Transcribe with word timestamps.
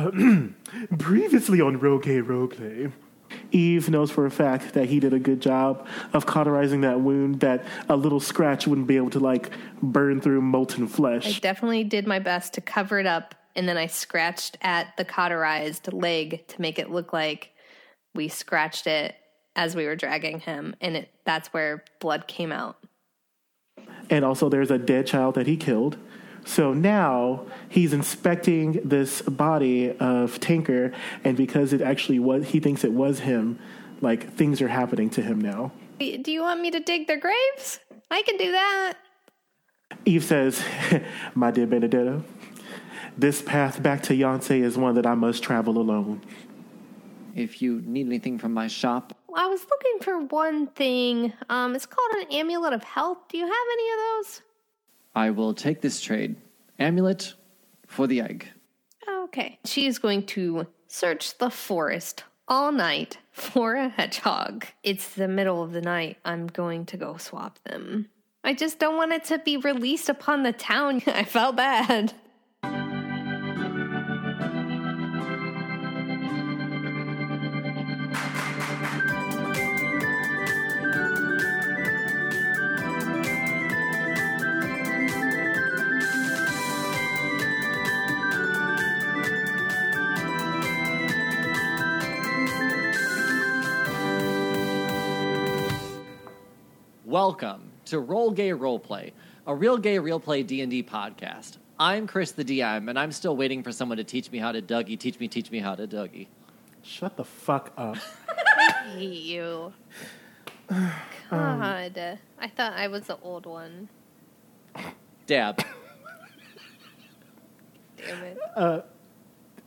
Uh, 0.00 0.46
previously 0.98 1.60
on 1.60 1.78
Roll 1.78 1.98
Gay 1.98 2.22
Roleplay, 2.22 2.90
Eve 3.52 3.90
knows 3.90 4.10
for 4.10 4.24
a 4.24 4.30
fact 4.30 4.72
that 4.72 4.86
he 4.88 4.98
did 4.98 5.12
a 5.12 5.18
good 5.18 5.40
job 5.40 5.86
of 6.14 6.24
cauterizing 6.24 6.80
that 6.80 7.00
wound 7.00 7.40
that 7.40 7.64
a 7.88 7.96
little 7.96 8.20
scratch 8.20 8.66
wouldn't 8.66 8.86
be 8.86 8.96
able 8.96 9.10
to 9.10 9.20
like 9.20 9.50
burn 9.82 10.20
through 10.20 10.40
molten 10.40 10.88
flesh. 10.88 11.36
I 11.36 11.38
definitely 11.40 11.84
did 11.84 12.06
my 12.06 12.18
best 12.18 12.54
to 12.54 12.62
cover 12.62 12.98
it 12.98 13.06
up, 13.06 13.34
and 13.54 13.68
then 13.68 13.76
I 13.76 13.86
scratched 13.86 14.56
at 14.62 14.96
the 14.96 15.04
cauterized 15.04 15.92
leg 15.92 16.46
to 16.48 16.60
make 16.60 16.78
it 16.78 16.90
look 16.90 17.12
like 17.12 17.50
we 18.14 18.28
scratched 18.28 18.86
it 18.86 19.14
as 19.54 19.76
we 19.76 19.84
were 19.84 19.96
dragging 19.96 20.40
him, 20.40 20.74
and 20.80 20.96
it 20.96 21.10
that's 21.26 21.48
where 21.48 21.84
blood 22.00 22.26
came 22.26 22.52
out. 22.52 22.78
And 24.08 24.24
also, 24.24 24.48
there's 24.48 24.70
a 24.70 24.78
dead 24.78 25.06
child 25.06 25.34
that 25.34 25.46
he 25.46 25.56
killed. 25.56 25.98
So 26.44 26.72
now 26.72 27.46
he's 27.68 27.92
inspecting 27.92 28.80
this 28.84 29.22
body 29.22 29.92
of 29.98 30.40
Tinker, 30.40 30.92
and 31.24 31.36
because 31.36 31.72
it 31.72 31.80
actually 31.80 32.18
was, 32.18 32.48
he 32.48 32.60
thinks 32.60 32.84
it 32.84 32.92
was 32.92 33.20
him. 33.20 33.58
Like 34.00 34.32
things 34.34 34.62
are 34.62 34.68
happening 34.68 35.10
to 35.10 35.22
him 35.22 35.40
now. 35.40 35.72
Do 35.98 36.32
you 36.32 36.42
want 36.42 36.60
me 36.60 36.70
to 36.70 36.80
dig 36.80 37.06
their 37.06 37.18
graves? 37.18 37.80
I 38.10 38.22
can 38.22 38.36
do 38.38 38.52
that. 38.52 38.94
Eve 40.06 40.24
says, 40.24 40.64
"My 41.34 41.50
dear 41.50 41.66
Benedetto, 41.66 42.24
this 43.18 43.42
path 43.42 43.82
back 43.82 44.02
to 44.04 44.14
Yoncé 44.14 44.62
is 44.62 44.78
one 44.78 44.94
that 44.94 45.06
I 45.06 45.14
must 45.14 45.42
travel 45.42 45.78
alone." 45.78 46.22
If 47.34 47.62
you 47.62 47.80
need 47.84 48.06
anything 48.06 48.38
from 48.38 48.52
my 48.52 48.66
shop, 48.66 49.16
I 49.34 49.46
was 49.46 49.64
looking 49.70 50.02
for 50.02 50.18
one 50.26 50.66
thing. 50.68 51.32
Um, 51.48 51.74
it's 51.74 51.86
called 51.86 52.10
an 52.22 52.32
amulet 52.32 52.72
of 52.72 52.82
health. 52.82 53.18
Do 53.28 53.38
you 53.38 53.44
have 53.44 53.66
any 53.72 53.90
of 53.92 53.98
those? 53.98 54.42
I 55.14 55.30
will 55.30 55.54
take 55.54 55.80
this 55.80 56.00
trade. 56.00 56.36
Amulet 56.78 57.34
for 57.86 58.06
the 58.06 58.20
egg. 58.20 58.48
Okay. 59.08 59.58
She 59.64 59.86
is 59.86 59.98
going 59.98 60.26
to 60.26 60.66
search 60.88 61.38
the 61.38 61.50
forest 61.50 62.24
all 62.48 62.72
night 62.72 63.18
for 63.30 63.74
a 63.74 63.88
hedgehog. 63.88 64.66
It's 64.82 65.14
the 65.14 65.28
middle 65.28 65.62
of 65.62 65.72
the 65.72 65.80
night. 65.80 66.18
I'm 66.24 66.48
going 66.48 66.86
to 66.86 66.96
go 66.96 67.16
swap 67.16 67.58
them. 67.64 68.08
I 68.42 68.54
just 68.54 68.78
don't 68.78 68.96
want 68.96 69.12
it 69.12 69.24
to 69.26 69.38
be 69.38 69.56
released 69.56 70.08
upon 70.08 70.42
the 70.42 70.52
town. 70.52 71.02
I 71.06 71.24
felt 71.24 71.56
bad. 71.56 72.14
Welcome 97.10 97.72
to 97.86 97.98
Roll 97.98 98.30
Gay 98.30 98.50
Roleplay, 98.50 99.10
a 99.44 99.52
real 99.52 99.76
gay 99.78 99.98
real 99.98 100.20
play 100.20 100.44
D&D 100.44 100.84
podcast. 100.84 101.56
I'm 101.76 102.06
Chris 102.06 102.30
the 102.30 102.44
DM 102.44 102.88
and 102.88 102.96
I'm 102.96 103.10
still 103.10 103.36
waiting 103.36 103.64
for 103.64 103.72
someone 103.72 103.98
to 103.98 104.04
teach 104.04 104.30
me 104.30 104.38
how 104.38 104.52
to 104.52 104.62
Dougie, 104.62 104.96
teach 104.96 105.18
me, 105.18 105.26
teach 105.26 105.50
me 105.50 105.58
how 105.58 105.74
to 105.74 105.88
Dougie. 105.88 106.28
Shut 106.82 107.16
the 107.16 107.24
fuck 107.24 107.72
up. 107.76 107.96
I 108.28 108.92
hate 108.96 109.22
you. 109.22 109.72
Um, 111.32 111.60
God. 111.60 112.18
I 112.38 112.46
thought 112.46 112.74
I 112.74 112.86
was 112.86 113.08
the 113.08 113.18
old 113.22 113.44
one. 113.44 113.88
Dab. 115.26 115.64
Damn 117.96 118.22
it. 118.22 118.38
Uh, 118.54 118.80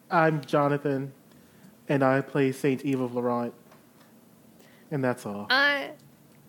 I'm 0.09 0.39
Jonathan, 0.41 1.11
and 1.89 2.03
I 2.03 2.21
play 2.21 2.53
Saint 2.53 2.83
Eve 2.85 3.01
of 3.01 3.15
Laurent, 3.15 3.53
and 4.91 5.03
that's 5.03 5.25
all. 5.25 5.47
I 5.49 5.91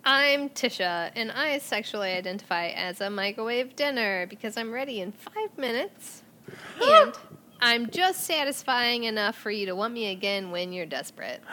I'm 0.06 0.50
Tisha, 0.50 1.10
and 1.16 1.32
I 1.32 1.58
sexually 1.58 2.10
identify 2.12 2.68
as 2.68 3.00
a 3.00 3.08
microwave 3.08 3.74
dinner 3.74 4.26
because 4.26 4.56
I'm 4.56 4.70
ready 4.72 5.00
in 5.00 5.12
five 5.12 5.56
minutes. 5.56 6.22
And 6.82 7.14
I'm 7.60 7.88
just 7.90 8.24
satisfying 8.24 9.04
enough 9.04 9.34
for 9.36 9.50
you 9.50 9.64
to 9.66 9.74
want 9.74 9.94
me 9.94 10.10
again 10.10 10.50
when 10.50 10.72
you're 10.72 10.84
desperate. 10.86 11.40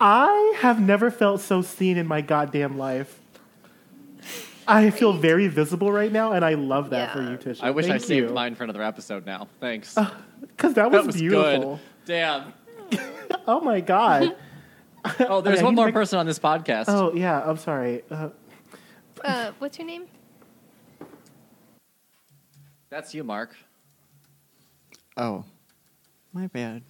I 0.00 0.54
have 0.58 0.80
never 0.80 1.10
felt 1.10 1.40
so 1.40 1.62
seen 1.62 1.96
in 1.96 2.06
my 2.06 2.20
goddamn 2.20 2.78
life. 2.78 3.18
I 4.66 4.90
feel 4.90 5.14
very 5.14 5.48
visible 5.48 5.90
right 5.90 6.12
now, 6.12 6.32
and 6.32 6.44
I 6.44 6.54
love 6.54 6.90
that 6.90 7.12
for 7.14 7.22
Yeah. 7.22 7.30
you, 7.30 7.36
Tisha. 7.38 7.62
I 7.62 7.70
wish 7.70 7.86
I 7.86 7.90
Thank 7.92 8.02
saved 8.02 8.28
you. 8.28 8.34
mine 8.34 8.54
for 8.54 8.64
another 8.64 8.82
episode 8.82 9.24
now. 9.24 9.48
Thanks. 9.60 9.96
because 10.40 10.74
that 10.74 10.90
was, 10.90 11.00
that 11.00 11.06
was 11.06 11.16
beautiful. 11.16 11.76
good. 11.76 11.80
Damn. 12.04 12.52
Oh 13.46 13.60
my 13.60 13.80
god. 13.80 14.36
Oh, 15.20 15.40
there's 15.40 15.60
Yeah, 15.60 15.64
one 15.64 15.74
more 15.74 15.86
like- 15.86 15.94
person 15.94 16.18
on 16.18 16.26
this 16.26 16.38
podcast. 16.38 16.84
oh 16.88 17.12
yeah. 17.14 17.40
I'm 17.44 17.56
sorry. 17.56 18.02
Uh, 18.10 18.28
Uh, 19.24 19.52
what's 19.58 19.78
your 19.78 19.86
name? 19.86 20.06
That's 22.90 23.14
you, 23.14 23.24
Mark. 23.24 23.56
Oh, 25.16 25.44
my 26.32 26.46
bad. 26.48 26.82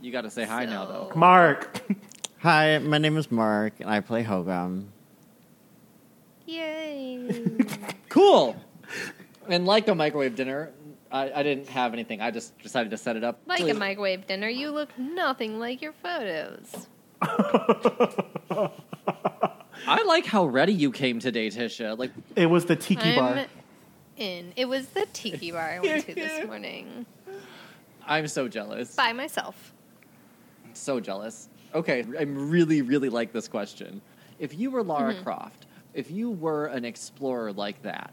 You 0.00 0.12
got 0.12 0.22
to 0.22 0.30
say 0.30 0.44
hi 0.44 0.64
now, 0.66 0.84
though. 0.86 1.10
Mark. 1.14 1.80
Hi, 2.40 2.76
my 2.78 2.98
name 2.98 3.16
is 3.16 3.30
Mark, 3.32 3.72
and 3.80 3.88
I 3.88 4.00
play 4.00 4.22
Hogum. 4.22 4.84
Yay. 6.44 7.56
Cool. 8.10 8.54
And 9.48 9.64
like 9.64 9.88
a 9.88 9.94
microwave 9.94 10.36
dinner, 10.36 10.70
I, 11.14 11.30
I 11.32 11.42
didn't 11.44 11.68
have 11.68 11.92
anything. 11.94 12.20
I 12.20 12.30
just 12.32 12.58
decided 12.58 12.90
to 12.90 12.96
set 12.96 13.16
it 13.16 13.22
up. 13.22 13.38
like 13.46 13.60
Really- 13.60 13.70
a 13.70 13.74
microwave 13.74 14.26
dinner, 14.26 14.48
you 14.48 14.70
look 14.72 14.88
nothing 14.98 15.60
like 15.60 15.80
your 15.80 15.92
photos. 15.92 16.88
I 19.86 20.02
like 20.06 20.26
how 20.26 20.46
ready 20.46 20.72
you 20.72 20.90
came 20.90 21.20
today, 21.20 21.48
Tisha. 21.48 21.96
Like, 21.98 22.10
It 22.36 22.46
was 22.46 22.64
the 22.64 22.74
tiki 22.76 23.14
bar. 23.16 23.34
I'm 23.34 23.46
in. 24.16 24.52
It 24.56 24.64
was 24.66 24.88
the 24.88 25.06
tiki 25.12 25.52
bar 25.52 25.60
I 25.60 25.78
went 25.80 26.06
to 26.06 26.14
this 26.14 26.46
morning 26.46 27.06
I'm 28.06 28.26
so 28.28 28.48
jealous. 28.48 28.94
by 28.94 29.12
myself. 29.12 29.72
So 30.74 31.00
jealous. 31.00 31.48
Okay, 31.74 32.04
I'm 32.18 32.50
really, 32.50 32.82
really 32.82 33.08
like 33.08 33.32
this 33.32 33.46
question. 33.48 34.00
If 34.38 34.58
you 34.58 34.70
were 34.70 34.82
Lara 34.82 35.14
Mm-hmm. 35.14 35.22
Croft, 35.22 35.66
if 35.94 36.10
you 36.10 36.30
were 36.30 36.66
an 36.66 36.84
explorer 36.84 37.52
like 37.52 37.80
that, 37.82 38.12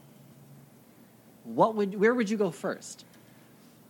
what 1.44 1.76
would 1.76 2.00
where 2.00 2.14
would 2.14 2.30
you 2.30 2.38
go 2.38 2.52
first? 2.52 3.06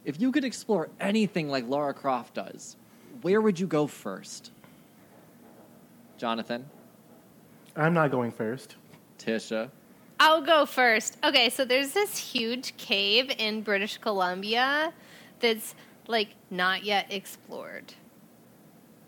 If 0.03 0.19
you 0.19 0.31
could 0.31 0.43
explore 0.43 0.89
anything 0.99 1.49
like 1.49 1.67
Laura 1.67 1.93
Croft 1.93 2.35
does, 2.35 2.75
where 3.21 3.41
would 3.41 3.59
you 3.59 3.67
go 3.67 3.87
first? 3.87 4.51
Jonathan, 6.17 6.65
I'm 7.75 7.93
not 7.93 8.11
going 8.11 8.31
first. 8.31 8.75
Tisha, 9.19 9.69
I'll 10.19 10.41
go 10.41 10.65
first. 10.65 11.17
Okay, 11.23 11.49
so 11.49 11.65
there's 11.65 11.93
this 11.93 12.17
huge 12.17 12.77
cave 12.77 13.31
in 13.37 13.61
British 13.61 13.97
Columbia 13.97 14.93
that's 15.39 15.75
like 16.07 16.35
not 16.49 16.83
yet 16.83 17.11
explored. 17.11 17.93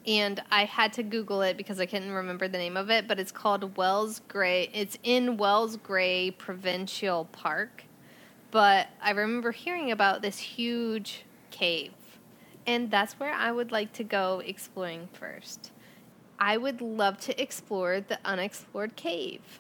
And 0.06 0.42
I 0.52 0.66
had 0.66 0.92
to 0.94 1.04
Google 1.04 1.42
it 1.44 1.56
because 1.56 1.80
I 1.80 1.86
couldn't 1.86 2.12
remember 2.12 2.48
the 2.48 2.58
name 2.58 2.76
of 2.76 2.90
it, 2.90 3.08
but 3.08 3.20
it's 3.20 3.32
called 3.32 3.78
Wells 3.78 4.22
Gray. 4.28 4.70
It's 4.74 4.98
in 5.04 5.38
Wells 5.38 5.78
Gray 5.78 6.32
Provincial 6.32 7.26
Park. 7.26 7.86
But 8.54 8.88
I 9.02 9.12
remember 9.12 9.52
hearing 9.52 9.92
about 9.92 10.22
this 10.22 10.40
huge 10.40 11.26
cave. 11.52 11.92
And 12.66 12.90
that's 12.90 13.20
where 13.20 13.34
I 13.34 13.52
would 13.52 13.74
like 13.74 13.92
to 13.94 14.06
go 14.06 14.42
exploring 14.46 15.10
first. 15.12 15.72
I 16.40 16.56
would 16.56 16.80
love 16.80 17.20
to 17.22 17.42
explore 17.42 18.00
the 18.00 18.20
unexplored 18.24 18.96
cave 18.96 19.60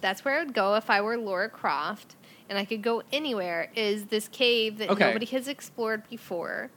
that's 0.00 0.24
where 0.24 0.36
I 0.38 0.44
would 0.44 0.54
go 0.54 0.74
if 0.74 0.90
I 0.90 1.00
were 1.00 1.16
Laura 1.16 1.48
Croft 1.48 2.16
and 2.48 2.58
I 2.58 2.64
could 2.64 2.82
go 2.82 3.02
anywhere 3.12 3.70
is 3.74 4.06
this 4.06 4.28
cave 4.28 4.78
that 4.78 4.90
Okay. 4.90 5.06
nobody 5.06 5.26
has 5.26 5.48
explored 5.48 6.08
before 6.08 6.70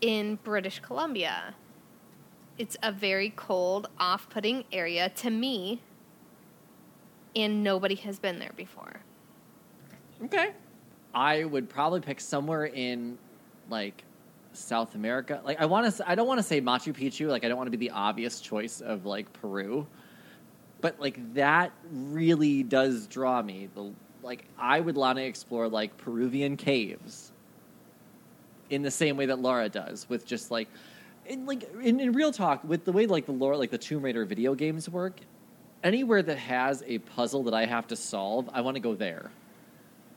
in 0.00 0.36
British 0.36 0.80
Columbia. 0.80 1.54
It's 2.56 2.76
a 2.82 2.92
very 2.92 3.30
cold, 3.34 3.88
off 3.98 4.28
putting 4.28 4.64
area 4.72 5.08
to 5.08 5.30
me, 5.30 5.82
and 7.34 7.64
nobody 7.64 7.96
has 7.96 8.20
been 8.20 8.38
there 8.38 8.52
before. 8.54 9.00
Okay. 10.22 10.52
I 11.14 11.44
would 11.44 11.68
probably 11.68 12.00
pick 12.00 12.20
somewhere 12.20 12.66
in 12.66 13.18
like 13.70 14.04
South 14.52 14.94
America. 14.94 15.40
Like 15.44 15.60
I 15.60 15.66
want 15.66 15.94
to 15.94 16.08
I 16.08 16.14
don't 16.14 16.26
want 16.26 16.38
to 16.38 16.42
say 16.42 16.60
Machu 16.60 16.94
Picchu, 16.94 17.28
like 17.28 17.44
I 17.44 17.48
don't 17.48 17.56
want 17.56 17.66
to 17.66 17.76
be 17.76 17.88
the 17.88 17.92
obvious 17.92 18.40
choice 18.40 18.80
of 18.80 19.06
like 19.06 19.32
Peru. 19.32 19.86
But 20.80 21.00
like 21.00 21.34
that 21.34 21.72
really 21.90 22.62
does 22.62 23.06
draw 23.06 23.42
me. 23.42 23.68
The 23.74 23.92
like 24.22 24.44
I 24.58 24.80
would 24.80 24.96
want 24.96 25.18
to 25.18 25.24
explore 25.24 25.68
like 25.68 25.96
Peruvian 25.96 26.56
caves 26.56 27.32
in 28.70 28.82
the 28.82 28.90
same 28.90 29.16
way 29.16 29.26
that 29.26 29.38
Laura 29.38 29.68
does 29.68 30.08
with 30.08 30.26
just 30.26 30.50
like 30.50 30.68
in 31.26 31.46
like 31.46 31.64
in, 31.82 32.00
in 32.00 32.12
real 32.12 32.32
talk 32.32 32.64
with 32.64 32.84
the 32.84 32.92
way 32.92 33.06
like 33.06 33.26
the 33.26 33.32
Laura 33.32 33.56
like 33.56 33.70
the 33.70 33.78
Tomb 33.78 34.02
Raider 34.02 34.24
video 34.24 34.54
games 34.54 34.88
work 34.88 35.20
anywhere 35.84 36.22
that 36.22 36.38
has 36.38 36.82
a 36.86 36.98
puzzle 36.98 37.44
that 37.44 37.54
I 37.54 37.66
have 37.66 37.86
to 37.88 37.96
solve, 37.96 38.48
I 38.52 38.62
want 38.62 38.74
to 38.76 38.80
go 38.80 38.94
there. 38.94 39.30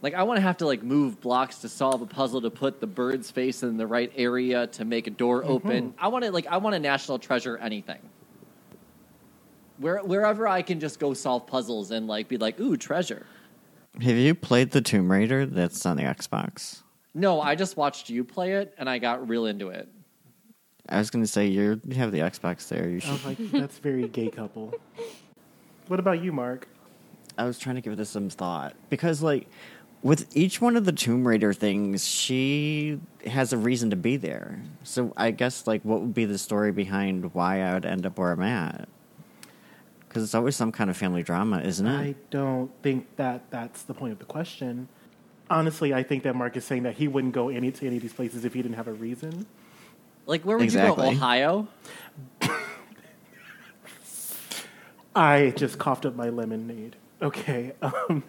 Like 0.01 0.13
I 0.13 0.23
want 0.23 0.37
to 0.37 0.41
have 0.41 0.57
to 0.57 0.65
like 0.65 0.83
move 0.83 1.19
blocks 1.19 1.59
to 1.59 1.69
solve 1.69 2.01
a 2.01 2.05
puzzle 2.05 2.41
to 2.41 2.51
put 2.51 2.79
the 2.79 2.87
bird's 2.87 3.31
face 3.31 3.63
in 3.63 3.77
the 3.77 3.87
right 3.87 4.11
area 4.15 4.67
to 4.67 4.85
make 4.85 5.07
a 5.07 5.11
door 5.11 5.41
mm-hmm. 5.41 5.51
open. 5.51 5.93
I 5.97 6.07
want 6.09 6.25
to 6.25 6.31
like 6.31 6.47
I 6.47 6.57
want 6.57 6.75
a 6.75 6.79
national 6.79 7.19
treasure 7.19 7.57
anything. 7.57 7.99
Where 9.77 9.99
wherever 9.99 10.47
I 10.47 10.61
can 10.61 10.79
just 10.79 10.99
go 10.99 11.13
solve 11.13 11.47
puzzles 11.47 11.91
and 11.91 12.07
like 12.07 12.27
be 12.27 12.37
like, 12.37 12.59
ooh, 12.59 12.77
treasure. 12.77 13.25
Have 14.01 14.15
you 14.15 14.35
played 14.35 14.71
the 14.71 14.81
Tomb 14.81 15.11
Raider 15.11 15.45
that's 15.45 15.85
on 15.85 15.97
the 15.97 16.03
Xbox? 16.03 16.83
No, 17.15 17.41
I 17.41 17.55
just 17.55 17.77
watched 17.77 18.09
you 18.09 18.23
play 18.23 18.53
it 18.53 18.75
and 18.77 18.87
I 18.87 18.99
got 18.99 19.27
real 19.27 19.47
into 19.47 19.69
it. 19.69 19.89
I 20.87 20.99
was 20.99 21.09
going 21.09 21.23
to 21.23 21.29
say 21.29 21.47
you're, 21.47 21.79
you 21.85 21.95
have 21.95 22.11
the 22.11 22.19
Xbox 22.19 22.67
there. 22.69 22.87
You 22.87 22.97
I 22.97 22.99
should. 22.99 23.11
was 23.11 23.25
like, 23.25 23.51
that's 23.51 23.79
very 23.79 24.07
gay 24.07 24.29
couple. 24.29 24.73
What 25.87 26.01
about 26.01 26.21
you, 26.21 26.33
Mark? 26.33 26.67
I 27.37 27.45
was 27.45 27.57
trying 27.57 27.75
to 27.75 27.81
give 27.81 27.95
this 27.95 28.09
some 28.09 28.29
thought 28.29 28.75
because, 28.89 29.23
like, 29.23 29.47
with 30.03 30.35
each 30.35 30.61
one 30.61 30.75
of 30.77 30.85
the 30.85 30.91
Tomb 30.91 31.27
Raider 31.27 31.53
things, 31.53 32.07
she 32.07 32.99
has 33.25 33.51
a 33.51 33.57
reason 33.57 33.89
to 33.89 33.95
be 33.95 34.15
there. 34.17 34.61
So 34.83 35.13
I 35.17 35.31
guess, 35.31 35.67
like, 35.67 35.81
what 35.83 36.01
would 36.01 36.13
be 36.13 36.25
the 36.25 36.37
story 36.37 36.71
behind 36.71 37.33
why 37.33 37.61
I 37.61 37.73
would 37.73 37.85
end 37.85 38.05
up 38.05 38.17
where 38.17 38.31
I'm 38.31 38.41
at? 38.41 38.87
Because 40.07 40.23
it's 40.23 40.35
always 40.35 40.55
some 40.55 40.71
kind 40.71 40.89
of 40.89 40.97
family 40.97 41.23
drama, 41.23 41.59
isn't 41.59 41.85
it? 41.85 41.97
I 41.97 42.15
don't 42.29 42.71
think 42.81 43.07
that 43.17 43.49
that's 43.49 43.83
the 43.83 43.93
point 43.93 44.13
of 44.13 44.19
the 44.19 44.25
question. 44.25 44.87
Honestly, 45.49 45.93
I 45.93 46.03
think 46.03 46.23
that 46.23 46.35
Mark 46.35 46.57
is 46.57 46.65
saying 46.65 46.83
that 46.83 46.95
he 46.95 47.07
wouldn't 47.07 47.33
go 47.33 47.49
any 47.49 47.71
to 47.71 47.87
any 47.87 47.97
of 47.97 48.01
these 48.01 48.13
places 48.13 48.45
if 48.45 48.53
he 48.53 48.61
didn't 48.61 48.75
have 48.75 48.87
a 48.87 48.93
reason. 48.93 49.45
Like 50.25 50.43
where 50.43 50.57
would 50.57 50.65
you 50.65 50.79
go? 50.79 50.93
Exactly. 50.93 51.07
Ohio? 51.09 51.67
I 55.15 55.53
just 55.55 55.79
coughed 55.79 56.05
up 56.05 56.15
my 56.15 56.29
lemonade. 56.29 56.95
Okay, 57.21 57.73
um, 57.81 58.23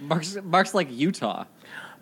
Mark's 0.00 0.36
Mark's 0.42 0.74
like 0.74 0.88
Utah. 0.90 1.44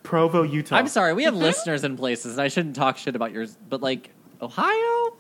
Provo, 0.03 0.45
Utah. 0.45 0.77
I'm 0.77 0.87
sorry, 0.87 1.13
we 1.15 1.25
have 1.25 1.35
mm-hmm. 1.35 1.43
listeners 1.43 1.83
in 1.83 1.97
places, 1.97 2.35
and 2.35 2.41
I 2.41 2.47
shouldn't 2.47 2.77
talk 2.77 2.97
shit 2.97 3.17
about 3.17 3.33
yours, 3.33 3.59
but 3.69 3.83
like 3.83 4.11
Ohio? 4.41 5.17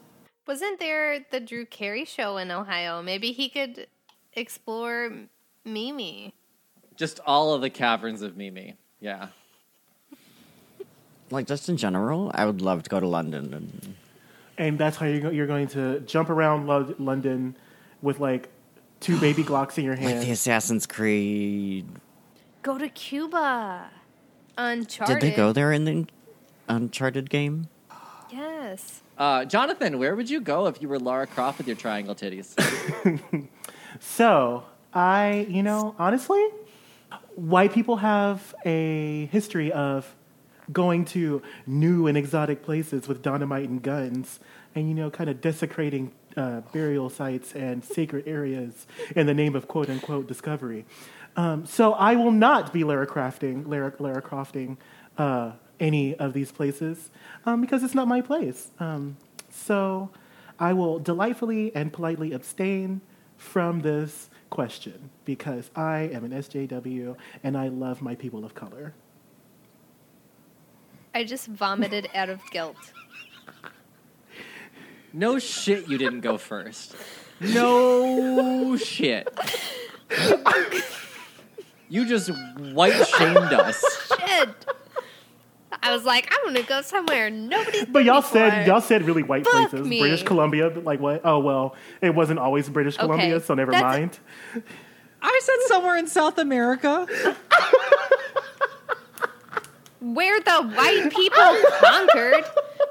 Wasn't 0.46 0.78
there 0.78 1.26
the 1.30 1.40
Drew 1.40 1.66
Carey 1.66 2.04
show 2.04 2.36
in 2.36 2.50
Ohio? 2.50 3.02
Maybe 3.02 3.32
he 3.32 3.48
could 3.48 3.88
explore 4.34 5.12
Mimi. 5.64 6.34
Just 6.96 7.20
all 7.26 7.52
of 7.54 7.60
the 7.60 7.70
caverns 7.70 8.22
of 8.22 8.36
Mimi. 8.36 8.76
Yeah. 9.00 9.28
like, 11.30 11.46
just 11.46 11.68
in 11.68 11.76
general, 11.76 12.30
I 12.34 12.46
would 12.46 12.60
love 12.60 12.84
to 12.84 12.90
go 12.90 13.00
to 13.00 13.08
London. 13.08 13.52
And, 13.52 13.94
and 14.56 14.78
that's 14.78 14.96
how 14.96 15.06
you're, 15.06 15.20
go- 15.20 15.30
you're 15.30 15.46
going 15.46 15.68
to 15.68 16.00
jump 16.00 16.30
around 16.30 16.66
Lo- 16.66 16.94
London 16.98 17.56
with 18.02 18.20
like 18.20 18.48
two 19.00 19.18
baby 19.18 19.42
Glocks 19.44 19.78
in 19.78 19.84
your 19.84 19.96
like 19.96 20.20
the. 20.20 20.30
Assassin's 20.30 20.86
Creed. 20.86 21.86
Go 22.66 22.78
to 22.78 22.88
Cuba. 22.88 23.90
Uncharted. 24.58 25.20
Did 25.20 25.22
they 25.22 25.36
go 25.36 25.52
there 25.52 25.70
in 25.70 25.84
the 25.84 26.06
Uncharted 26.68 27.30
game? 27.30 27.68
Yes. 28.28 29.02
Uh, 29.16 29.44
Jonathan, 29.44 30.00
where 30.00 30.16
would 30.16 30.28
you 30.28 30.40
go 30.40 30.66
if 30.66 30.82
you 30.82 30.88
were 30.88 30.98
Lara 30.98 31.28
Croft 31.28 31.58
with 31.58 31.68
your 31.68 31.76
triangle 31.76 32.16
titties? 32.16 32.58
So, 34.00 34.64
I, 34.92 35.46
you 35.48 35.62
know, 35.62 35.94
honestly, 35.98 36.44
white 37.36 37.72
people 37.72 37.96
have 37.98 38.54
a 38.64 39.26
history 39.32 39.72
of 39.72 40.14
going 40.70 41.06
to 41.06 41.40
new 41.66 42.08
and 42.08 42.18
exotic 42.18 42.62
places 42.62 43.08
with 43.08 43.22
dynamite 43.22 43.68
and 43.68 43.80
guns 43.80 44.38
and, 44.74 44.88
you 44.88 44.94
know, 44.94 45.08
kind 45.08 45.30
of 45.30 45.40
desecrating 45.40 46.12
uh, 46.36 46.60
burial 46.72 47.08
sites 47.08 47.54
and 47.54 47.82
sacred 47.82 48.28
areas 48.28 48.86
in 49.14 49.26
the 49.26 49.32
name 49.32 49.54
of 49.56 49.66
quote 49.68 49.88
unquote 49.88 50.26
discovery. 50.26 50.84
Um, 51.36 51.66
so, 51.66 51.92
I 51.92 52.16
will 52.16 52.32
not 52.32 52.72
be 52.72 52.82
Lara 52.82 53.06
Crafting, 53.06 53.68
Lara, 53.68 53.92
Lara 53.98 54.22
Crofting 54.22 54.78
uh, 55.18 55.52
any 55.78 56.14
of 56.14 56.32
these 56.32 56.50
places 56.50 57.10
um, 57.44 57.60
because 57.60 57.82
it's 57.82 57.94
not 57.94 58.08
my 58.08 58.20
place. 58.22 58.70
Um, 58.80 59.16
so, 59.50 60.10
I 60.58 60.72
will 60.72 60.98
delightfully 60.98 61.74
and 61.74 61.92
politely 61.92 62.32
abstain 62.32 63.02
from 63.36 63.80
this 63.80 64.30
question 64.50 65.10
because 65.24 65.70
I 65.76 66.10
am 66.12 66.24
an 66.24 66.30
SJW 66.30 67.16
and 67.42 67.56
I 67.56 67.68
love 67.68 68.00
my 68.00 68.14
people 68.14 68.44
of 68.44 68.54
color. 68.54 68.94
I 71.14 71.24
just 71.24 71.46
vomited 71.46 72.08
out 72.14 72.28
of 72.28 72.40
guilt. 72.50 72.76
No 75.12 75.38
shit, 75.38 75.88
you 75.88 75.98
didn't 75.98 76.20
go 76.20 76.38
first. 76.38 76.94
No 77.38 78.78
shit. 78.78 79.28
You 81.88 82.06
just 82.06 82.30
white 82.72 83.06
shamed 83.06 83.52
us. 83.52 83.82
Shit. 84.26 84.48
I 85.82 85.92
was 85.92 86.04
like, 86.04 86.32
I'm 86.32 86.44
gonna 86.44 86.62
go 86.66 86.80
somewhere 86.82 87.30
nobody's 87.30 87.84
But 87.84 88.04
y'all 88.04 88.20
before. 88.22 88.50
said 88.50 88.66
y'all 88.66 88.80
said 88.80 89.04
really 89.04 89.22
white 89.22 89.44
Fuck 89.44 89.70
places. 89.70 89.86
me. 89.86 90.00
British 90.00 90.22
Columbia, 90.24 90.70
but 90.70 90.84
like 90.84 91.00
what? 91.00 91.20
Oh 91.24 91.38
well, 91.38 91.76
it 92.00 92.14
wasn't 92.14 92.38
always 92.40 92.68
British 92.68 92.96
Columbia, 92.96 93.36
Okay, 93.36 93.44
so 93.44 93.54
never 93.54 93.70
that's- 93.72 93.92
mind. 93.98 94.18
I 95.22 95.40
said 95.42 95.56
somewhere 95.68 95.96
in 95.96 96.06
South 96.06 96.38
America. 96.38 97.06
where 100.00 100.40
the 100.40 100.62
white 100.74 101.10
people 101.14 101.56
conquered. 101.80 102.44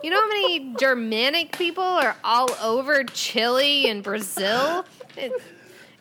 You 0.03 0.09
know 0.11 0.21
how 0.21 0.27
many 0.27 0.73
Germanic 0.79 1.57
people 1.57 1.83
are 1.83 2.15
all 2.23 2.49
over 2.61 3.03
Chile 3.03 3.89
and 3.89 4.03
Brazil? 4.03 4.85
It, 5.17 5.31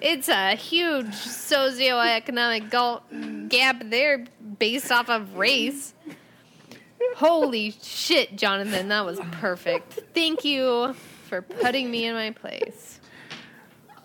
it's 0.05 0.29
a 0.29 0.55
huge 0.55 1.07
socioeconomic 1.07 2.71
gul- 2.71 3.03
gap 3.49 3.83
there 3.87 4.27
based 4.59 4.93
off 4.93 5.09
of 5.09 5.37
race. 5.37 5.95
Holy 7.17 7.75
shit, 7.83 8.37
Jonathan, 8.37 8.89
that 8.89 9.05
was 9.05 9.19
perfect. 9.33 10.01
Thank 10.15 10.45
you 10.45 10.95
for 11.29 11.43
putting 11.43 11.91
me 11.91 12.05
in 12.07 12.15
my 12.15 12.31
place. 12.31 13.01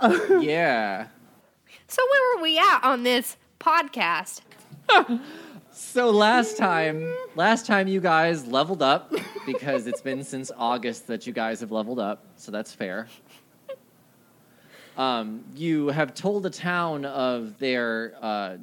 Yeah. 0.01 1.07
So, 1.87 2.01
where 2.09 2.37
were 2.37 2.43
we 2.43 2.57
at 2.57 2.79
on 2.83 3.03
this 3.03 3.35
podcast? 3.59 4.41
So 5.71 6.09
last 6.09 6.57
time, 6.57 7.13
last 7.35 7.65
time 7.65 7.87
you 7.87 7.99
guys 8.01 8.45
leveled 8.45 8.81
up 8.81 9.13
because 9.45 9.87
it's 9.87 10.01
been 10.01 10.23
since 10.23 10.51
August 10.57 11.07
that 11.07 11.25
you 11.25 11.31
guys 11.33 11.61
have 11.61 11.71
leveled 11.71 11.99
up, 11.99 12.25
so 12.35 12.51
that's 12.51 12.73
fair. 12.73 13.07
Um, 14.99 15.45
you 15.55 15.87
have 15.87 16.13
told 16.13 16.43
the 16.43 16.49
town 16.49 17.05
of 17.05 17.57
their. 17.57 18.15
Uh, 18.21 18.57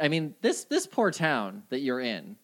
I 0.00 0.08
mean, 0.08 0.34
this 0.40 0.64
this 0.64 0.86
poor 0.86 1.10
town 1.10 1.64
that 1.68 1.80
you're 1.80 2.00
in, 2.00 2.36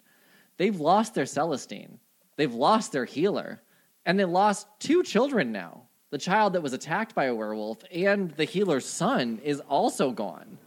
they've 0.59 0.79
lost 0.79 1.15
their 1.15 1.25
Celestine, 1.25 1.99
they've 2.37 2.53
lost 2.53 2.93
their 2.93 3.07
healer, 3.07 3.63
and 4.05 4.21
they 4.21 4.27
lost 4.27 4.69
two 4.79 5.03
children 5.03 5.51
now. 5.51 5.85
The 6.11 6.19
child 6.19 6.53
that 6.53 6.63
was 6.63 6.75
attacked 6.75 7.15
by 7.15 7.25
a 7.25 7.35
werewolf 7.35 7.79
and 7.91 8.33
the 8.33 8.45
healer's 8.45 8.85
son 8.85 9.41
is 9.43 9.61
also 9.61 10.11
gone. 10.11 10.59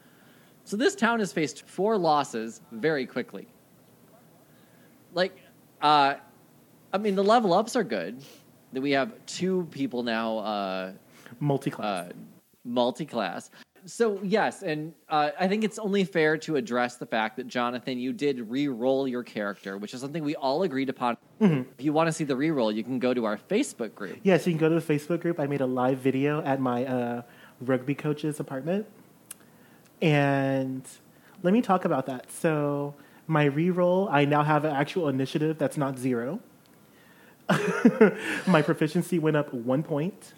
So 0.63 0.75
this 0.75 0.95
town 0.95 1.19
has 1.19 1.31
faced 1.31 1.67
four 1.67 1.97
losses 1.97 2.61
very 2.71 3.05
quickly. 3.05 3.47
Like, 5.13 5.37
uh, 5.81 6.15
I 6.91 6.97
mean, 6.97 7.13
the 7.13 7.23
level 7.23 7.53
ups 7.53 7.75
are 7.75 7.83
good. 7.83 8.23
That 8.73 8.81
we 8.81 8.91
have 8.91 9.13
two 9.25 9.67
people 9.71 10.03
now, 10.03 10.37
uh, 10.39 10.91
Multi-class. 11.39 12.11
uh, 12.11 12.13
multi-class. 12.69 13.49
So 13.85 14.19
yes, 14.23 14.61
and 14.61 14.93
uh, 15.07 15.31
I 15.39 15.47
think 15.47 15.63
it's 15.63 15.79
only 15.79 16.03
fair 16.03 16.37
to 16.39 16.57
address 16.57 16.97
the 16.97 17.05
fact 17.05 17.37
that 17.37 17.47
Jonathan, 17.47 17.97
you 17.97 18.11
did 18.11 18.49
re-roll 18.49 19.07
your 19.07 19.23
character, 19.23 19.77
which 19.77 19.93
is 19.93 20.01
something 20.01 20.23
we 20.23 20.35
all 20.35 20.63
agreed 20.63 20.89
upon. 20.89 21.17
If 21.39 21.85
you 21.85 21.93
want 21.93 22.07
to 22.07 22.11
see 22.11 22.25
the 22.25 22.35
re-roll, 22.35 22.71
you 22.71 22.83
can 22.83 22.99
go 22.99 23.13
to 23.13 23.23
our 23.25 23.37
Facebook 23.37 23.95
group. 23.95 24.19
yes, 24.23 24.45
you 24.45 24.51
can 24.51 24.59
go 24.59 24.67
to 24.67 24.79
the 24.79 24.93
Facebook 24.93 25.21
group. 25.21 25.39
I 25.39 25.47
made 25.47 25.61
a 25.61 25.65
live 25.65 25.99
video 25.99 26.43
at 26.43 26.59
my 26.59 26.85
uh, 26.85 27.21
rugby 27.61 27.95
coach's 27.95 28.41
apartment, 28.41 28.85
and 30.01 30.83
let 31.41 31.53
me 31.53 31.61
talk 31.61 31.85
about 31.85 32.05
that. 32.07 32.29
So 32.31 32.95
my 33.27 33.45
re-roll, 33.45 34.09
I 34.11 34.25
now 34.25 34.43
have 34.43 34.65
an 34.65 34.75
actual 34.75 35.07
initiative 35.07 35.57
that's 35.57 35.77
not 35.77 35.97
zero. 35.97 36.41
my 38.47 38.61
proficiency 38.61 39.19
went 39.19 39.37
up 39.37 39.53
one 39.53 39.83
point. 39.83 40.33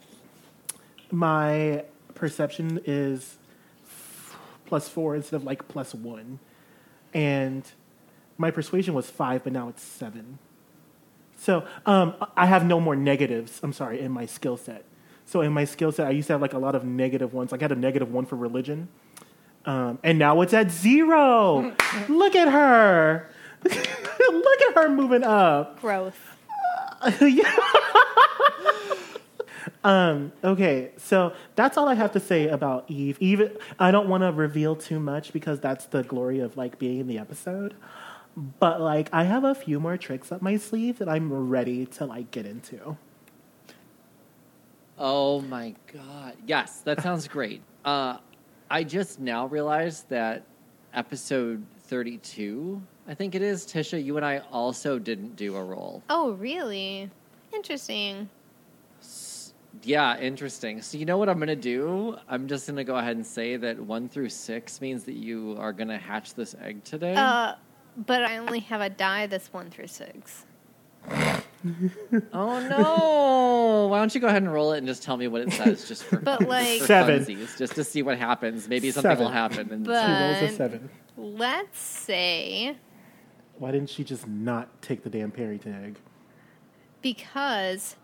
My 1.09 1.83
perception 2.21 2.79
is 2.85 3.37
plus 4.65 4.87
four 4.87 5.15
instead 5.15 5.35
of 5.35 5.43
like 5.43 5.67
plus 5.67 5.93
one. 5.93 6.39
And 7.13 7.63
my 8.37 8.51
persuasion 8.51 8.93
was 8.93 9.09
five, 9.09 9.43
but 9.43 9.51
now 9.51 9.67
it's 9.67 9.83
seven. 9.83 10.37
So 11.37 11.65
um, 11.85 12.13
I 12.37 12.45
have 12.45 12.63
no 12.65 12.79
more 12.79 12.95
negatives, 12.95 13.59
I'm 13.63 13.73
sorry, 13.73 13.99
in 13.99 14.11
my 14.11 14.27
skill 14.27 14.55
set. 14.55 14.85
So 15.25 15.41
in 15.41 15.51
my 15.51 15.65
skill 15.65 15.91
set, 15.91 16.07
I 16.07 16.11
used 16.11 16.27
to 16.27 16.33
have 16.33 16.41
like 16.41 16.53
a 16.53 16.59
lot 16.59 16.75
of 16.75 16.85
negative 16.85 17.33
ones. 17.33 17.51
Like 17.51 17.61
I 17.61 17.65
had 17.65 17.71
a 17.71 17.75
negative 17.75 18.11
one 18.13 18.25
for 18.25 18.35
religion. 18.35 18.87
Um, 19.65 19.97
and 20.03 20.19
now 20.19 20.41
it's 20.41 20.53
at 20.53 20.69
zero. 20.71 21.75
Look 22.07 22.35
at 22.35 22.49
her. 22.49 23.29
Look 23.63 24.61
at 24.61 24.73
her 24.75 24.89
moving 24.89 25.23
up. 25.23 25.81
Growth. 25.81 26.19
Yeah. 27.19 27.51
Um, 29.83 30.31
okay, 30.43 30.91
so 30.97 31.33
that's 31.55 31.77
all 31.77 31.89
I 31.89 31.95
have 31.95 32.11
to 32.11 32.19
say 32.19 32.47
about 32.47 32.85
Eve. 32.87 33.17
Eve, 33.19 33.57
I 33.79 33.91
don't 33.91 34.07
want 34.07 34.23
to 34.23 34.31
reveal 34.31 34.75
too 34.75 34.99
much 34.99 35.33
because 35.33 35.59
that's 35.59 35.85
the 35.85 36.03
glory 36.03 36.39
of 36.39 36.55
like 36.55 36.77
being 36.77 36.99
in 36.99 37.07
the 37.07 37.17
episode. 37.17 37.73
But 38.37 38.79
like, 38.79 39.09
I 39.11 39.23
have 39.23 39.43
a 39.43 39.55
few 39.55 39.79
more 39.79 39.97
tricks 39.97 40.31
up 40.31 40.41
my 40.41 40.57
sleeve 40.57 40.99
that 40.99 41.09
I'm 41.09 41.49
ready 41.49 41.85
to 41.87 42.05
like 42.05 42.31
get 42.31 42.45
into. 42.45 42.97
Oh 44.97 45.41
my 45.41 45.73
god. 45.91 46.35
Yes, 46.45 46.81
that 46.81 47.01
sounds 47.01 47.27
great. 47.27 47.61
Uh, 47.83 48.17
I 48.69 48.83
just 48.83 49.19
now 49.19 49.47
realized 49.47 50.07
that 50.09 50.43
episode 50.93 51.65
32, 51.85 52.81
I 53.07 53.15
think 53.15 53.33
it 53.33 53.41
is, 53.41 53.65
Tisha, 53.65 54.01
you 54.03 54.15
and 54.17 54.25
I 54.25 54.39
also 54.51 54.99
didn't 54.99 55.35
do 55.35 55.55
a 55.55 55.63
roll. 55.63 56.03
Oh, 56.09 56.31
really? 56.33 57.09
Interesting. 57.51 58.29
Yeah, 59.83 60.17
interesting. 60.19 60.81
So 60.81 60.97
you 60.97 61.05
know 61.05 61.17
what 61.17 61.27
I'm 61.29 61.37
going 61.37 61.47
to 61.47 61.55
do? 61.55 62.15
I'm 62.29 62.47
just 62.47 62.67
going 62.67 62.77
to 62.77 62.83
go 62.83 62.95
ahead 62.95 63.15
and 63.15 63.25
say 63.25 63.57
that 63.57 63.79
1 63.79 64.09
through 64.09 64.29
6 64.29 64.81
means 64.81 65.03
that 65.05 65.15
you 65.15 65.55
are 65.59 65.73
going 65.73 65.87
to 65.87 65.97
hatch 65.97 66.35
this 66.35 66.55
egg 66.61 66.83
today. 66.83 67.15
Uh, 67.15 67.53
but 67.97 68.23
I 68.23 68.37
only 68.37 68.59
have 68.59 68.81
a 68.81 68.89
die 68.89 69.25
that's 69.27 69.51
one 69.51 69.69
through 69.69 69.87
six. 69.87 70.45
oh 71.11 72.67
no! 72.69 73.87
Why 73.89 73.97
don't 73.99 74.13
you 74.13 74.21
go 74.21 74.27
ahead 74.27 74.43
and 74.43 74.53
roll 74.53 74.73
it 74.73 74.77
and 74.77 74.87
just 74.87 75.01
tell 75.03 75.17
me 75.17 75.27
what 75.27 75.41
it 75.41 75.51
says, 75.51 75.87
just 75.87 76.03
for, 76.03 76.17
But, 76.17 76.47
like- 76.47 76.79
for 76.81 76.85
Seven. 76.85 77.25
funsies, 77.25 77.57
just 77.57 77.73
to 77.75 77.83
see 77.83 78.01
what 78.03 78.17
happens. 78.17 78.67
Maybe 78.67 78.91
something 78.91 79.09
Seven. 79.11 79.25
will 79.25 79.31
happen. 79.31 79.71
And 79.71 79.83
But- 79.85 80.05
She 80.05 80.11
rolls 80.23 80.41
a 80.43 80.47
Um, 80.47 80.55
seven. 80.55 80.89
Let's 81.17 81.79
say 81.79 82.77
Why 83.57 83.71
didn't 83.71 83.89
she 83.89 84.03
just 84.03 84.27
not 84.27 84.81
take 84.81 85.03
the 85.03 85.09
damn 85.09 85.31
Peryton 85.31 85.73
egg? 85.85 85.97
because 87.01 87.95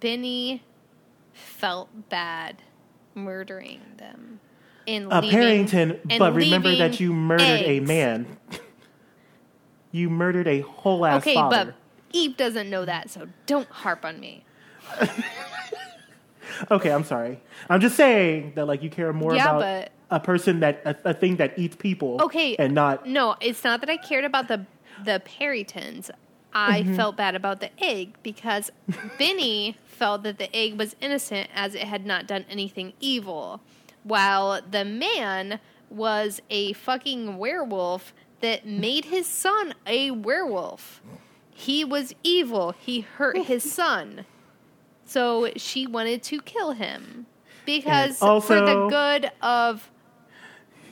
Benny 0.00 0.62
felt 1.36 2.08
bad 2.08 2.62
murdering 3.14 3.80
them. 3.98 4.40
in 4.86 5.10
Uh, 5.12 5.20
leaving- 5.20 5.66
Peryton, 5.66 6.00
but 6.18 6.32
remember 6.32 6.74
that 6.76 7.00
you 7.00 7.12
murdered 7.12 7.42
a 7.44 7.80
man. 7.80 8.36
you 9.90 10.08
murdered 10.08 10.46
a 10.46 10.60
whole 10.60 11.04
ass 11.04 11.22
Okay, 11.22 11.34
father. 11.34 11.64
but 11.66 11.74
Eve 12.12 12.36
doesn't 12.36 12.70
know 12.70 12.84
that, 12.84 13.10
so 13.10 13.26
don't 13.46 13.68
harp 13.68 14.04
on 14.04 14.20
me. 14.20 14.44
Okay, 16.70 16.90
I'm 16.90 17.04
sorry. 17.04 17.40
I'm 17.68 17.80
just 17.80 17.96
saying 17.96 18.52
that 18.54 18.66
like 18.66 18.82
you 18.82 18.88
care 18.88 19.12
more 19.12 19.34
Yeah, 19.34 19.56
about 19.56 19.60
but- 19.60 19.92
a 20.08 20.20
person 20.20 20.60
that 20.60 20.80
a, 20.84 21.10
a 21.10 21.14
thing 21.14 21.36
that 21.36 21.58
eats 21.58 21.74
people. 21.76 22.18
Okay, 22.22 22.54
and 22.56 22.72
not 22.74 23.06
No, 23.06 23.34
it's 23.40 23.64
not 23.64 23.80
that 23.80 23.90
I 23.90 23.96
cared 23.96 24.24
about 24.24 24.46
the 24.48 24.64
the 25.04 25.20
Perytons. 25.26 26.08
I 26.58 26.82
Mm-hmm. 26.82 26.96
felt 26.96 27.16
bad 27.18 27.34
about 27.34 27.60
the 27.60 27.70
egg 27.82 28.14
because 28.22 28.72
Benny 29.18 29.76
felt 29.84 30.22
that 30.22 30.38
the 30.38 30.54
egg 30.56 30.78
was 30.78 30.96
innocent 31.02 31.50
as 31.54 31.74
it 31.74 31.82
had 31.82 32.06
not 32.06 32.26
done 32.26 32.46
anything 32.48 32.94
evil, 32.98 33.60
while 34.04 34.60
the 34.68 34.84
man 34.84 35.60
was 35.90 36.40
a 36.48 36.72
fucking 36.72 37.36
werewolf 37.36 38.14
that 38.40 38.66
made 38.66 39.06
his 39.06 39.26
son 39.26 39.74
a 39.86 40.10
werewolf. 40.12 41.02
He 41.50 41.84
was 41.84 42.14
evil. 42.22 42.74
He 42.78 43.00
hurt 43.00 43.36
his 43.46 43.70
son. 43.80 44.24
So 45.04 45.50
she 45.56 45.86
wanted 45.86 46.22
to 46.24 46.40
kill 46.40 46.72
him 46.72 47.26
because 47.66 48.18
for 48.18 48.40
the 48.40 48.86
good 48.90 49.30
of 49.42 49.90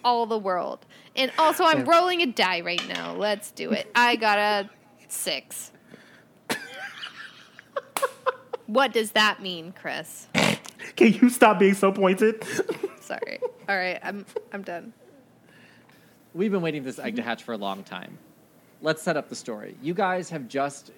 all 0.05 0.27
the 0.27 0.39
world. 0.39 0.85
And 1.17 1.33
also, 1.39 1.65
I'm 1.65 1.85
rolling 1.85 2.21
a 2.23 2.27
die 2.27 2.61
right 2.61 2.87
now. 2.89 3.15
Let's 3.15 3.51
do 3.51 3.71
it. 3.73 3.91
I 3.95 4.17
got 4.17 4.39
a 4.39 4.71
six. 5.13 5.71
what 8.67 8.93
does 8.93 9.13
that 9.13 9.43
mean, 9.43 9.73
Chris? 9.81 10.27
Can 10.97 11.13
you 11.13 11.29
stop 11.29 11.59
being 11.59 11.75
so 11.75 11.93
pointed? 11.93 12.45
Sorry. 13.01 13.39
All 13.69 13.77
right, 13.77 13.99
I'm 14.03 14.25
I'm 14.53 14.63
done. 14.63 14.93
We've 16.35 16.51
been 16.51 16.63
waiting 16.63 16.83
for 16.83 16.87
this 16.87 16.99
egg 16.99 17.17
to 17.17 17.23
hatch 17.23 17.43
for 17.43 17.53
a 17.53 17.57
long 17.57 17.83
time. 17.85 18.19
Let's 18.83 19.03
set 19.03 19.17
up 19.17 19.29
the 19.29 19.37
story. 19.37 19.77
You 19.83 19.95
guys 19.95 20.31
have 20.31 20.49
just 20.49 20.91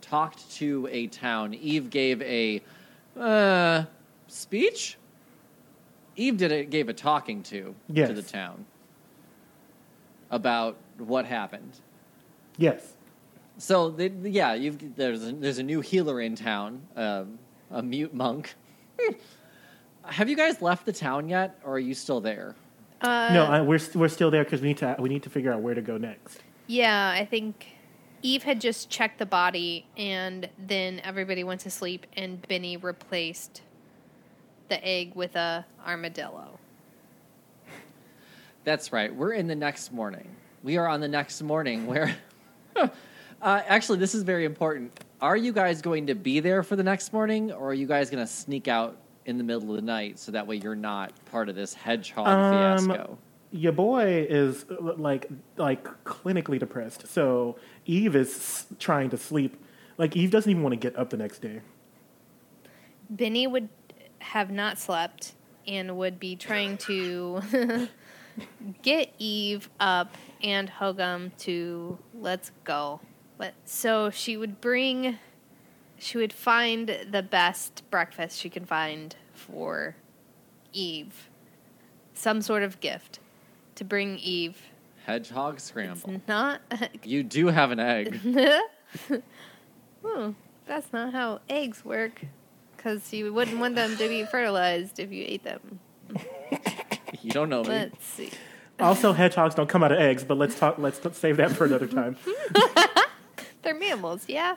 talked 0.00 0.50
to 0.52 0.88
a 0.90 1.08
town. 1.08 1.54
Eve 1.54 1.90
gave 1.90 2.22
a 2.22 2.62
uh, 3.18 3.84
speech. 4.28 4.96
Eve 6.16 6.36
did 6.36 6.52
it, 6.52 6.70
gave 6.70 6.88
a 6.88 6.92
talking 6.92 7.42
to 7.44 7.74
Yes. 7.88 8.08
to 8.08 8.14
the 8.14 8.22
town 8.22 8.64
about 10.30 10.76
what 10.98 11.24
happened. 11.26 11.72
yes. 12.56 12.94
So 13.58 13.90
they, 13.90 14.08
yeah, 14.22 14.54
you've, 14.54 14.96
there's 14.96 15.26
a, 15.26 15.32
there's 15.32 15.58
a 15.58 15.64
new 15.64 15.80
healer 15.80 16.20
in 16.20 16.36
town, 16.36 16.80
um, 16.94 17.40
a 17.72 17.82
mute 17.82 18.14
monk. 18.14 18.54
Have 20.04 20.28
you 20.28 20.36
guys 20.36 20.62
left 20.62 20.86
the 20.86 20.92
town 20.92 21.28
yet, 21.28 21.58
or 21.64 21.74
are 21.74 21.78
you 21.78 21.92
still 21.92 22.20
there? 22.20 22.54
Uh, 23.00 23.30
no, 23.32 23.44
I, 23.44 23.60
we're 23.60 23.78
st- 23.78 23.96
we're 23.96 24.08
still 24.08 24.30
there 24.30 24.44
because 24.44 24.60
we 24.60 24.68
need 24.68 24.78
to 24.78 24.96
we 24.98 25.08
need 25.08 25.22
to 25.24 25.30
figure 25.30 25.52
out 25.52 25.60
where 25.60 25.74
to 25.74 25.82
go 25.82 25.98
next. 25.98 26.40
Yeah, 26.66 27.10
I 27.10 27.24
think 27.24 27.66
Eve 28.22 28.42
had 28.42 28.60
just 28.60 28.90
checked 28.90 29.18
the 29.18 29.26
body, 29.26 29.86
and 29.96 30.48
then 30.58 31.00
everybody 31.04 31.44
went 31.44 31.60
to 31.62 31.70
sleep, 31.70 32.06
and 32.16 32.46
Benny 32.48 32.76
replaced 32.76 33.62
the 34.68 34.84
egg 34.84 35.14
with 35.14 35.36
a 35.36 35.66
armadillo. 35.86 36.58
That's 38.64 38.92
right. 38.92 39.14
We're 39.14 39.32
in 39.32 39.46
the 39.46 39.54
next 39.54 39.92
morning. 39.92 40.28
We 40.62 40.76
are 40.76 40.88
on 40.88 41.00
the 41.00 41.08
next 41.08 41.42
morning 41.42 41.86
where. 41.86 42.16
uh, 43.42 43.62
actually, 43.66 43.98
this 43.98 44.14
is 44.14 44.22
very 44.22 44.44
important. 44.44 44.92
Are 45.20 45.36
you 45.36 45.52
guys 45.52 45.82
going 45.82 46.06
to 46.06 46.14
be 46.14 46.40
there 46.40 46.62
for 46.62 46.76
the 46.76 46.82
next 46.82 47.12
morning, 47.12 47.52
or 47.52 47.70
are 47.70 47.74
you 47.74 47.86
guys 47.86 48.10
going 48.10 48.24
to 48.24 48.32
sneak 48.32 48.68
out 48.68 48.96
in 49.26 49.38
the 49.38 49.44
middle 49.44 49.70
of 49.70 49.76
the 49.76 49.82
night 49.82 50.18
so 50.18 50.32
that 50.32 50.46
way 50.46 50.56
you're 50.56 50.74
not 50.74 51.12
part 51.26 51.48
of 51.48 51.54
this 51.54 51.74
hedgehog 51.74 52.26
Um, 52.26 52.86
fiasco? 52.86 53.18
Your 53.50 53.72
boy 53.72 54.26
is 54.28 54.66
uh, 54.70 54.94
like 54.96 55.28
like 55.56 55.84
clinically 56.04 56.58
depressed, 56.58 57.06
so 57.08 57.56
Eve 57.86 58.14
is 58.14 58.66
trying 58.78 59.10
to 59.10 59.16
sleep. 59.16 59.56
Like 59.96 60.16
Eve 60.16 60.30
doesn't 60.30 60.50
even 60.50 60.62
want 60.62 60.74
to 60.74 60.76
get 60.78 60.96
up 60.98 61.10
the 61.10 61.16
next 61.16 61.40
day. 61.40 61.60
Benny 63.10 63.46
would 63.46 63.68
have 64.18 64.50
not 64.50 64.78
slept 64.78 65.32
and 65.66 65.96
would 65.96 66.20
be 66.20 66.36
trying 66.36 66.76
to 66.78 67.40
get 68.82 69.12
Eve 69.18 69.70
up 69.80 70.14
and 70.42 70.70
Hogum 70.70 71.30
to 71.38 71.98
let's 72.14 72.50
go. 72.64 73.00
Let, 73.38 73.54
so 73.64 74.10
she 74.10 74.36
would 74.36 74.60
bring, 74.60 75.18
she 75.98 76.18
would 76.18 76.32
find 76.32 77.06
the 77.10 77.22
best 77.22 77.88
breakfast 77.90 78.38
she 78.40 78.50
can 78.50 78.64
find 78.64 79.14
for 79.32 79.94
Eve. 80.72 81.28
Some 82.14 82.42
sort 82.42 82.62
of 82.64 82.80
gift 82.80 83.20
to 83.76 83.84
bring 83.84 84.18
Eve. 84.18 84.60
Hedgehog 85.06 85.60
scramble. 85.60 86.20
Not, 86.26 86.60
You 87.04 87.22
do 87.22 87.46
have 87.46 87.70
an 87.70 87.78
egg. 87.80 88.20
hmm, 90.04 90.30
that's 90.66 90.92
not 90.92 91.12
how 91.12 91.40
eggs 91.48 91.84
work. 91.84 92.22
Because 92.76 93.12
you 93.12 93.32
wouldn't 93.32 93.58
want 93.58 93.74
them 93.74 93.96
to 93.96 94.08
be 94.08 94.24
fertilized 94.24 94.98
if 94.98 95.10
you 95.12 95.24
ate 95.26 95.44
them. 95.44 95.80
you 97.22 97.30
don't 97.30 97.48
know 97.48 97.62
me. 97.62 97.68
Let's 97.70 98.04
see. 98.04 98.30
Also, 98.80 99.12
hedgehogs 99.12 99.54
don't 99.56 99.68
come 99.68 99.82
out 99.82 99.90
of 99.90 99.98
eggs, 99.98 100.22
but 100.22 100.38
let's 100.38 100.56
talk. 100.56 100.78
Let's 100.78 101.00
save 101.18 101.38
that 101.38 101.50
for 101.50 101.64
another 101.64 101.86
time. 101.88 102.16
They're 103.68 103.78
mammals, 103.78 104.24
yeah. 104.28 104.56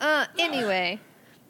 Uh, 0.00 0.24
anyway, 0.38 0.98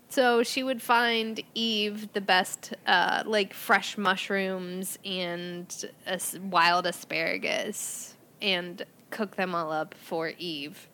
so 0.08 0.42
she 0.42 0.64
would 0.64 0.82
find 0.82 1.40
Eve 1.54 2.12
the 2.14 2.20
best, 2.20 2.74
uh, 2.84 3.22
like 3.24 3.54
fresh 3.54 3.96
mushrooms 3.96 4.98
and 5.04 5.72
as- 6.04 6.36
wild 6.40 6.88
asparagus, 6.88 8.16
and 8.42 8.84
cook 9.10 9.36
them 9.36 9.54
all 9.54 9.70
up 9.70 9.94
for 9.94 10.32
Eve. 10.36 10.88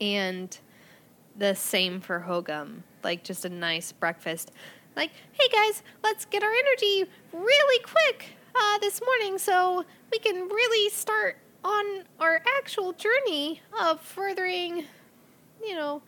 And 0.00 0.58
the 1.36 1.54
same 1.54 2.00
for 2.00 2.24
Hogum, 2.26 2.82
like 3.04 3.22
just 3.22 3.44
a 3.44 3.48
nice 3.48 3.92
breakfast. 3.92 4.50
Like, 4.96 5.12
hey 5.34 5.46
guys, 5.52 5.84
let's 6.02 6.24
get 6.24 6.42
our 6.42 6.52
energy 6.52 7.04
really 7.32 7.84
quick 7.84 8.30
uh, 8.56 8.78
this 8.80 9.00
morning 9.00 9.38
so 9.38 9.84
we 10.10 10.18
can 10.18 10.48
really 10.48 10.90
start 10.90 11.36
on 11.64 12.04
our 12.20 12.42
actual 12.58 12.92
journey 12.92 13.60
of 13.80 14.00
furthering, 14.00 14.84
you 15.64 15.74
know, 15.74 16.02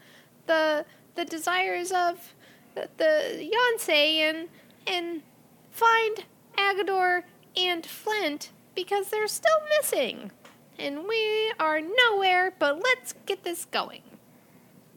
the 0.46 0.84
the 1.14 1.24
desires 1.24 1.90
of 1.92 2.34
the, 2.74 2.88
the 2.96 3.50
Yoncé 3.52 4.16
and 4.20 4.48
and 4.86 5.22
find 5.70 6.24
Agador 6.56 7.22
and 7.56 7.84
Flint 7.84 8.50
because 8.74 9.08
they're 9.08 9.26
still 9.28 9.58
missing. 9.78 10.30
And 10.78 11.06
we 11.06 11.52
are 11.60 11.80
nowhere, 11.80 12.54
but 12.58 12.82
let's 12.82 13.12
get 13.26 13.42
this 13.42 13.66
going. 13.66 14.02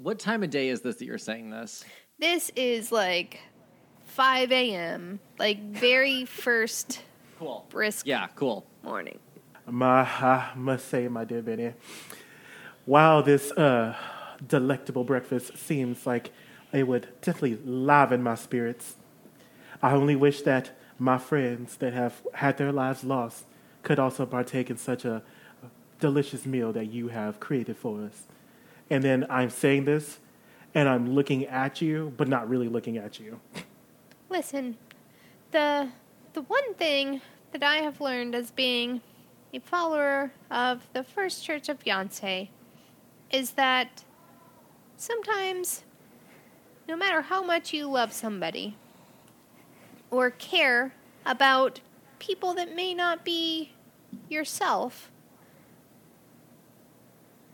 What 0.01 0.17
time 0.19 0.43
of 0.43 0.50
day 0.50 0.69
is 0.69 0.81
this 0.81 0.95
that 0.98 1.05
you're 1.05 1.17
saying 1.17 1.50
this? 1.50 1.83
This 2.19 2.51
is 2.55 2.91
like 2.91 3.39
5 4.05 4.51
a.m., 4.53 5.19
like 5.39 5.60
very 5.62 6.24
first 6.24 7.01
Cool. 7.38 7.65
brisk 7.69 8.05
Yeah, 8.07 8.27
cool. 8.36 8.65
morning. 8.81 9.19
My, 9.65 10.01
I 10.01 10.51
must 10.55 10.88
say, 10.89 11.08
my 11.08 11.24
dear 11.24 11.41
Benny, 11.41 11.74
while 12.86 13.24
this 13.24 13.51
uh, 13.53 13.96
delectable 14.46 15.03
breakfast 15.03 15.58
seems 15.58 16.05
like 16.05 16.32
it 16.74 16.88
would 16.88 17.08
definitely 17.22 17.60
liven 17.63 18.22
my 18.22 18.36
spirits. 18.36 18.96
I 19.82 19.93
only 19.93 20.15
wish 20.15 20.41
that 20.41 20.72
my 21.00 21.17
friends 21.17 21.77
that 21.77 21.93
have 21.93 22.22
had 22.34 22.58
their 22.58 22.72
lives 22.72 23.03
lost 23.03 23.46
could 23.84 24.00
also 24.00 24.25
partake 24.25 24.70
in 24.70 24.77
such 24.77 25.05
a 25.05 25.22
delicious 26.00 26.46
meal 26.46 26.74
that 26.74 26.86
you 26.86 27.08
have 27.10 27.39
created 27.39 27.77
for 27.77 28.01
us. 28.01 28.24
And 28.89 29.03
then 29.03 29.25
I'm 29.29 29.50
saying 29.50 29.86
this, 29.86 30.20
and 30.75 30.89
I'm 30.89 31.13
looking 31.13 31.46
at 31.46 31.82
you, 31.82 32.13
but 32.17 32.27
not 32.27 32.50
really 32.50 32.67
looking 32.67 32.98
at 32.98 33.20
you. 33.20 33.39
Listen, 34.29 34.77
the 35.51 35.89
the 36.34 36.41
one 36.41 36.74
thing 36.74 37.22
that 37.51 37.62
I 37.63 37.77
have 37.77 38.01
learned 38.01 38.34
as 38.34 38.50
being 38.51 39.01
a 39.53 39.60
follower 39.60 40.31
of 40.50 40.88
the 40.93 41.03
First 41.03 41.45
Church 41.45 41.69
of 41.69 41.83
Yoncé 41.83 42.50
is 43.31 43.51
that 43.51 44.03
sometimes, 44.98 45.83
no 46.88 46.95
matter 46.95 47.22
how 47.22 47.43
much 47.43 47.72
you 47.72 47.88
love 47.88 48.12
somebody 48.12 48.75
or 50.10 50.31
care 50.31 50.93
about 51.25 51.81
people 52.17 52.55
that 52.55 52.75
may 52.75 52.95
not 52.95 53.24
be 53.24 53.74
yourself, 54.27 55.12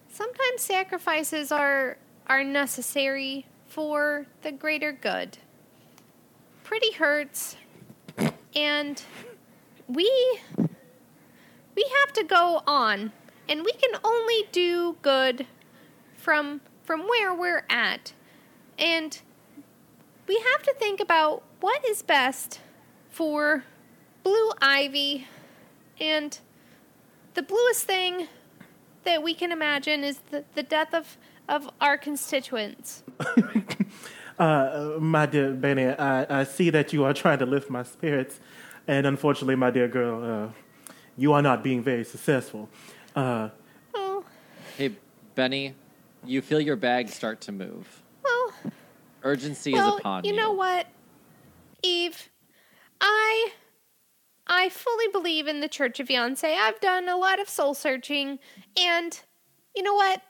sometimes 0.10 0.62
sacrifices 0.62 1.52
are 1.52 1.98
are 2.28 2.44
necessary 2.44 3.46
for 3.68 4.28
the 4.44 4.52
greater 4.52 4.92
good. 4.92 5.38
Pretty 6.64 6.92
hurts, 6.94 7.58
and 8.56 9.02
we 9.88 10.40
we 11.76 11.86
have 12.02 12.14
to 12.14 12.24
go 12.24 12.62
on, 12.68 13.12
and 13.48 13.64
we 13.64 13.72
can 13.74 14.00
only 14.04 14.48
do 14.52 14.98
good 15.02 15.46
from 16.16 16.62
from 16.84 17.08
where 17.08 17.34
we're 17.34 17.66
at, 17.70 18.14
and 18.78 19.22
we 20.28 20.36
have 20.54 20.64
to 20.64 20.74
think 20.74 21.00
about 21.00 21.44
what 21.60 21.86
is 21.86 22.02
best 22.02 22.62
for 23.10 23.64
Blue 24.24 24.52
Ivy, 24.62 25.28
and 26.00 26.40
the 27.34 27.44
bluest 27.44 27.84
thing 27.84 28.28
that 29.04 29.24
we 29.24 29.34
can 29.34 29.52
imagine 29.52 30.04
is 30.04 30.20
the, 30.32 30.44
the 30.56 30.64
death 30.64 30.94
of, 30.94 31.18
of 31.48 31.70
our 31.80 31.98
constituents. 31.98 33.04
Uh, 34.40 34.96
my 35.02 35.26
dear 35.26 35.52
Benny, 35.52 35.86
I, 35.86 36.40
I 36.40 36.44
see 36.46 36.70
that 36.70 36.94
you 36.94 37.04
are 37.04 37.14
trying 37.14 37.40
to 37.40 37.46
lift 37.46 37.70
my 37.70 37.84
spirits, 37.84 38.40
and 38.88 39.06
unfortunately, 39.06 39.58
my 39.58 39.70
dear 39.70 39.90
girl, 39.90 40.24
uh, 40.24 40.52
you 41.20 41.34
are 41.34 41.42
not 41.42 41.64
being 41.64 41.84
very 41.84 42.04
successful. 42.06 42.70
Uh, 43.16 43.50
Oh, 43.94 44.24
Hey, 44.78 44.92
Benny, 45.36 45.76
you 46.26 46.42
feel 46.42 46.62
your 46.62 46.78
bag 46.78 47.10
start 47.10 47.42
to 47.42 47.52
move. 47.52 48.02
well, 48.24 48.54
Urgency 49.24 49.74
well, 49.74 49.96
is 49.96 50.00
upon 50.00 50.24
you 50.24 50.32
you. 50.32 50.38
know 50.38 50.54
what, 50.54 50.88
Eve, 51.84 52.30
I 53.02 53.50
I 54.48 54.70
fully 54.70 55.08
believe 55.12 55.48
in 55.48 55.60
the 55.60 55.68
Church 55.68 56.00
of 56.00 56.08
Yoncé. 56.08 56.56
I've 56.56 56.80
done 56.80 57.10
a 57.10 57.18
lot 57.18 57.40
of 57.42 57.50
soul 57.50 57.74
searching, 57.74 58.40
and 58.78 59.20
you 59.76 59.84
know 59.84 59.94
what? 59.94 60.22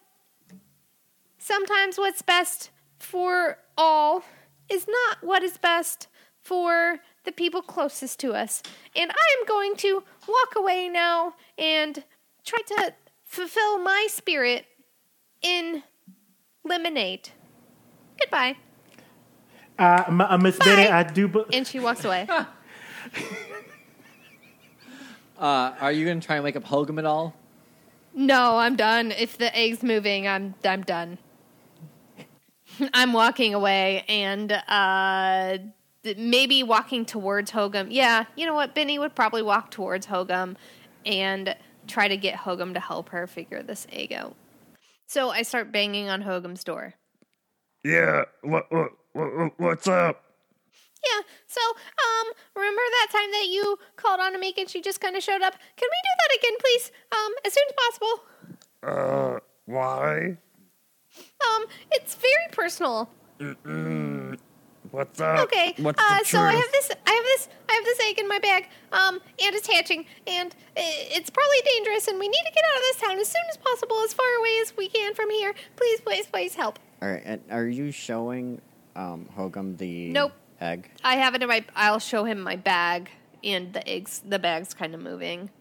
Sometimes 1.38 1.98
what's 1.98 2.22
best 2.22 2.72
for 3.00 3.60
all 3.78 4.24
is 4.70 4.88
not 4.88 5.24
what 5.24 5.44
is 5.44 5.58
best 5.58 6.08
for 6.42 7.00
the 7.30 7.36
people 7.36 7.62
closest 7.62 8.20
to 8.20 8.34
us. 8.34 8.64
And 8.96 9.12
I 9.12 9.36
am 9.40 9.46
going 9.46 9.76
to 9.78 10.04
walk 10.28 10.56
away 10.58 10.90
now 10.90 11.36
and 11.60 12.04
try 12.44 12.60
to 12.68 12.94
fulfill 13.24 13.78
my 13.78 14.08
spirit 14.10 14.66
in 15.44 15.84
lemonade. 16.64 17.30
Goodbye. 18.20 18.58
uh, 19.78 20.06
m- 20.08 20.22
uh, 20.22 20.38
Miss 20.40 20.58
Benny, 20.58 20.88
Bye. 20.88 21.00
I 21.00 21.04
do. 21.04 21.28
Be- 21.28 21.44
And 21.54 21.68
she 21.68 21.80
walks 21.80 22.04
away. 22.04 22.28
Uh, 25.38 25.74
are 25.80 25.94
you 25.94 26.04
going 26.04 26.20
to 26.20 26.26
try 26.28 26.36
and 26.36 26.44
wake 26.44 26.58
up 26.58 26.66
Hogum 26.66 27.00
at 27.00 27.06
all? 27.06 27.34
No, 28.14 28.58
I'm 28.58 28.76
done. 28.76 29.14
If 29.14 29.38
the 29.38 29.56
egg's 29.58 29.84
moving, 29.84 30.28
I'm 30.28 30.54
I'm 30.66 30.82
done. 30.84 31.18
I'm 32.94 33.14
walking 33.14 33.54
away 33.54 34.04
and 34.10 34.52
uh 34.52 35.58
maybe 36.04 36.64
walking 36.64 37.06
towards 37.06 37.52
Hogum. 37.52 37.88
Yeah, 37.90 38.26
you 38.36 38.46
know 38.46 38.54
what? 38.54 38.76
Benny 38.76 39.00
would 39.00 39.16
probably 39.16 39.42
walk 39.42 39.72
towards 39.72 40.08
Hogum 40.08 40.56
and 41.06 41.56
try 41.88 42.08
to 42.08 42.18
get 42.18 42.36
Hogum 42.36 42.74
to 42.74 42.80
help 42.80 43.10
her 43.10 43.28
figure 43.28 43.64
this 43.64 43.88
egg 43.92 44.14
out. 44.14 44.36
So 45.08 45.30
I 45.30 45.42
start 45.42 45.72
banging 45.72 46.10
on 46.10 46.24
Hogum's 46.24 46.64
door. 46.64 46.94
Yeah, 47.84 48.26
what, 48.42 48.72
what, 48.72 48.92
what, 49.14 49.54
what's 49.58 49.88
up? 49.88 50.24
Yeah, 51.06 51.22
so 51.48 51.62
um 51.62 52.34
remember 52.56 52.82
that 52.82 53.08
time 53.12 53.32
that 53.32 53.48
you 53.48 53.78
called 53.96 54.20
on 54.20 54.36
Amika 54.36 54.60
and 54.60 54.70
she 54.70 54.82
just 54.82 55.00
kind 55.00 55.16
of 55.16 55.24
showed 55.24 55.42
up? 55.42 55.54
Can 55.54 55.88
we 55.90 56.00
do 56.04 56.14
that 56.18 56.38
again, 56.38 56.58
please? 56.60 56.92
Um 57.12 57.32
as 57.46 57.54
soon 57.54 57.64
as 57.70 57.76
possible. 57.88 58.24
Uh, 58.84 59.40
why? 59.66 60.38
Um 61.48 61.66
it's 61.92 62.16
very 62.16 62.50
personal. 62.52 63.10
What's 64.92 65.20
up? 65.22 65.40
Okay. 65.46 65.74
What's 65.78 66.02
uh, 66.02 66.20
the 66.20 66.26
so 66.26 66.40
I 66.40 66.54
have 66.54 66.72
this. 66.72 66.92
I 67.06 67.12
have 67.12 67.24
this. 67.24 67.50
I 67.70 67.74
have 67.74 67.86
this 67.86 68.00
egg 68.10 68.20
in 68.20 68.28
my 68.28 68.40
bag. 68.40 68.68
Um, 68.92 69.16
and 69.16 69.56
it's 69.56 69.68
hatching, 69.68 70.06
and 70.26 70.56
it's 70.76 71.30
probably 71.30 71.58
dangerous, 71.64 72.08
and 72.08 72.18
we 72.20 72.28
need 72.28 72.44
to 72.48 72.52
get 72.54 72.64
out 72.72 72.76
of 72.78 72.82
this 72.82 72.96
town 73.02 73.20
as 73.20 73.28
soon 73.28 73.44
as 73.52 73.58
possible, 73.58 73.98
as 74.04 74.14
far 74.14 74.26
away 74.40 74.58
as 74.62 74.76
we 74.76 74.88
can 74.90 75.14
from 75.14 75.30
here. 75.30 75.54
Please, 75.76 76.02
please, 76.02 76.26
please 76.26 76.56
help. 76.56 76.80
All 77.02 77.10
right, 77.10 77.22
and 77.24 77.42
are 77.52 77.68
you 77.68 77.92
showing 77.92 78.62
um, 78.96 79.30
Hogum 79.38 79.78
the 79.78 80.10
Nope. 80.10 80.34
egg? 80.60 80.90
I 81.04 81.18
have 81.18 81.36
it 81.36 81.44
in 81.44 81.50
my. 81.50 81.64
I'll 81.76 82.00
show 82.00 82.24
him 82.24 82.42
my 82.42 82.56
bag, 82.56 83.12
and 83.44 83.74
the 83.74 83.88
eggs. 83.88 84.24
The 84.28 84.40
bag's 84.40 84.74
kind 84.74 84.96
of 84.96 85.02
moving. 85.02 85.52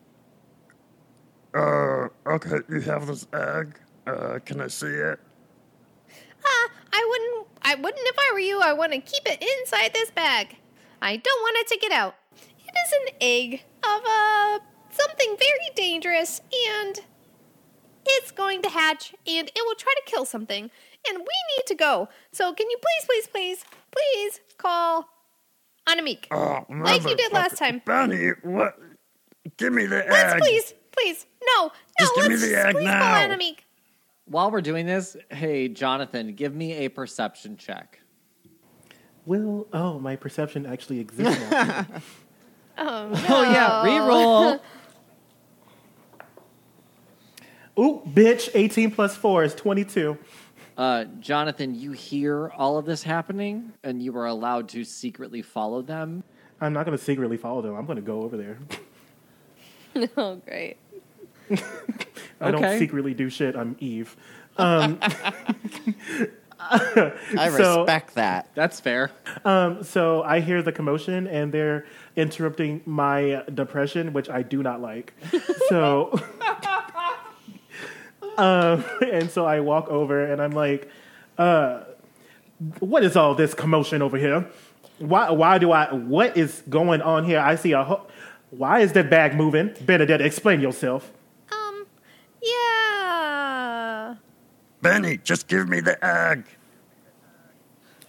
Uh, 1.54 2.08
okay, 2.26 2.58
you 2.70 2.80
have 2.80 3.06
this 3.06 3.26
egg. 3.34 3.78
Uh, 4.06 4.38
can 4.44 4.60
I 4.62 4.68
see 4.68 4.86
it? 4.86 5.20
Ah, 6.44 6.46
I 6.46 6.67
wouldn't. 6.67 6.67
I 7.68 7.74
wouldn't 7.74 8.06
if 8.06 8.16
I 8.18 8.32
were 8.32 8.38
you. 8.38 8.60
I 8.62 8.72
want 8.72 8.92
to 8.92 8.98
keep 8.98 9.24
it 9.26 9.42
inside 9.42 9.92
this 9.92 10.10
bag. 10.10 10.56
I 11.02 11.16
don't 11.16 11.42
want 11.42 11.56
it 11.58 11.66
to 11.74 11.78
get 11.78 11.92
out. 11.92 12.14
It 12.34 12.72
is 12.86 12.92
an 13.02 13.14
egg 13.20 13.62
of 13.84 14.00
uh 14.08 14.58
something 14.90 15.36
very 15.38 15.68
dangerous, 15.74 16.40
and 16.78 16.98
it's 18.06 18.30
going 18.30 18.62
to 18.62 18.70
hatch, 18.70 19.14
and 19.26 19.48
it 19.48 19.62
will 19.66 19.74
try 19.74 19.92
to 19.96 20.10
kill 20.10 20.24
something, 20.24 20.70
and 21.06 21.18
we 21.18 21.24
need 21.24 21.66
to 21.66 21.74
go. 21.74 22.08
So 22.32 22.54
can 22.54 22.70
you 22.70 22.78
please, 22.80 23.04
please, 23.06 23.26
please, 23.26 23.64
please 23.92 24.40
call 24.56 25.10
Anamik? 25.86 26.24
Oh, 26.30 26.64
Like 26.70 27.04
you 27.04 27.16
did 27.16 27.32
last 27.34 27.58
time. 27.58 27.82
Bunny, 27.84 28.30
what? 28.44 28.78
Give 29.58 29.74
me 29.74 29.84
the 29.84 30.06
egg. 30.06 30.10
Let's 30.10 30.40
please, 30.40 30.72
please, 30.90 31.26
no, 31.46 31.64
no. 31.64 31.72
Just 32.00 32.14
give 32.14 32.24
me 32.28 32.30
let's 32.30 32.48
the 32.48 32.66
egg 32.66 32.74
please 32.76 32.84
now. 32.84 32.98
call 32.98 33.28
Anamik. 33.28 33.56
While 34.28 34.50
we're 34.50 34.60
doing 34.60 34.86
this, 34.86 35.16
hey, 35.30 35.68
Jonathan, 35.68 36.34
give 36.34 36.54
me 36.54 36.72
a 36.74 36.88
perception 36.88 37.56
check. 37.56 38.00
Will 39.24 39.66
oh 39.72 39.98
my 39.98 40.16
perception 40.16 40.66
actually 40.66 41.00
exists 41.00 41.50
now. 41.50 41.86
Oh, 42.80 43.08
no. 43.08 43.24
Oh, 43.28 43.42
yeah, 43.42 43.82
reroll. 43.84 44.60
Ooh, 47.80 48.02
bitch! 48.08 48.48
Eighteen 48.54 48.92
plus 48.92 49.16
four 49.16 49.42
is 49.42 49.52
twenty-two. 49.54 50.16
Uh, 50.76 51.04
Jonathan, 51.18 51.74
you 51.74 51.90
hear 51.90 52.50
all 52.50 52.78
of 52.78 52.86
this 52.86 53.02
happening, 53.02 53.72
and 53.82 54.00
you 54.00 54.16
are 54.16 54.26
allowed 54.26 54.68
to 54.68 54.84
secretly 54.84 55.42
follow 55.42 55.82
them. 55.82 56.22
I'm 56.60 56.72
not 56.72 56.86
going 56.86 56.96
to 56.96 57.02
secretly 57.02 57.36
follow 57.36 57.62
them. 57.62 57.74
I'm 57.74 57.84
going 57.84 57.96
to 57.96 58.02
go 58.02 58.22
over 58.22 58.36
there. 58.36 58.58
oh, 60.16 60.36
great. 60.36 60.76
I 62.40 62.50
don't 62.50 62.64
Okay. 62.64 62.78
secretly 62.78 63.14
do 63.14 63.28
shit. 63.30 63.56
I'm 63.56 63.76
Eve. 63.80 64.16
Um, 64.56 64.98
I 66.60 67.50
So- 67.56 67.80
respect 67.80 68.14
that. 68.16 68.48
That's 68.54 68.80
fair. 68.80 69.10
um, 69.44 69.82
so 69.82 70.22
I 70.22 70.40
hear 70.40 70.62
the 70.62 70.72
commotion 70.72 71.26
and 71.26 71.52
they're 71.52 71.86
interrupting 72.16 72.82
my 72.84 73.44
depression, 73.54 74.12
which 74.12 74.28
I 74.28 74.42
do 74.42 74.62
not 74.62 74.80
like. 74.80 75.14
So, 75.68 76.18
um, 78.38 78.84
and 79.10 79.30
so 79.30 79.44
I 79.46 79.60
walk 79.60 79.88
over 79.88 80.24
and 80.24 80.40
I'm 80.42 80.52
like, 80.52 80.88
uh, 81.38 81.80
"What 82.80 83.04
is 83.04 83.16
all 83.16 83.34
this 83.34 83.54
commotion 83.54 84.02
over 84.02 84.16
here? 84.16 84.46
Why? 84.98 85.30
Why 85.30 85.58
do 85.58 85.70
I? 85.72 85.92
What 85.92 86.36
is 86.36 86.62
going 86.68 87.02
on 87.02 87.24
here? 87.24 87.38
I 87.40 87.54
see 87.54 87.72
a. 87.72 87.84
Ho- 87.84 88.06
why 88.50 88.80
is 88.80 88.92
that 88.94 89.10
bag 89.10 89.34
moving? 89.36 89.74
Benedetta, 89.86 90.24
explain 90.24 90.60
yourself." 90.60 91.10
Yeah. 92.42 94.14
Benny, 94.82 95.16
just 95.18 95.48
give 95.48 95.68
me 95.68 95.80
the 95.80 96.02
egg. 96.04 96.44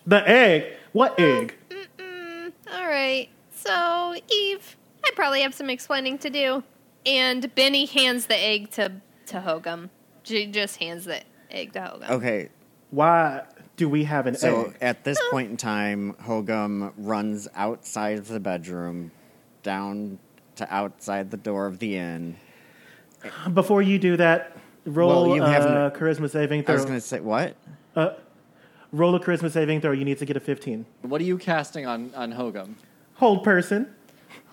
The 0.06 0.28
egg. 0.30 0.64
What 0.92 1.20
egg? 1.20 1.56
Mm, 1.98 2.52
all 2.72 2.88
right. 2.88 3.30
So, 3.54 4.16
Eve, 4.32 4.78
I 5.06 5.12
probably 5.16 5.42
have 5.42 5.54
some 5.54 5.70
explaining 5.70 6.18
to 6.20 6.30
do. 6.30 6.64
And 7.06 7.54
Benny 7.56 7.86
hands 7.86 8.26
the 8.28 8.38
egg 8.38 8.72
to 8.72 8.92
to 9.28 9.40
Hogum. 9.42 9.90
She 10.24 10.48
just 10.48 10.78
hands 10.78 11.06
the 11.06 11.22
egg 11.52 11.74
to 11.74 11.80
Hogum. 11.80 12.10
Okay, 12.10 12.50
Why 12.92 13.44
Do 13.78 13.88
we 13.88 14.04
have 14.06 14.28
an 14.28 14.36
egg? 14.36 14.42
So 14.42 14.66
egg? 14.66 14.78
at 14.82 15.04
this 15.04 15.20
point 15.32 15.52
in 15.52 15.58
time, 15.58 16.14
Hogum 16.24 16.92
runs 16.98 17.48
outside 17.56 18.18
of 18.18 18.28
the 18.28 18.40
bedroom, 18.40 19.12
down 19.64 20.20
to 20.56 20.72
outside 20.74 21.32
the 21.32 21.38
door 21.38 21.68
of 21.68 21.80
the 21.80 21.96
inn. 21.98 22.36
Before 23.54 23.82
you 23.82 24.00
do 24.00 24.18
that, 24.18 24.56
roll 24.86 25.28
Well, 25.28 25.36
you 25.36 25.44
a 25.44 25.50
haven't- 25.50 25.94
charisma 26.00 26.30
saving 26.30 26.64
throw. 26.64 26.76
I 26.76 26.78
throw. 26.78 26.84
was 26.84 26.86
going 26.86 27.00
to 27.00 27.06
say, 27.06 27.20
what? 27.20 27.56
Roll 28.92 29.14
a 29.16 29.20
charisma 29.20 29.52
saving 29.52 29.82
throw. 29.82 29.92
You 29.92 30.06
need 30.06 30.18
to 30.20 30.26
get 30.26 30.36
a 30.38 30.40
15. 30.40 30.86
What 31.04 31.22
are 31.22 31.26
you 31.26 31.38
casting 31.38 31.86
on 31.86 32.12
on 32.16 32.34
Hogum? 32.34 32.74
Hold 33.16 33.44
person. 33.44 33.94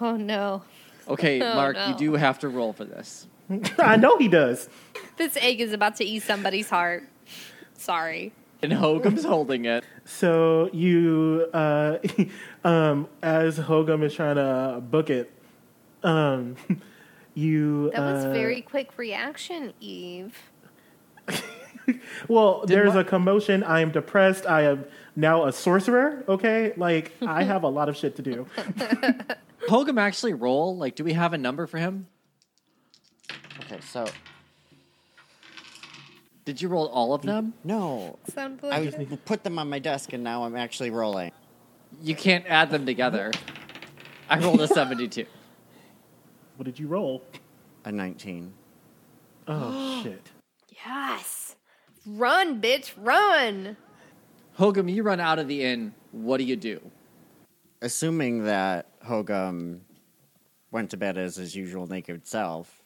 Oh 0.00 0.16
no. 0.16 0.62
Okay, 1.08 1.40
Oh, 1.40 1.54
Mark, 1.54 1.76
no. 1.76 1.88
you 1.88 1.94
do 1.96 2.12
have 2.14 2.38
to 2.40 2.48
roll 2.48 2.72
for 2.72 2.84
this. 2.84 3.26
I 3.78 3.96
know 3.96 4.18
he 4.18 4.26
does. 4.28 4.68
This 5.16 5.36
egg 5.40 5.60
is 5.60 5.72
about 5.72 5.96
to 5.96 6.04
eat 6.04 6.22
somebody's 6.24 6.68
heart. 6.68 7.04
Sorry. 7.74 8.32
And 8.62 8.72
Hogum's 8.72 9.24
holding 9.24 9.64
it. 9.66 9.84
So 10.04 10.68
you, 10.72 11.48
uh, 11.54 11.98
um, 12.64 13.06
as 13.22 13.58
Hogum 13.58 14.02
is 14.02 14.12
trying 14.14 14.36
to 14.36 14.80
book 14.82 15.08
it, 15.10 15.30
um, 16.02 16.56
you. 17.36 17.90
That 17.90 18.00
was 18.00 18.24
uh, 18.24 18.32
very 18.32 18.62
quick 18.62 18.96
reaction, 18.96 19.72
Eve. 19.80 20.36
Well, 22.28 22.64
there's 22.66 22.94
Mar- 22.94 23.02
a 23.02 23.04
commotion. 23.04 23.62
I 23.62 23.80
am 23.80 23.90
depressed. 23.92 24.46
I 24.46 24.62
am 24.62 24.84
now 25.14 25.46
a 25.46 25.52
sorcerer. 25.52 26.24
Okay, 26.28 26.72
like 26.76 27.12
I 27.22 27.42
have 27.44 27.62
a 27.62 27.68
lot 27.68 27.88
of 27.88 27.96
shit 27.96 28.16
to 28.16 28.22
do. 28.22 28.46
Hogum 29.68 29.98
actually 29.98 30.34
roll? 30.34 30.76
Like, 30.76 30.94
do 30.96 31.04
we 31.04 31.12
have 31.12 31.32
a 31.32 31.38
number 31.38 31.66
for 31.66 31.78
him? 31.78 32.06
Okay, 33.60 33.80
so. 33.80 34.06
Did 36.44 36.62
you 36.62 36.68
roll 36.68 36.86
all 36.86 37.12
of 37.12 37.22
them? 37.22 37.54
No. 37.64 38.18
Sounds 38.32 38.62
I 38.62 38.78
like 38.78 39.24
put 39.24 39.42
them 39.42 39.58
on 39.58 39.68
my 39.68 39.80
desk 39.80 40.12
and 40.12 40.22
now 40.22 40.44
I'm 40.44 40.54
actually 40.54 40.90
rolling. 40.90 41.32
You 42.02 42.14
can't 42.14 42.44
add 42.46 42.70
them 42.70 42.86
together. 42.86 43.32
I 44.28 44.38
rolled 44.38 44.60
a 44.60 44.68
72. 44.68 45.26
What 46.56 46.64
did 46.64 46.78
you 46.78 46.86
roll? 46.86 47.22
A 47.84 47.92
19. 47.92 48.52
Oh 49.48 50.00
shit! 50.02 50.30
yes. 50.84 51.56
Run, 52.06 52.60
bitch, 52.60 52.92
run. 52.96 53.76
Hogum, 54.58 54.92
you 54.92 55.02
run 55.02 55.20
out 55.20 55.38
of 55.38 55.48
the 55.48 55.62
inn. 55.64 55.94
What 56.12 56.38
do 56.38 56.44
you 56.44 56.56
do? 56.56 56.80
Assuming 57.82 58.44
that 58.44 58.86
Hogum 59.04 59.80
went 60.70 60.90
to 60.90 60.96
bed 60.96 61.18
as 61.18 61.36
his 61.36 61.54
usual 61.54 61.86
naked 61.86 62.26
self, 62.26 62.82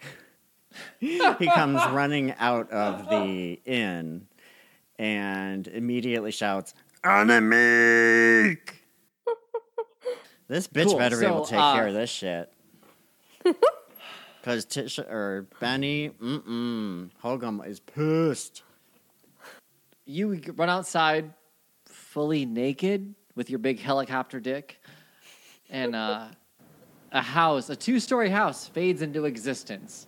he 1.00 1.18
comes 1.46 1.84
running 1.86 2.32
out 2.38 2.70
of 2.70 3.08
the 3.08 3.60
inn 3.64 4.26
and 4.98 5.66
immediately 5.66 6.30
shouts, 6.30 6.74
Anamik! 7.02 8.58
This 10.46 10.68
bitch 10.68 10.84
Cool, 10.84 10.98
better 10.98 11.18
be 11.18 11.24
able 11.24 11.40
to 11.40 11.46
so, 11.46 11.50
take 11.52 11.60
uh, 11.60 11.74
care 11.74 11.86
of 11.88 11.94
this 11.94 12.10
shit. 12.10 12.52
Because 13.44 14.66
Tisha 14.66 15.10
or 15.10 15.46
Benny, 15.60 16.10
mm-mm, 16.10 17.10
Hogum 17.22 17.66
is 17.66 17.80
pissed. 17.80 18.62
You 20.04 20.40
run 20.56 20.68
outside 20.68 21.32
fully 21.86 22.44
naked 22.44 23.14
with 23.34 23.48
your 23.48 23.58
big 23.58 23.80
helicopter 23.80 24.40
dick, 24.40 24.80
and 25.70 25.96
uh, 25.96 26.26
a 27.10 27.22
house, 27.22 27.70
a 27.70 27.76
two 27.76 27.98
story 28.00 28.28
house, 28.28 28.68
fades 28.68 29.00
into 29.00 29.24
existence. 29.24 30.06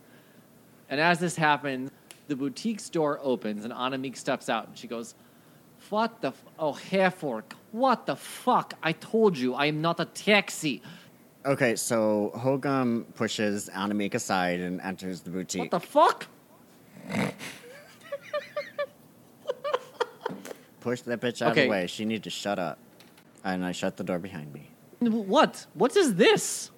And 0.89 1.01
as 1.01 1.19
this 1.19 1.37
happens, 1.37 1.91
the 2.29 2.37
boutique's 2.37 2.89
door 2.91 3.21
opens 3.23 3.65
and 3.65 3.73
Anamik 3.73 4.17
steps 4.17 4.49
out 4.49 4.69
and 4.69 4.77
she 4.77 4.87
goes, 4.87 5.15
What 5.91 6.21
the? 6.21 6.29
F- 6.29 6.45
oh, 6.59 6.73
Hairfork, 6.73 7.53
what 7.73 8.07
the 8.07 8.17
fuck? 8.17 8.75
I 8.83 8.93
told 8.93 9.39
you, 9.39 9.55
I 9.55 9.67
am 9.67 9.81
not 9.81 10.01
a 10.01 10.05
taxi. 10.05 10.83
Okay, 11.47 11.77
so 11.77 12.33
Hogum 12.35 13.05
pushes 13.15 13.71
Anamik 13.73 14.15
aside 14.15 14.59
and 14.59 14.81
enters 14.81 15.21
the 15.21 15.31
boutique. 15.31 15.61
What 15.61 15.71
the 15.71 15.81
fuck? 15.81 16.27
Push 20.81 21.03
that 21.03 21.21
bitch 21.21 21.43
out 21.43 21.49
of 21.49 21.53
Okay. 21.53 21.65
the 21.65 21.71
way. 21.71 21.87
She 21.87 22.05
needs 22.05 22.25
to 22.25 22.31
shut 22.31 22.59
up. 22.59 22.79
And 23.45 23.65
I 23.65 23.71
shut 23.71 23.97
the 23.97 24.03
door 24.03 24.19
behind 24.19 24.53
me. 24.53 24.71
What? 24.99 25.67
What 25.75 25.97
is 25.97 26.17
this? 26.17 26.71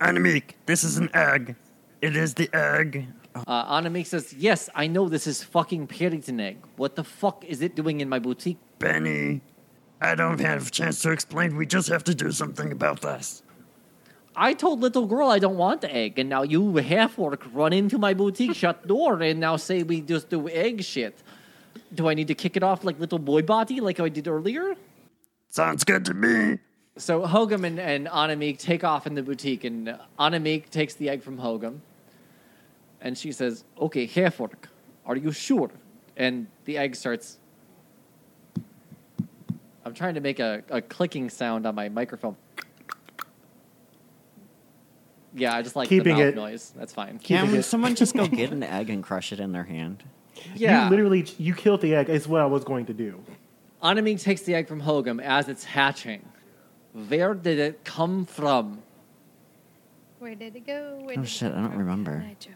Anamik, 0.00 0.54
this 0.66 0.82
is 0.82 0.98
an 0.98 1.08
egg. 1.14 1.54
It 2.00 2.16
is 2.16 2.34
the 2.34 2.50
egg. 2.52 3.06
Uh, 3.46 3.80
Anamik 3.80 4.06
says, 4.06 4.32
Yes, 4.32 4.68
I 4.74 4.88
know 4.88 5.08
this 5.08 5.28
is 5.28 5.44
fucking 5.44 5.86
Paddington 5.86 6.40
egg. 6.40 6.58
What 6.76 6.96
the 6.96 7.04
fuck 7.04 7.44
is 7.44 7.62
it 7.62 7.76
doing 7.76 8.00
in 8.00 8.08
my 8.08 8.18
boutique? 8.18 8.58
Benny, 8.80 9.42
I 10.00 10.16
don't 10.16 10.40
have 10.40 10.66
a 10.66 10.70
chance 10.70 11.00
to 11.02 11.12
explain. 11.12 11.56
We 11.56 11.66
just 11.66 11.88
have 11.88 12.02
to 12.04 12.14
do 12.16 12.32
something 12.32 12.72
about 12.72 13.00
this. 13.00 13.44
I 14.34 14.54
told 14.54 14.80
little 14.80 15.06
girl 15.06 15.28
I 15.28 15.38
don't 15.38 15.56
want 15.56 15.82
the 15.82 15.94
egg, 15.94 16.18
and 16.18 16.28
now 16.28 16.42
you 16.42 16.76
half 16.76 17.18
orc 17.18 17.42
run 17.52 17.72
into 17.72 17.98
my 17.98 18.14
boutique, 18.14 18.54
shut 18.54 18.86
door, 18.86 19.20
and 19.20 19.38
now 19.38 19.56
say 19.56 19.82
we 19.82 20.00
just 20.00 20.30
do 20.30 20.48
egg 20.48 20.82
shit. 20.82 21.22
Do 21.94 22.08
I 22.08 22.14
need 22.14 22.28
to 22.28 22.34
kick 22.34 22.56
it 22.56 22.62
off 22.62 22.84
like 22.84 22.98
little 22.98 23.18
boy 23.18 23.42
body 23.42 23.80
like 23.80 24.00
I 24.00 24.08
did 24.08 24.28
earlier? 24.28 24.74
Sounds 25.50 25.84
good 25.84 26.04
to 26.06 26.14
me. 26.14 26.58
So 26.96 27.22
Hogum 27.22 27.64
and, 27.64 27.78
and 27.78 28.06
Anamik 28.06 28.58
take 28.58 28.84
off 28.84 29.06
in 29.06 29.14
the 29.14 29.22
boutique, 29.22 29.64
and 29.64 29.98
Anamik 30.18 30.70
takes 30.70 30.94
the 30.94 31.10
egg 31.10 31.22
from 31.22 31.38
Hogum. 31.38 31.80
And 33.00 33.18
she 33.18 33.32
says, 33.32 33.64
Okay, 33.78 34.06
Herfork, 34.06 34.68
are 35.04 35.16
you 35.16 35.32
sure? 35.32 35.70
And 36.16 36.46
the 36.64 36.78
egg 36.78 36.94
starts. 36.94 37.38
I'm 39.84 39.94
trying 39.94 40.14
to 40.14 40.20
make 40.20 40.38
a, 40.38 40.62
a 40.70 40.80
clicking 40.80 41.28
sound 41.28 41.66
on 41.66 41.74
my 41.74 41.88
microphone. 41.88 42.36
Yeah, 45.34 45.54
I 45.56 45.62
just 45.62 45.76
like 45.76 45.88
Keeping 45.88 46.16
the 46.16 46.22
mouth 46.24 46.32
it- 46.32 46.36
noise. 46.36 46.72
That's 46.76 46.92
fine. 46.92 47.18
Can 47.18 47.54
it- 47.54 47.62
someone 47.64 47.94
just 47.94 48.14
go 48.14 48.26
get 48.26 48.50
an 48.52 48.62
egg 48.62 48.90
and 48.90 49.02
crush 49.02 49.32
it 49.32 49.40
in 49.40 49.52
their 49.52 49.64
hand? 49.64 50.02
Yeah. 50.54 50.84
You 50.84 50.90
literally 50.90 51.26
you 51.38 51.54
killed 51.54 51.80
the 51.80 51.94
egg. 51.94 52.08
Is 52.10 52.26
what 52.28 52.40
I 52.40 52.46
was 52.46 52.64
going 52.64 52.86
to 52.86 52.92
do. 52.94 53.22
Anamik 53.82 54.20
takes 54.22 54.42
the 54.42 54.54
egg 54.54 54.68
from 54.68 54.82
Hogum 54.82 55.20
as 55.22 55.48
it's 55.48 55.64
hatching. 55.64 56.28
Where 57.08 57.34
did 57.34 57.58
it 57.58 57.84
come 57.84 58.26
from? 58.26 58.82
Where 60.18 60.34
did 60.34 60.54
it 60.56 60.66
go? 60.66 60.98
Where 61.02 61.12
Oh, 61.12 61.16
did 61.16 61.24
it 61.24 61.28
shit, 61.28 61.52
I 61.52 61.56
don't 61.60 61.70
from? 61.70 61.78
remember. 61.78 62.18
Nigel. 62.18 62.52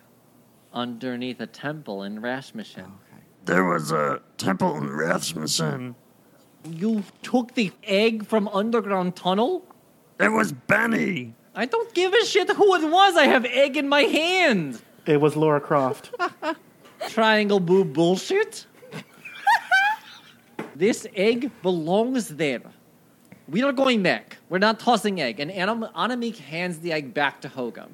Underneath 0.72 1.40
a 1.40 1.46
temple 1.46 2.02
in 2.02 2.20
Rasmussen. 2.20 2.84
Oh, 2.86 2.92
okay. 3.14 3.22
There 3.46 3.64
was 3.64 3.90
a 3.92 4.20
temple 4.36 4.76
in 4.76 4.90
Rasmussen. 4.90 5.94
You 6.68 7.04
took 7.22 7.54
the 7.54 7.72
egg 7.84 8.26
from 8.26 8.48
underground 8.48 9.16
tunnel? 9.16 9.64
It 10.20 10.28
was 10.32 10.52
Benny. 10.52 11.34
I 11.58 11.64
don't 11.64 11.92
give 11.94 12.12
a 12.12 12.24
shit 12.26 12.50
who 12.50 12.74
it 12.74 12.90
was. 12.90 13.16
I 13.16 13.24
have 13.24 13.46
egg 13.46 13.78
in 13.78 13.88
my 13.88 14.02
hand. 14.02 14.82
It 15.06 15.18
was 15.22 15.36
Laura 15.36 15.60
Croft. 15.60 16.14
Triangle 17.08 17.60
boob 17.60 17.94
bullshit. 17.94 18.66
this 20.76 21.06
egg 21.16 21.50
belongs 21.62 22.28
there. 22.28 22.60
We 23.48 23.62
are 23.62 23.72
going 23.72 24.02
back. 24.02 24.36
We're 24.50 24.58
not 24.58 24.78
tossing 24.80 25.18
egg. 25.20 25.40
And 25.40 25.50
Anam- 25.50 25.88
Anamik 25.96 26.36
hands 26.36 26.80
the 26.80 26.92
egg 26.92 27.14
back 27.14 27.40
to 27.40 27.48
Hogum. 27.48 27.88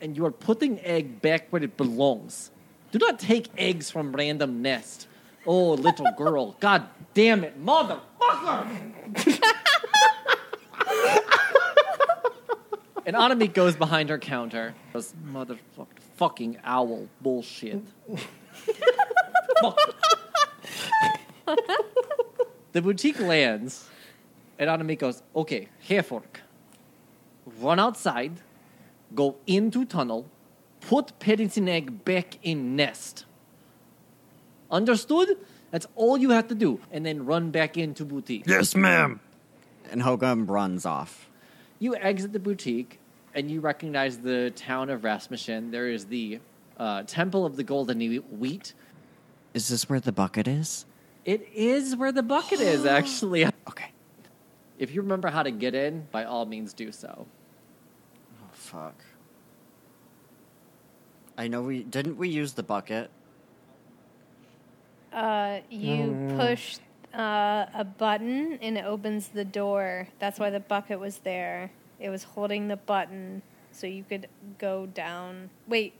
And 0.00 0.16
you 0.16 0.26
are 0.26 0.32
putting 0.32 0.80
egg 0.80 1.22
back 1.22 1.46
where 1.50 1.62
it 1.62 1.76
belongs. 1.76 2.50
Do 2.90 2.98
not 2.98 3.20
take 3.20 3.48
eggs 3.56 3.90
from 3.90 4.12
random 4.12 4.60
nest. 4.60 5.06
Oh, 5.46 5.74
little 5.74 6.10
girl. 6.16 6.56
God 6.58 6.88
damn 7.14 7.44
it, 7.44 7.62
motherfucker! 7.64 8.66
and 13.08 13.16
Anamik 13.16 13.54
goes 13.54 13.74
behind 13.74 14.10
her 14.10 14.18
counter. 14.18 14.74
Goes, 14.92 15.14
motherfucker, 15.26 15.98
fucking 16.16 16.58
owl 16.62 17.08
bullshit. 17.22 17.82
The 22.72 22.82
boutique 22.82 23.18
lands, 23.18 23.88
and 24.58 24.68
Anamik 24.68 24.98
goes, 24.98 25.22
okay, 25.34 25.68
Hairfork. 25.88 26.42
Run 27.58 27.80
outside, 27.80 28.40
go 29.14 29.36
into 29.46 29.86
tunnel, 29.86 30.26
put 30.82 31.18
Paddington 31.18 31.66
egg 31.66 32.04
back 32.04 32.38
in 32.42 32.76
nest. 32.76 33.24
Understood? 34.70 35.38
That's 35.70 35.86
all 35.96 36.18
you 36.18 36.28
have 36.30 36.48
to 36.48 36.54
do, 36.54 36.78
and 36.92 37.06
then 37.06 37.24
run 37.24 37.50
back 37.50 37.78
into 37.78 38.04
boutique. 38.04 38.46
Yes, 38.46 38.76
ma'am. 38.76 39.20
And 39.90 40.02
Hogum 40.02 40.46
runs 40.46 40.84
off. 40.84 41.27
You 41.78 41.94
exit 41.96 42.32
the 42.32 42.38
boutique, 42.38 42.98
and 43.34 43.50
you 43.50 43.60
recognize 43.60 44.18
the 44.18 44.50
town 44.50 44.90
of 44.90 45.04
Rasmussen. 45.04 45.70
There 45.70 45.88
is 45.88 46.06
the 46.06 46.40
uh, 46.76 47.04
Temple 47.04 47.46
of 47.46 47.56
the 47.56 47.62
Golden 47.62 48.00
Wheat. 48.38 48.74
Is 49.54 49.68
this 49.68 49.88
where 49.88 50.00
the 50.00 50.12
bucket 50.12 50.48
is? 50.48 50.86
It 51.24 51.48
is 51.54 51.94
where 51.94 52.12
the 52.12 52.22
bucket 52.22 52.60
is, 52.60 52.86
actually. 52.98 53.46
Okay. 53.46 53.92
If 54.78 54.94
you 54.94 55.02
remember 55.02 55.28
how 55.28 55.42
to 55.42 55.50
get 55.50 55.74
in, 55.74 56.06
by 56.10 56.24
all 56.24 56.46
means 56.46 56.72
do 56.72 56.92
so. 56.92 57.26
Oh, 58.42 58.50
fuck. 58.52 58.94
I 61.36 61.46
know 61.46 61.62
we 61.62 61.84
didn't 61.84 62.16
we 62.16 62.28
use 62.28 62.54
the 62.54 62.64
bucket. 62.64 63.10
Uh, 65.12 65.60
you 65.70 66.34
push 66.36 66.78
uh, 67.18 67.66
a 67.74 67.84
button 67.84 68.58
and 68.62 68.78
it 68.78 68.84
opens 68.84 69.28
the 69.28 69.44
door. 69.44 70.08
That's 70.20 70.38
why 70.38 70.50
the 70.50 70.60
bucket 70.60 71.00
was 71.00 71.18
there. 71.18 71.72
It 71.98 72.10
was 72.10 72.22
holding 72.22 72.68
the 72.68 72.76
button 72.76 73.42
so 73.72 73.86
you 73.86 74.04
could 74.04 74.28
go 74.58 74.86
down. 74.86 75.50
Wait. 75.66 75.94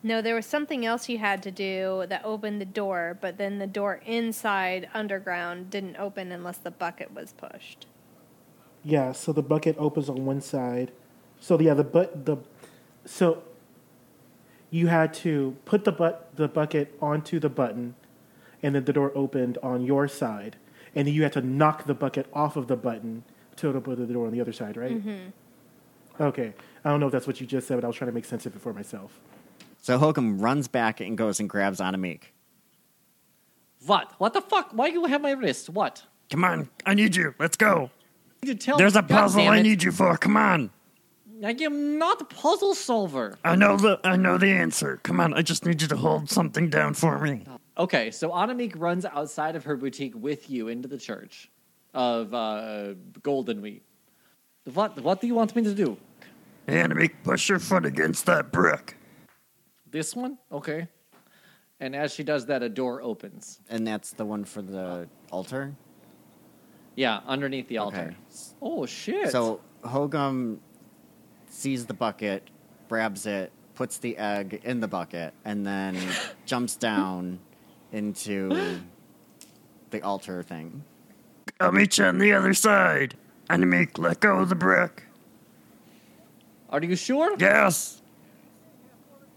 No, 0.00 0.22
there 0.22 0.36
was 0.36 0.46
something 0.46 0.86
else 0.86 1.08
you 1.08 1.18
had 1.18 1.42
to 1.42 1.50
do 1.50 2.06
that 2.08 2.24
opened 2.24 2.60
the 2.60 2.64
door, 2.64 3.18
but 3.20 3.36
then 3.36 3.58
the 3.58 3.66
door 3.66 4.00
inside 4.06 4.88
underground 4.94 5.70
didn't 5.70 5.96
open 5.96 6.30
unless 6.30 6.58
the 6.58 6.70
bucket 6.70 7.12
was 7.12 7.32
pushed. 7.32 7.86
Yeah, 8.84 9.10
so 9.10 9.32
the 9.32 9.42
bucket 9.42 9.74
opens 9.76 10.08
on 10.08 10.24
one 10.24 10.40
side. 10.40 10.92
So 11.40 11.58
yeah, 11.60 11.74
the 11.74 11.82
but 11.82 12.24
the 12.26 12.36
so 13.04 13.42
you 14.70 14.86
had 14.86 15.12
to 15.14 15.56
put 15.64 15.84
the 15.84 15.92
but 15.92 16.30
the 16.36 16.46
bucket 16.46 16.96
onto 17.02 17.40
the 17.40 17.48
button, 17.48 17.96
and 18.62 18.74
then 18.74 18.84
the 18.84 18.92
door 18.92 19.12
opened 19.14 19.58
on 19.62 19.84
your 19.84 20.08
side, 20.08 20.56
and 20.94 21.06
then 21.06 21.14
you 21.14 21.22
had 21.22 21.32
to 21.34 21.42
knock 21.42 21.86
the 21.86 21.94
bucket 21.94 22.26
off 22.32 22.56
of 22.56 22.66
the 22.68 22.76
button 22.76 23.24
to 23.56 23.68
open 23.68 24.06
the 24.06 24.12
door 24.12 24.26
on 24.26 24.32
the 24.32 24.40
other 24.40 24.52
side, 24.52 24.76
right? 24.76 24.98
Mm-hmm. 24.98 26.22
Okay, 26.22 26.52
I 26.84 26.90
don't 26.90 27.00
know 27.00 27.06
if 27.06 27.12
that's 27.12 27.26
what 27.26 27.40
you 27.40 27.46
just 27.46 27.68
said, 27.68 27.76
but 27.76 27.84
I 27.84 27.86
was 27.86 27.96
trying 27.96 28.10
to 28.10 28.14
make 28.14 28.24
sense 28.24 28.46
of 28.46 28.54
it 28.54 28.60
for 28.60 28.72
myself. 28.72 29.20
So 29.80 29.98
Hogum 29.98 30.40
runs 30.40 30.68
back 30.68 31.00
and 31.00 31.16
goes 31.16 31.40
and 31.40 31.48
grabs 31.48 31.80
Anamik. 31.80 32.22
What? 33.86 34.12
What 34.18 34.34
the 34.34 34.40
fuck? 34.40 34.70
Why 34.72 34.90
do 34.90 34.94
you 34.94 35.04
have 35.04 35.20
my 35.20 35.30
wrist? 35.30 35.70
What? 35.70 36.02
Come 36.30 36.44
on, 36.44 36.68
I 36.84 36.94
need 36.94 37.14
you. 37.16 37.34
Let's 37.38 37.56
go. 37.56 37.90
You 38.42 38.54
tell 38.54 38.76
There's 38.76 38.96
a 38.96 39.02
puzzle 39.02 39.48
I 39.48 39.62
need 39.62 39.82
you 39.82 39.92
for. 39.92 40.16
Come 40.16 40.36
on. 40.36 40.70
I 41.44 41.50
am 41.60 41.98
not 41.98 42.20
a 42.20 42.24
puzzle 42.24 42.74
solver. 42.74 43.38
I 43.44 43.54
know 43.54 43.76
the 43.76 44.00
I 44.02 44.16
know 44.16 44.38
the 44.38 44.50
answer. 44.50 44.98
Come 45.04 45.20
on, 45.20 45.34
I 45.34 45.42
just 45.42 45.64
need 45.64 45.80
you 45.80 45.88
to 45.88 45.96
hold 45.96 46.28
something 46.28 46.68
down 46.68 46.94
for 46.94 47.18
me. 47.18 47.44
Okay, 47.78 48.10
so 48.10 48.30
Anamik 48.30 48.74
runs 48.76 49.04
outside 49.04 49.54
of 49.54 49.64
her 49.64 49.76
boutique 49.76 50.14
with 50.16 50.50
you 50.50 50.66
into 50.68 50.88
the 50.88 50.98
church 50.98 51.48
of 51.94 52.34
uh, 52.34 52.94
Golden 53.22 53.62
Wheat. 53.62 53.84
What? 54.74 55.00
What 55.00 55.20
do 55.20 55.26
you 55.28 55.34
want 55.34 55.54
me 55.54 55.62
to 55.62 55.74
do? 55.74 55.96
Anime, 56.66 57.08
push 57.22 57.48
your 57.48 57.60
foot 57.60 57.86
against 57.86 58.26
that 58.26 58.50
brick. 58.50 58.96
This 59.90 60.14
one? 60.14 60.38
Okay. 60.50 60.88
And 61.80 61.94
as 61.94 62.12
she 62.12 62.24
does 62.24 62.46
that, 62.46 62.62
a 62.62 62.68
door 62.68 63.00
opens. 63.00 63.60
And 63.70 63.86
that's 63.86 64.10
the 64.12 64.24
one 64.24 64.44
for 64.44 64.60
the 64.60 65.08
altar? 65.30 65.74
Yeah, 66.96 67.20
underneath 67.26 67.68
the 67.68 67.78
altar. 67.78 67.96
Okay. 67.96 68.16
Oh 68.60 68.86
shit! 68.86 69.30
So 69.30 69.60
Hogum 69.84 70.58
sees 71.48 71.86
the 71.86 71.94
bucket, 71.94 72.50
grabs 72.88 73.24
it, 73.24 73.52
puts 73.76 73.98
the 73.98 74.18
egg 74.18 74.60
in 74.64 74.80
the 74.80 74.88
bucket, 74.88 75.32
and 75.44 75.64
then 75.64 75.96
jumps 76.44 76.74
down 76.74 77.38
into 77.92 78.80
the 79.90 80.02
altar 80.02 80.42
thing. 80.42 80.84
I'll 81.60 81.72
meet 81.72 81.98
you 81.98 82.04
on 82.04 82.18
the 82.18 82.32
other 82.32 82.54
side. 82.54 83.16
Anime, 83.50 83.88
let 83.96 84.20
go 84.20 84.38
of 84.38 84.48
the 84.48 84.54
brick. 84.54 85.04
are 86.70 86.82
you 86.82 86.96
sure? 86.96 87.34
Yes. 87.38 88.02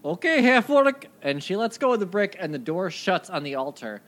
Okay, 0.04 0.42
half 0.42 0.68
orc. 0.68 1.06
And 1.22 1.42
she 1.42 1.56
lets 1.56 1.78
go 1.78 1.92
of 1.92 2.00
the 2.00 2.06
brick, 2.06 2.36
and 2.38 2.52
the 2.52 2.58
door 2.58 2.90
shuts 2.90 3.30
on 3.30 3.42
the 3.42 3.54
altar, 3.54 4.02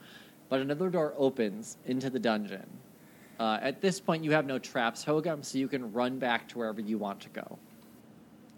but 0.49 0.59
another 0.59 0.89
door 0.89 1.13
opens 1.17 1.77
into 1.85 2.09
the 2.09 2.19
dungeon. 2.19 2.65
Uh, 3.39 3.59
at 3.61 3.81
this 3.81 3.99
point, 3.99 4.23
you 4.23 4.31
have 4.31 4.45
no 4.45 4.59
traps, 4.59 5.03
Hogum, 5.03 5.43
so 5.43 5.57
you 5.57 5.67
can 5.67 5.91
run 5.91 6.19
back 6.19 6.47
to 6.49 6.57
wherever 6.57 6.81
you 6.81 6.97
want 6.97 7.19
to 7.21 7.29
go. 7.29 7.59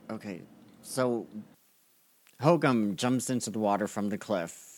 Okay, 0.10 0.42
so 0.82 1.26
Hogum 2.42 2.96
jumps 2.96 3.30
into 3.30 3.50
the 3.50 3.60
water 3.60 3.88
from 3.88 4.10
the 4.10 4.18
cliff. 4.18 4.77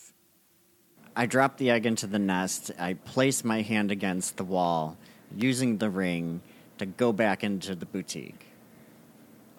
I 1.15 1.25
drop 1.25 1.57
the 1.57 1.69
egg 1.69 1.85
into 1.85 2.07
the 2.07 2.19
nest. 2.19 2.71
I 2.79 2.93
place 2.93 3.43
my 3.43 3.61
hand 3.61 3.91
against 3.91 4.37
the 4.37 4.43
wall, 4.43 4.97
using 5.35 5.77
the 5.77 5.89
ring 5.89 6.41
to 6.77 6.85
go 6.85 7.11
back 7.11 7.43
into 7.43 7.75
the 7.75 7.85
boutique. 7.85 8.45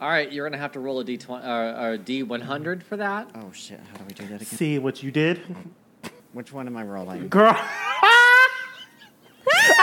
All 0.01 0.09
right, 0.09 0.31
you're 0.33 0.49
gonna 0.49 0.57
have 0.61 0.73
to 0.73 0.81
roll 0.81 1.01
a 1.01 1.05
d20 1.05 1.45
uh, 1.45 1.81
or 1.83 1.93
a 1.95 1.99
d100 1.99 2.83
for 2.83 2.97
that. 2.97 3.31
Oh 3.35 3.53
shit, 3.53 3.81
how 3.93 3.99
do 3.99 4.05
we 4.05 4.15
do 4.15 4.23
that 4.29 4.37
again? 4.37 4.47
See 4.47 4.79
what 4.79 5.03
you 5.03 5.11
did, 5.11 5.41
Which 6.33 6.53
one 6.53 6.67
am 6.67 6.77
I 6.77 6.85
rolling? 6.85 7.29
girl. 7.29 7.55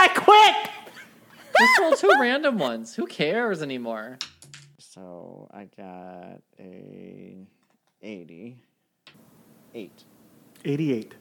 I 0.00 0.08
quit. 0.14 0.70
Just 1.58 1.80
roll 1.80 1.92
two 1.96 2.12
random 2.20 2.58
ones. 2.58 2.94
Who 2.96 3.06
cares 3.06 3.62
anymore? 3.62 4.18
So 4.78 5.48
I 5.52 5.64
got 5.76 6.40
a 6.58 7.46
80. 8.02 8.56
8. 9.74 10.04
Eighty-eight. 10.64 11.14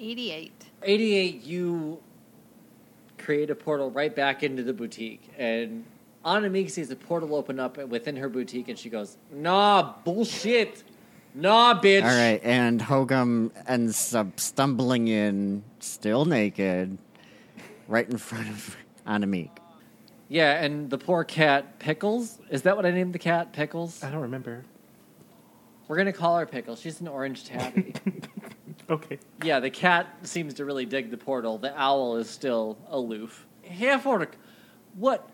88. 0.00 0.52
88, 0.82 1.44
you 1.44 2.02
create 3.18 3.50
a 3.50 3.54
portal 3.54 3.90
right 3.90 4.14
back 4.14 4.42
into 4.42 4.62
the 4.62 4.72
boutique, 4.72 5.30
and 5.36 5.84
Anamik 6.24 6.70
sees 6.70 6.88
the 6.88 6.96
portal 6.96 7.34
open 7.34 7.60
up 7.60 7.76
within 7.76 8.16
her 8.16 8.28
boutique, 8.28 8.68
and 8.68 8.78
she 8.78 8.88
goes, 8.88 9.18
"Nah, 9.30 9.94
bullshit, 10.04 10.82
nah, 11.34 11.78
bitch." 11.78 12.02
All 12.02 12.08
right, 12.08 12.40
and 12.42 12.80
Hogum 12.80 13.50
ends 13.66 14.14
up 14.14 14.40
stumbling 14.40 15.08
in, 15.08 15.62
still 15.80 16.24
naked, 16.24 16.96
right 17.86 18.08
in 18.08 18.16
front 18.16 18.48
of 18.48 18.76
Anamik. 19.06 19.50
Yeah, 20.28 20.62
and 20.62 20.88
the 20.88 20.98
poor 20.98 21.24
cat 21.24 21.78
Pickles. 21.78 22.38
Is 22.50 22.62
that 22.62 22.76
what 22.76 22.86
I 22.86 22.90
named 22.90 23.12
the 23.12 23.18
cat? 23.18 23.52
Pickles. 23.52 24.02
I 24.02 24.10
don't 24.10 24.22
remember. 24.22 24.64
We're 25.90 25.96
gonna 25.96 26.12
call 26.12 26.38
her 26.38 26.46
Pickle. 26.46 26.76
She's 26.76 27.00
an 27.00 27.08
orange 27.08 27.44
tabby. 27.44 27.94
Okay. 28.88 29.20
yeah, 29.44 29.60
the 29.60 29.70
cat 29.70 30.08
seems 30.24 30.54
to 30.54 30.64
really 30.64 30.84
dig 30.84 31.12
the 31.12 31.16
portal. 31.16 31.58
The 31.58 31.72
owl 31.80 32.16
is 32.16 32.28
still 32.28 32.76
aloof. 32.88 33.46
Half 33.64 34.04
orc, 34.04 34.34
what? 34.96 35.30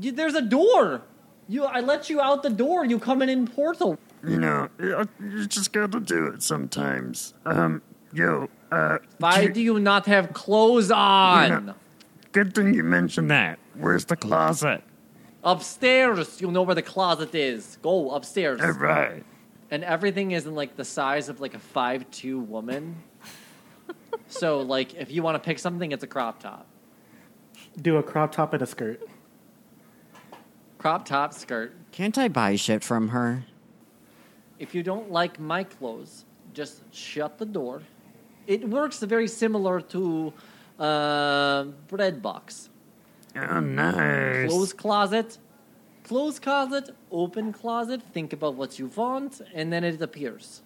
You, 0.00 0.12
there's 0.12 0.34
a 0.34 0.40
door. 0.40 1.02
You, 1.46 1.64
I 1.64 1.80
let 1.80 2.08
you 2.08 2.22
out 2.22 2.42
the 2.42 2.48
door. 2.48 2.86
You 2.86 2.98
coming 2.98 3.28
in 3.28 3.46
portal. 3.46 3.98
You 4.26 4.38
know, 4.38 4.70
you 4.78 5.06
you 5.20 5.46
just 5.46 5.74
gotta 5.74 6.00
do 6.00 6.28
it 6.28 6.42
sometimes. 6.42 7.34
Um, 7.44 7.82
yo, 8.14 8.48
uh, 8.72 8.96
Why 9.18 9.46
do 9.46 9.52
do 9.52 9.60
you 9.60 9.78
not 9.78 10.06
have 10.06 10.32
clothes 10.32 10.90
on? 10.90 11.66
know- 11.66 11.74
good 12.32 12.54
thing 12.54 12.72
you 12.72 12.82
mentioned 12.82 13.30
that. 13.30 13.58
Where's 13.74 14.06
the 14.06 14.16
closet? 14.16 14.82
Upstairs. 15.44 16.40
You 16.40 16.50
know 16.50 16.62
where 16.62 16.74
the 16.74 16.82
closet 16.82 17.34
is. 17.34 17.76
Go 17.82 18.12
upstairs. 18.12 18.62
All 18.62 18.72
right. 18.72 19.22
And 19.70 19.84
everything 19.84 20.32
is 20.32 20.46
in 20.46 20.54
like 20.54 20.76
the 20.76 20.84
size 20.84 21.28
of 21.28 21.40
like 21.40 21.54
a 21.54 21.58
five 21.58 22.10
two 22.10 22.40
woman. 22.40 22.96
so 24.28 24.60
like, 24.60 24.94
if 24.94 25.10
you 25.10 25.22
want 25.22 25.36
to 25.36 25.46
pick 25.46 25.58
something, 25.58 25.92
it's 25.92 26.04
a 26.04 26.06
crop 26.06 26.40
top. 26.40 26.66
Do 27.80 27.96
a 27.96 28.02
crop 28.02 28.32
top 28.32 28.52
and 28.52 28.62
a 28.62 28.66
skirt. 28.66 29.00
Crop 30.78 31.04
top 31.04 31.34
skirt. 31.34 31.74
Can't 31.92 32.16
I 32.16 32.28
buy 32.28 32.56
shit 32.56 32.82
from 32.82 33.08
her? 33.08 33.44
If 34.58 34.74
you 34.74 34.82
don't 34.82 35.10
like 35.10 35.38
my 35.38 35.64
clothes, 35.64 36.24
just 36.52 36.82
shut 36.94 37.38
the 37.38 37.46
door. 37.46 37.82
It 38.46 38.68
works 38.68 39.00
very 39.00 39.28
similar 39.28 39.80
to 39.80 40.32
uh, 40.78 41.64
bread 41.88 42.22
box. 42.22 42.70
Oh, 43.36 43.60
nice. 43.60 44.50
Close 44.50 44.72
closet, 44.72 45.38
close 46.10 46.40
closet, 46.40 46.90
open 47.12 47.52
closet. 47.52 48.02
Think 48.02 48.32
about 48.32 48.56
what 48.56 48.80
you 48.80 48.90
want, 48.96 49.40
and 49.54 49.72
then 49.72 49.84
it 49.84 50.02
appears. 50.02 50.60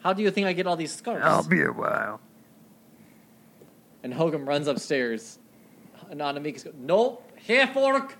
How 0.00 0.12
do 0.12 0.24
you 0.24 0.30
think 0.32 0.48
I 0.48 0.54
get 0.54 0.66
all 0.66 0.74
these 0.74 0.92
scarves? 0.92 1.24
I'll 1.24 1.44
be 1.44 1.62
a 1.62 1.70
while. 1.70 2.20
And 4.02 4.12
Hogum 4.12 4.44
runs 4.44 4.66
upstairs. 4.66 5.38
And 6.10 6.20
Anamika's 6.20 6.64
go, 6.64 6.72
Nope, 6.76 7.30
half 7.46 7.76
orc. 7.76 8.18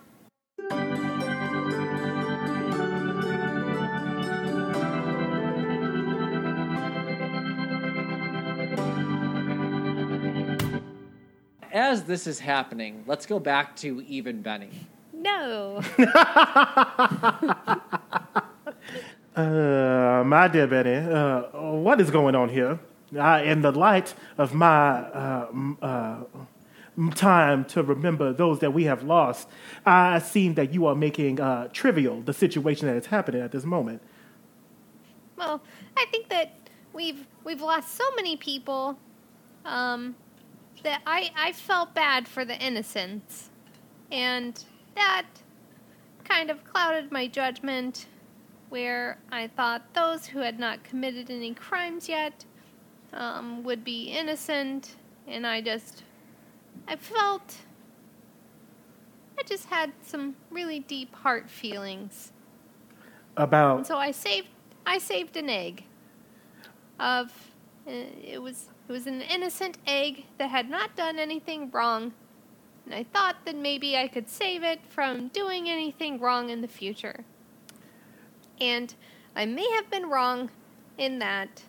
As 11.72 12.04
this 12.04 12.28
is 12.28 12.38
happening, 12.38 13.02
let's 13.08 13.26
go 13.26 13.40
back 13.40 13.74
to 13.78 14.00
even 14.02 14.42
Benny. 14.42 14.86
No. 15.26 15.82
Uh, 19.36 20.22
my 20.24 20.48
dear 20.48 20.66
Betty, 20.66 20.94
uh, 20.94 21.42
what 21.52 22.00
is 22.00 22.10
going 22.10 22.34
on 22.34 22.48
here? 22.48 22.78
Uh, 23.14 23.42
in 23.44 23.60
the 23.60 23.70
light 23.70 24.14
of 24.38 24.54
my 24.54 25.00
uh, 25.00 25.46
m- 25.50 25.76
uh, 25.82 26.20
time 27.14 27.66
to 27.66 27.82
remember 27.82 28.32
those 28.32 28.60
that 28.60 28.72
we 28.72 28.84
have 28.84 29.02
lost, 29.02 29.46
I 29.84 30.20
seem 30.20 30.54
that 30.54 30.72
you 30.72 30.86
are 30.86 30.94
making 30.94 31.38
uh, 31.38 31.68
trivial 31.70 32.22
the 32.22 32.32
situation 32.32 32.88
that 32.88 32.96
is 32.96 33.04
happening 33.04 33.42
at 33.42 33.52
this 33.52 33.66
moment. 33.66 34.00
Well, 35.36 35.60
I 35.98 36.06
think 36.10 36.30
that 36.30 36.56
we've 36.94 37.26
we've 37.44 37.60
lost 37.60 37.94
so 37.94 38.04
many 38.16 38.38
people 38.38 38.98
um, 39.66 40.16
that 40.82 41.02
I 41.06 41.30
I 41.36 41.52
felt 41.52 41.94
bad 41.94 42.26
for 42.26 42.46
the 42.46 42.58
innocents, 42.58 43.50
and 44.10 44.64
that 44.96 45.26
kind 46.24 46.50
of 46.50 46.64
clouded 46.64 47.12
my 47.12 47.26
judgment. 47.28 48.06
Where 48.68 49.18
I 49.30 49.46
thought 49.46 49.94
those 49.94 50.26
who 50.26 50.40
had 50.40 50.58
not 50.58 50.82
committed 50.82 51.30
any 51.30 51.54
crimes 51.54 52.08
yet 52.08 52.44
um, 53.12 53.62
would 53.62 53.84
be 53.84 54.10
innocent, 54.10 54.96
and 55.28 55.46
I 55.46 55.60
just 55.60 56.02
I 56.88 56.96
felt 56.96 57.58
I 59.38 59.42
just 59.44 59.66
had 59.66 59.92
some 60.02 60.34
really 60.50 60.80
deep 60.80 61.14
heart 61.14 61.48
feelings. 61.48 62.32
And 63.36 63.44
About 63.44 63.86
so 63.86 63.96
I 63.96 64.10
saved 64.10 64.48
I 64.86 64.98
saved 64.98 65.36
an 65.36 65.48
egg 65.48 65.84
of 66.98 67.32
uh, 67.86 67.90
it 68.22 68.42
was 68.42 68.70
it 68.88 68.92
was 68.92 69.06
an 69.06 69.20
innocent 69.20 69.78
egg 69.86 70.24
that 70.38 70.50
had 70.50 70.68
not 70.70 70.96
done 70.96 71.18
anything 71.18 71.70
wrong. 71.70 72.12
And 72.86 72.94
I 72.94 73.02
thought 73.02 73.36
that 73.44 73.56
maybe 73.56 73.96
I 73.96 74.06
could 74.08 74.28
save 74.28 74.62
it 74.62 74.80
from 74.88 75.28
doing 75.28 75.68
anything 75.68 76.20
wrong 76.20 76.50
in 76.50 76.60
the 76.62 76.68
future. 76.68 77.24
And 78.60 78.94
I 79.34 79.44
may 79.44 79.68
have 79.72 79.90
been 79.90 80.08
wrong 80.08 80.50
in 80.96 81.18
that. 81.18 81.62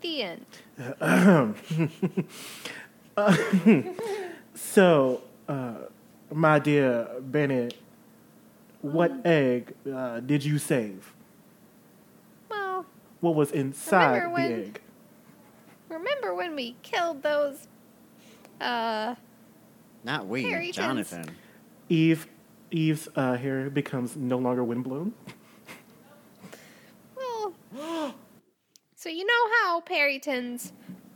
The 0.00 0.22
end. 0.22 0.46
so, 4.54 5.22
uh, 5.48 5.74
my 6.32 6.58
dear 6.60 7.08
Bennett, 7.20 7.74
what 8.82 9.12
egg 9.24 9.74
uh, 9.92 10.20
did 10.20 10.44
you 10.44 10.58
save? 10.58 11.12
Well, 12.50 12.86
What 13.20 13.34
was 13.34 13.50
inside 13.50 14.22
the 14.24 14.30
when- 14.30 14.52
egg? 14.52 14.80
remember 15.88 16.34
when 16.34 16.54
we 16.54 16.76
killed 16.82 17.22
those 17.22 17.66
uh 18.60 19.14
Not 20.04 20.26
we, 20.26 20.42
Harry 20.44 20.72
Jonathan. 20.72 21.24
Eve, 21.88 22.26
Eve's 22.70 23.08
uh, 23.16 23.36
hair 23.36 23.70
becomes 23.70 24.16
no 24.16 24.38
longer 24.38 24.64
windblown. 24.64 25.12
Well, 27.16 27.54
so 28.96 29.08
you 29.08 29.24
know 29.24 29.48
how 29.60 29.80
Perytons 29.80 30.72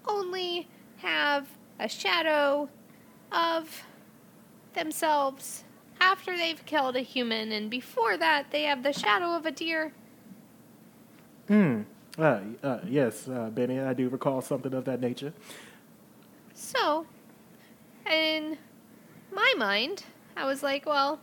only 0.07 0.69
have 0.99 1.49
a 1.79 1.89
shadow 1.89 2.69
of 3.31 3.83
themselves 4.75 5.65
after 6.01 6.37
they've 6.37 6.65
killed 6.67 6.97
a 6.97 7.01
human, 7.01 7.53
and 7.53 7.71
before 7.71 8.17
that, 8.17 8.51
they 8.51 8.65
have 8.65 8.83
the 8.83 8.93
shadow 8.93 9.37
of 9.37 9.47
a 9.47 9.51
deer. 9.53 9.93
Hmm. 11.49 11.83
Uh, 12.19 12.41
uh, 12.63 12.79
yes, 12.87 13.29
uh, 13.29 13.51
Benny, 13.51 13.81
I 13.81 13.95
do 13.95 14.09
recall 14.09 14.41
something 14.43 14.75
of 14.75 14.85
that 14.85 15.01
nature. 15.01 15.33
So, 16.55 17.07
in 18.11 18.59
my 19.33 19.55
mind, 19.57 20.05
I 20.37 20.47
was 20.47 20.63
like, 20.63 20.87
well, 20.87 21.21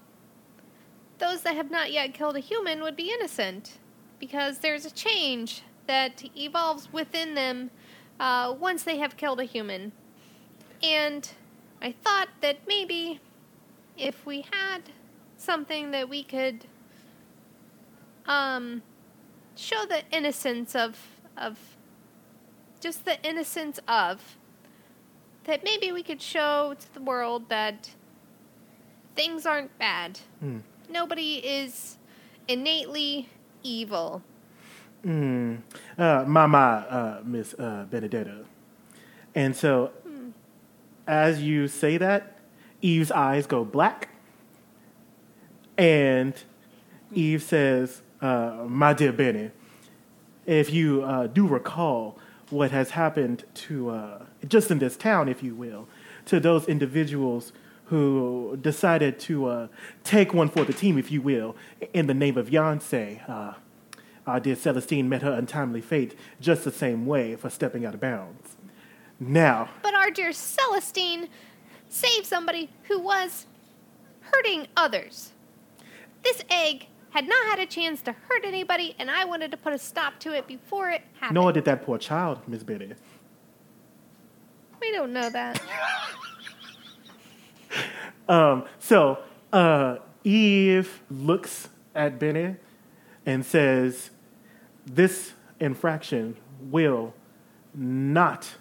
those 1.18 1.42
that 1.42 1.56
have 1.56 1.72
not 1.72 1.92
yet 1.92 2.13
killed 2.13 2.38
a 2.38 2.39
human 2.39 2.82
would 2.82 2.96
be 2.96 3.12
innocent 3.12 3.78
because 4.20 4.60
there's 4.60 4.86
a 4.86 4.92
change 4.92 5.63
that 5.88 6.24
evolves 6.38 6.92
within 6.94 7.34
them 7.36 7.72
uh, 8.20 8.54
once 8.58 8.84
they 8.84 8.98
have 8.98 9.18
killed 9.18 9.39
a 9.39 9.44
human. 9.44 9.92
And 10.84 11.30
I 11.82 11.92
thought 11.92 12.30
that 12.42 12.60
maybe 12.68 13.20
if 13.98 14.26
we 14.26 14.46
had 14.52 14.84
something 15.38 15.92
that 15.92 16.08
we 16.08 16.24
could 16.24 16.65
um, 18.26 18.82
show 19.56 19.86
the 19.86 20.04
innocence 20.12 20.76
of 20.76 20.98
of 21.36 21.58
just 22.82 23.06
the 23.06 23.22
innocence 23.28 23.80
of 23.88 24.38
that 25.50 25.64
maybe 25.64 25.92
we 25.92 26.04
could 26.04 26.22
show 26.22 26.76
to 26.80 26.94
the 26.94 27.02
world 27.02 27.50
that 27.50 27.90
things 29.16 29.48
aren't 29.48 29.76
bad. 29.80 30.20
Hmm. 30.40 30.60
Nobody 30.90 31.38
is 31.38 31.98
innately 32.48 33.30
evil. 33.64 34.22
Hmm. 35.04 35.56
Uh, 35.98 36.24
Mama, 36.28 36.86
uh, 36.90 37.22
Miss 37.26 37.56
uh, 37.56 37.86
Benedetta. 37.90 38.46
And 39.34 39.56
so, 39.56 39.92
as 41.08 41.42
you 41.42 41.68
say 41.68 41.98
that, 41.98 42.38
Eve's 42.82 43.12
eyes 43.12 43.48
go 43.48 43.66
black. 43.66 44.10
And 45.78 46.34
Eve 47.12 47.42
says, 47.42 48.04
uh, 48.22 48.66
My 48.68 48.94
dear 48.94 49.14
Benny, 49.14 49.50
if 50.46 50.72
you 50.72 51.02
uh, 51.04 51.26
do 51.28 51.48
recall 51.48 52.20
what 52.52 52.70
has 52.72 52.92
happened 52.92 53.46
to, 53.54 53.90
uh, 53.90 54.26
just 54.47 54.71
in 54.71 54.80
this 54.80 54.95
town, 54.95 55.28
if 55.30 55.43
you 55.43 55.56
will, 55.56 55.88
to 56.25 56.39
those 56.39 56.67
individuals 56.67 57.52
who 57.86 58.58
decided 58.62 59.19
to 59.19 59.45
uh, 59.47 59.67
take 60.04 60.34
one 60.34 60.47
for 60.47 60.63
the 60.63 60.73
team, 60.73 60.97
if 60.97 61.12
you 61.12 61.21
will, 61.21 61.56
in 61.93 62.08
the 62.08 62.13
name 62.13 62.38
of 62.38 62.49
Yoncé. 62.49 63.28
Uh, 63.28 63.54
our 64.28 64.39
dear 64.39 64.56
Celestine 64.56 65.10
met 65.10 65.23
her 65.23 65.34
untimely 65.34 65.82
fate 65.82 66.15
just 66.39 66.63
the 66.63 66.71
same 66.71 67.08
way 67.08 67.36
for 67.36 67.49
stepping 67.49 67.86
out 67.86 67.95
of 67.95 67.99
bounds. 67.99 68.58
Now, 69.19 69.69
But 69.82 69.95
our 69.95 70.12
dear 70.12 70.30
Celestine 70.32 71.28
saved 71.89 72.28
somebody 72.28 72.69
who 72.84 72.99
was 72.99 73.47
hurting 74.21 74.67
others. 74.78 75.32
This 76.23 76.43
egg 76.49 76.88
had 77.10 77.28
not 77.28 77.43
had 77.47 77.60
a 77.60 77.65
chance 77.65 78.02
to 78.04 78.12
hurt 78.28 78.45
anybody, 78.45 78.95
and 78.99 79.10
I 79.10 79.25
wanted 79.25 79.49
to 79.52 79.58
put 79.58 79.73
a 79.73 79.80
stop 79.80 80.19
to 80.19 80.34
it 80.34 80.45
before 80.47 80.91
it 80.91 81.02
happened. 81.19 81.36
nor 81.36 81.52
did 81.52 81.65
that 81.65 81.84
poor 81.84 81.97
child, 81.97 82.47
Miss 82.47 82.62
Betty. 82.62 82.93
We 84.82 84.92
don't 84.92 85.13
know 85.13 85.30
that. 85.30 85.62
Um, 88.28 88.65
so 88.78 89.18
uh, 89.52 89.98
Eve 90.24 91.02
looks 91.10 91.70
at 91.96 92.20
Benny 92.20 92.58
and 93.26 93.44
says, 93.44 94.12
"This 94.86 95.34
infraction 95.60 96.38
will 96.62 97.15
not 97.74 98.56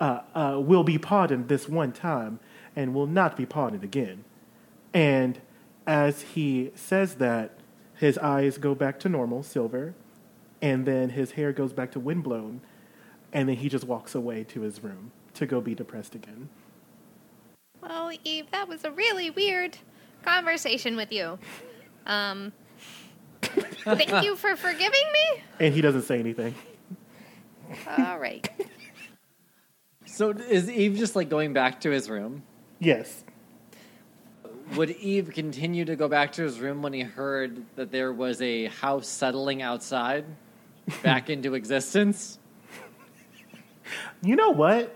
uh, 0.00 0.20
uh, 0.34 0.58
will 0.58 0.84
be 0.84 0.96
pardoned 0.96 1.48
this 1.48 1.68
one 1.68 1.92
time, 1.92 2.40
and 2.74 2.94
will 2.94 3.06
not 3.06 3.36
be 3.36 3.44
pardoned 3.44 3.84
again." 3.84 4.24
And 4.94 5.38
as 5.86 6.22
he 6.22 6.70
says 6.74 7.16
that, 7.16 7.58
his 7.94 8.16
eyes 8.18 8.56
go 8.56 8.74
back 8.74 8.98
to 9.00 9.08
normal, 9.10 9.42
silver, 9.42 9.94
and 10.62 10.86
then 10.86 11.10
his 11.10 11.32
hair 11.32 11.52
goes 11.52 11.74
back 11.74 11.90
to 11.92 12.00
windblown, 12.00 12.62
and 13.32 13.48
then 13.48 13.56
he 13.56 13.68
just 13.68 13.84
walks 13.84 14.14
away 14.14 14.44
to 14.44 14.60
his 14.60 14.82
room 14.82 15.12
to 15.34 15.46
go 15.46 15.60
be 15.60 15.74
depressed 15.74 16.14
again. 16.14 16.48
Well, 17.80 18.12
Eve, 18.24 18.46
that 18.52 18.68
was 18.68 18.84
a 18.84 18.90
really 18.90 19.30
weird 19.30 19.76
conversation 20.24 20.96
with 20.96 21.12
you. 21.12 21.38
Um, 22.06 22.52
thank 23.42 24.10
you 24.24 24.36
for 24.36 24.54
forgiving 24.56 25.12
me. 25.12 25.42
And 25.58 25.74
he 25.74 25.80
doesn't 25.80 26.02
say 26.02 26.18
anything. 26.18 26.54
All 27.98 28.18
right. 28.18 28.48
So 30.12 30.28
is 30.28 30.70
Eve 30.70 30.98
just 30.98 31.16
like 31.16 31.30
going 31.30 31.54
back 31.54 31.80
to 31.80 31.90
his 31.90 32.10
room? 32.10 32.42
Yes. 32.78 33.24
Would 34.76 34.90
Eve 34.90 35.30
continue 35.32 35.86
to 35.86 35.96
go 35.96 36.06
back 36.06 36.32
to 36.32 36.42
his 36.42 36.60
room 36.60 36.82
when 36.82 36.92
he 36.92 37.00
heard 37.00 37.64
that 37.76 37.90
there 37.90 38.12
was 38.12 38.42
a 38.42 38.66
house 38.66 39.08
settling 39.08 39.62
outside 39.62 40.26
back 41.02 41.30
into 41.30 41.54
existence? 41.54 42.38
You 44.22 44.36
know 44.36 44.50
what? 44.50 44.94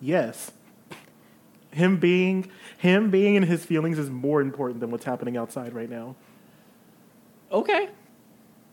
Yes. 0.00 0.52
Him 1.70 1.98
being 1.98 2.50
him 2.78 3.10
being 3.10 3.34
in 3.34 3.42
his 3.42 3.64
feelings 3.64 3.98
is 3.98 4.08
more 4.10 4.40
important 4.40 4.80
than 4.80 4.90
what's 4.90 5.04
happening 5.04 5.36
outside 5.36 5.72
right 5.74 5.90
now. 5.90 6.16
Okay. 7.52 7.88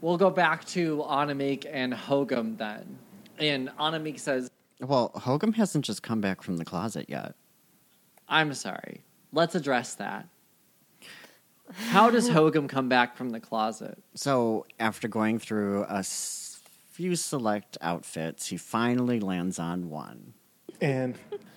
We'll 0.01 0.17
go 0.17 0.29
back 0.29 0.65
to 0.65 0.97
Anamik 1.07 1.65
and 1.71 1.93
Hogum 1.93 2.57
then. 2.57 2.99
And 3.37 3.69
Anamik 3.79 4.19
says, 4.19 4.49
Well, 4.79 5.11
Hogum 5.15 5.55
hasn't 5.55 5.85
just 5.85 6.03
come 6.03 6.21
back 6.21 6.41
from 6.41 6.57
the 6.57 6.65
closet 6.65 7.05
yet. 7.09 7.35
I'm 8.29 8.53
sorry. 8.53 9.01
Let's 9.33 9.55
address 9.55 9.95
that. 9.95 10.27
How 11.89 12.09
does 12.09 12.29
Hogum 12.29 12.69
come 12.69 12.87
back 12.89 13.17
from 13.17 13.31
the 13.31 13.39
closet? 13.39 13.97
So, 14.13 14.65
after 14.79 15.07
going 15.07 15.39
through 15.39 15.83
a 15.85 15.97
s- 15.99 16.44
few 16.95 17.13
select 17.17 17.77
outfits, 17.81 18.47
he 18.47 18.55
finally 18.55 19.19
lands 19.19 19.59
on 19.59 19.89
one. 19.89 20.33
And 20.79 21.15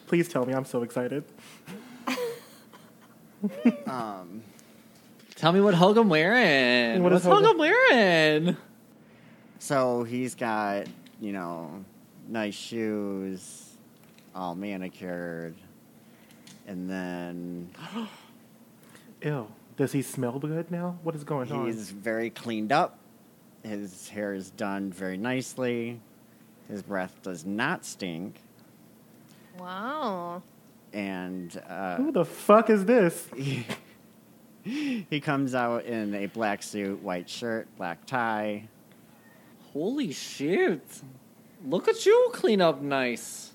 please 0.08 0.26
tell 0.26 0.44
me 0.44 0.52
I'm 0.52 0.64
so 0.64 0.82
excited. 0.82 1.22
um, 3.86 4.42
Tell 5.36 5.52
me 5.52 5.60
what 5.60 5.76
Hogum 5.76 6.08
wearing. 6.08 7.04
What 7.04 7.12
is 7.12 7.24
What's 7.24 7.40
Hogum- 7.40 7.54
Hogum 7.54 7.58
wearing? 7.58 8.56
So, 9.60 10.02
he's 10.02 10.34
got, 10.34 10.88
you 11.20 11.32
know, 11.32 11.84
nice 12.26 12.54
shoes, 12.54 13.76
all 14.34 14.56
manicured, 14.56 15.54
and 16.66 16.90
then 16.90 17.70
Ew. 19.22 19.46
Does 19.76 19.92
he 19.92 20.02
smell 20.02 20.40
good 20.40 20.72
now? 20.72 20.98
What 21.04 21.14
is 21.14 21.22
going 21.22 21.52
on? 21.52 21.66
he's 21.66 21.92
very 21.92 22.30
cleaned 22.30 22.72
up. 22.72 22.98
His 23.62 24.08
hair 24.08 24.34
is 24.34 24.50
done 24.50 24.92
very 24.92 25.16
nicely. 25.16 26.00
His 26.68 26.82
breath 26.82 27.18
does 27.22 27.44
not 27.44 27.84
stink. 27.84 28.40
Wow. 29.58 30.42
And 30.92 31.60
uh, 31.68 31.96
Who 31.96 32.12
the 32.12 32.24
fuck 32.24 32.70
is 32.70 32.84
this? 32.84 33.26
he 34.62 35.20
comes 35.20 35.54
out 35.54 35.84
in 35.84 36.14
a 36.14 36.26
black 36.26 36.62
suit, 36.62 37.02
white 37.02 37.28
shirt, 37.28 37.68
black 37.76 38.06
tie. 38.06 38.68
Holy 39.72 40.12
shit. 40.12 40.82
Look 41.64 41.88
at 41.88 42.06
you 42.06 42.30
clean 42.32 42.60
up 42.60 42.80
nice. 42.80 43.52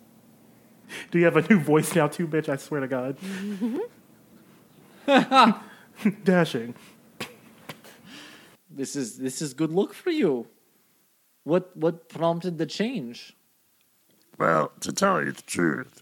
Do 1.11 1.19
you 1.19 1.25
have 1.25 1.37
a 1.37 1.47
new 1.47 1.59
voice 1.59 1.95
now 1.95 2.07
too, 2.07 2.27
bitch? 2.27 2.49
I 2.49 2.57
swear 2.57 2.81
to 2.81 2.87
God. 2.87 3.17
Dashing. 6.23 6.75
This 8.75 8.95
is 8.95 9.17
this 9.17 9.41
is 9.41 9.53
good 9.53 9.71
luck 9.71 9.93
for 9.93 10.09
you. 10.09 10.47
What 11.43 11.75
what 11.77 12.09
prompted 12.09 12.57
the 12.57 12.65
change? 12.65 13.35
Well, 14.39 14.71
to 14.79 14.91
tell 14.91 15.23
you 15.23 15.31
the 15.31 15.43
truth, 15.43 16.01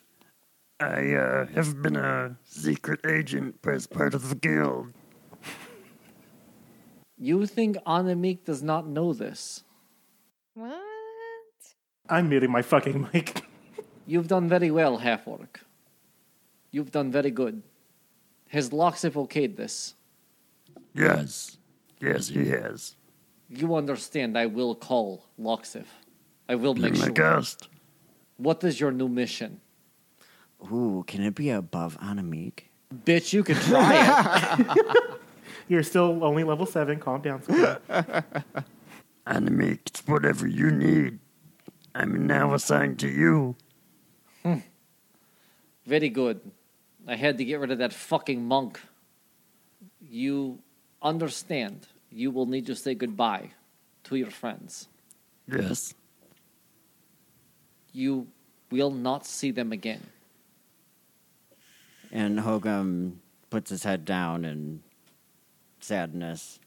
I 0.80 1.14
uh, 1.14 1.46
have 1.48 1.82
been 1.82 1.98
a 1.98 2.38
secret 2.46 3.02
agent 3.06 3.56
as 3.68 3.88
part 3.88 4.14
of 4.14 4.30
the 4.30 4.36
guild. 4.36 4.94
You 7.18 7.46
think 7.46 7.78
Anamik 7.86 8.46
does 8.46 8.64
not 8.64 8.88
know 8.88 9.14
this? 9.14 9.64
What? 10.56 10.82
I'm 12.10 12.30
muting 12.30 12.52
my 12.52 12.62
fucking 12.62 13.10
mic. 13.14 13.44
You've 14.08 14.28
done 14.28 14.50
very 14.50 14.72
well, 14.72 14.98
half 14.98 15.28
orc. 15.28 15.60
You've 16.72 16.92
done 16.92 17.12
very 17.12 17.32
good. 17.32 17.62
Has 18.48 18.70
Loxif 18.72 19.14
okayed 19.14 19.56
this? 19.56 19.94
Yes, 20.96 21.58
yes, 22.02 22.28
he 22.30 22.48
has. 22.50 22.96
You 23.50 23.76
understand 23.76 24.38
I 24.38 24.46
will 24.46 24.76
call 24.76 25.26
Loxif. 25.40 25.86
I 26.48 26.56
will 26.56 26.74
Be 26.74 26.82
make 26.82 26.98
my 26.98 27.06
sure. 27.06 27.14
guest. 27.14 27.70
What 28.38 28.64
is 28.64 28.80
your 28.80 28.92
new 28.92 29.08
mission? 29.08 29.62
Ooh, 30.72 31.04
can 31.08 31.22
it 31.24 31.36
be 31.36 31.50
above 31.50 31.98
Anamik? 32.00 32.64
Bitch, 33.06 33.34
you 33.34 33.44
can 33.44 33.56
try 33.56 34.56
it. 34.60 35.18
You're 35.68 35.84
still 35.84 36.24
only 36.24 36.44
level 36.44 36.66
seven. 36.66 37.00
Calm 37.00 37.22
down. 37.22 37.42
Sophia. 37.44 37.80
Anime, 39.26 39.62
it's 39.86 40.06
whatever 40.08 40.48
you 40.48 40.72
need. 40.72 41.20
I'm 41.96 42.26
now 42.28 42.54
assigned 42.54 43.00
to 43.00 43.08
you. 43.08 43.56
Hmm. 44.44 44.60
Very 45.86 46.10
good. 46.10 46.42
I 47.08 47.16
had 47.16 47.38
to 47.38 47.46
get 47.46 47.60
rid 47.60 47.72
of 47.72 47.78
that 47.78 47.94
fucking 47.94 48.44
monk. 48.44 48.80
You 50.02 50.60
understand. 51.02 51.88
You 52.12 52.32
will 52.32 52.46
need 52.46 52.66
to 52.68 52.76
say 52.76 52.94
goodbye 52.94 53.52
to 54.04 54.16
your 54.16 54.30
friends. 54.32 54.88
Yes. 55.48 55.94
You 57.94 58.28
will 58.70 58.92
not 58.92 59.26
see 59.26 59.52
them 59.52 59.72
again. 59.72 60.02
And 62.12 62.40
Hogum 62.40 63.18
puts 63.50 63.70
his 63.70 63.84
head 63.84 64.04
down 64.06 64.44
in 64.44 64.84
sadness, 65.80 66.60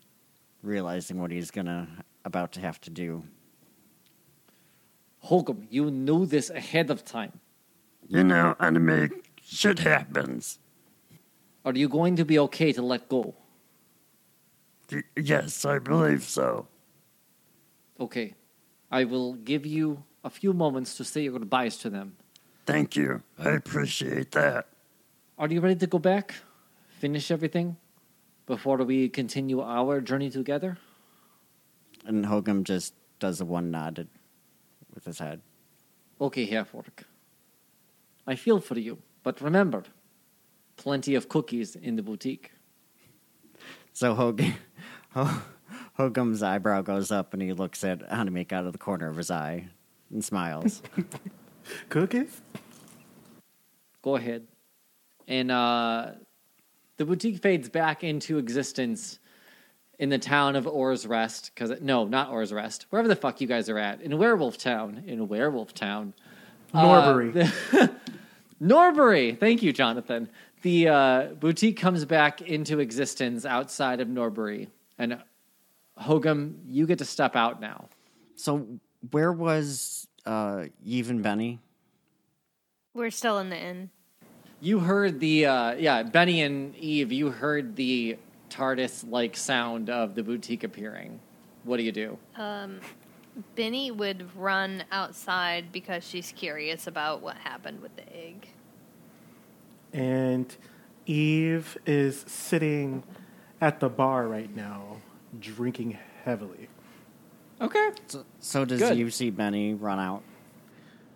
realizing 0.63 1.21
what 1.21 1.31
he's 1.31 1.51
gonna 1.51 1.89
about 2.25 2.53
to 2.53 2.61
have 2.61 2.81
to 2.83 2.91
do. 2.91 3.25
Holcomb, 5.21 5.67
you 5.71 5.91
knew 5.91 6.27
this 6.27 6.51
ahead 6.51 6.91
of 6.91 7.05
time. 7.05 7.41
You 8.09 8.25
know, 8.25 8.55
anime, 8.61 9.11
shit 9.43 9.79
happens. 9.79 10.59
Are 11.65 11.73
you 11.73 11.89
going 11.89 12.17
to 12.17 12.25
be 12.25 12.39
okay 12.41 12.73
to 12.73 12.83
let 12.83 13.09
go? 13.09 13.35
Y- 14.93 15.03
yes, 15.17 15.65
I 15.65 15.79
believe 15.79 16.23
so. 16.23 16.69
Okay. 17.99 18.35
I 18.91 19.05
will 19.05 19.35
give 19.35 19.67
you 19.67 20.05
a 20.23 20.31
few 20.31 20.53
moments 20.53 20.97
to 20.97 21.05
say 21.05 21.23
your 21.23 21.33
goodbyes 21.33 21.77
to 21.79 21.91
them. 21.91 22.17
Thank 22.67 22.97
you. 22.97 23.23
I 23.39 23.51
appreciate 23.51 24.33
that. 24.33 24.69
Are 25.39 25.49
you 25.49 25.61
ready 25.61 25.77
to 25.77 25.87
go 25.87 25.99
back? 25.99 26.35
Finish 27.01 27.31
everything? 27.31 27.77
Before 28.47 28.79
we 28.79 29.09
continue 29.09 29.61
our 29.61 30.01
journey 30.01 30.31
together? 30.31 30.79
And 32.07 32.25
Hogum 32.27 32.63
just 32.63 32.95
does 33.19 33.41
a 33.41 33.45
one 33.45 33.71
nod 33.71 34.07
with 34.95 35.05
his 35.05 35.19
head. 35.19 35.41
Okay, 36.21 36.47
half 36.47 36.75
orc. 36.75 37.05
I 38.27 38.35
feel 38.37 38.61
for 38.61 38.79
you, 38.79 38.99
but 39.23 39.41
remember, 39.41 39.83
plenty 40.77 41.15
of 41.15 41.29
cookies 41.29 41.75
in 41.75 41.97
the 41.97 42.03
boutique. 42.03 42.53
So 43.93 44.15
Hogum, 44.15 44.55
Hogum's 45.99 46.43
eyebrow 46.43 46.83
goes 46.83 47.11
up 47.11 47.33
and 47.33 47.43
he 47.43 47.53
looks 47.53 47.85
at 47.85 48.01
Anamik 48.11 48.53
out 48.53 48.67
of 48.67 48.73
the 48.73 48.79
corner 48.79 49.09
of 49.09 49.17
his 49.17 49.31
eye 49.31 49.69
and 50.11 50.25
smiles. 50.25 50.83
Cookies? 51.89 52.41
Go 54.03 54.17
ahead. 54.17 54.47
And 55.27 55.51
uh, 55.51 56.13
the 56.97 57.05
boutique 57.05 57.41
fades 57.41 57.69
back 57.69 58.05
into 58.05 58.39
existence 58.39 59.19
in 59.99 60.09
the 60.09 60.19
town 60.19 60.57
of 60.57 60.67
Orr's 60.67 61.07
Rest. 61.07 61.53
Because 61.55 61.81
no, 61.81 62.05
not 62.05 62.31
Orr's 62.31 62.53
Rest. 62.53 62.87
Wherever 62.91 63.09
the 63.09 63.17
fuck 63.17 63.41
you 63.41 63.47
guys 63.47 63.69
are 63.69 63.79
at 63.79 64.03
in 64.03 64.19
Werewolf 64.19 64.59
Town. 64.59 65.05
In 65.07 65.29
Werewolf 65.29 65.75
Town. 65.75 66.13
Norbury. 66.75 67.49
Uh, 67.73 67.87
Norbury. 68.61 69.35
Thank 69.35 69.63
you, 69.63 69.73
Jonathan. 69.73 70.29
The 70.63 70.89
uh, 70.89 71.23
boutique 71.39 71.79
comes 71.79 72.05
back 72.05 72.41
into 72.41 72.81
existence 72.81 73.45
outside 73.45 74.01
of 74.01 74.09
Norbury, 74.09 74.69
and 74.99 75.19
Hogum, 75.99 76.57
you 76.67 76.87
get 76.87 76.99
to 76.99 77.05
step 77.05 77.37
out 77.37 77.61
now. 77.61 77.89
so 78.37 78.67
where 79.11 79.33
was 79.33 80.09
uh, 80.27 80.65
Eve 80.85 81.11
and 81.11 81.23
Benny? 81.23 81.61
We're 82.95 83.11
still 83.11 83.39
in 83.39 83.51
the 83.51 83.59
inn. 83.59 83.91
You 84.61 84.79
heard 84.79 85.21
the 85.21 85.47
uh, 85.47 85.73
yeah, 85.75 86.03
Benny 86.03 86.43
and 86.43 86.75
Eve. 86.77 87.13
You 87.13 87.31
heard 87.31 87.77
the 87.77 88.17
TARDIS 88.51 89.11
like 89.11 89.37
sound 89.37 89.91
of 89.91 90.15
the 90.15 90.23
boutique 90.23 90.65
appearing. 90.65 91.21
What 91.65 91.79
do 91.79 91.83
you 91.83 91.93
do? 91.93 92.19
Um, 92.37 92.81
Benny 93.57 93.91
would 93.91 94.35
run 94.37 94.85
outside 94.93 95.73
because 95.73 96.07
she's 96.07 96.33
curious 96.33 96.87
about 96.87 97.21
what 97.21 97.37
happened 97.37 97.83
with 97.83 97.95
the 97.97 98.17
egg. 98.17 98.49
And 99.93 100.55
Eve 101.07 101.77
is 101.85 102.25
sitting 102.27 103.03
at 103.61 103.81
the 103.81 103.89
bar 103.89 104.27
right 104.29 104.55
now, 104.55 104.99
drinking 105.39 105.99
heavily. 106.25 106.69
Okay. 107.61 107.91
So, 108.09 108.25
so 108.41 108.65
does 108.65 108.81
Good. 108.81 108.99
Eve 108.99 109.15
see 109.15 109.31
Benny 109.31 109.75
run 109.75 109.99
out? 109.99 110.23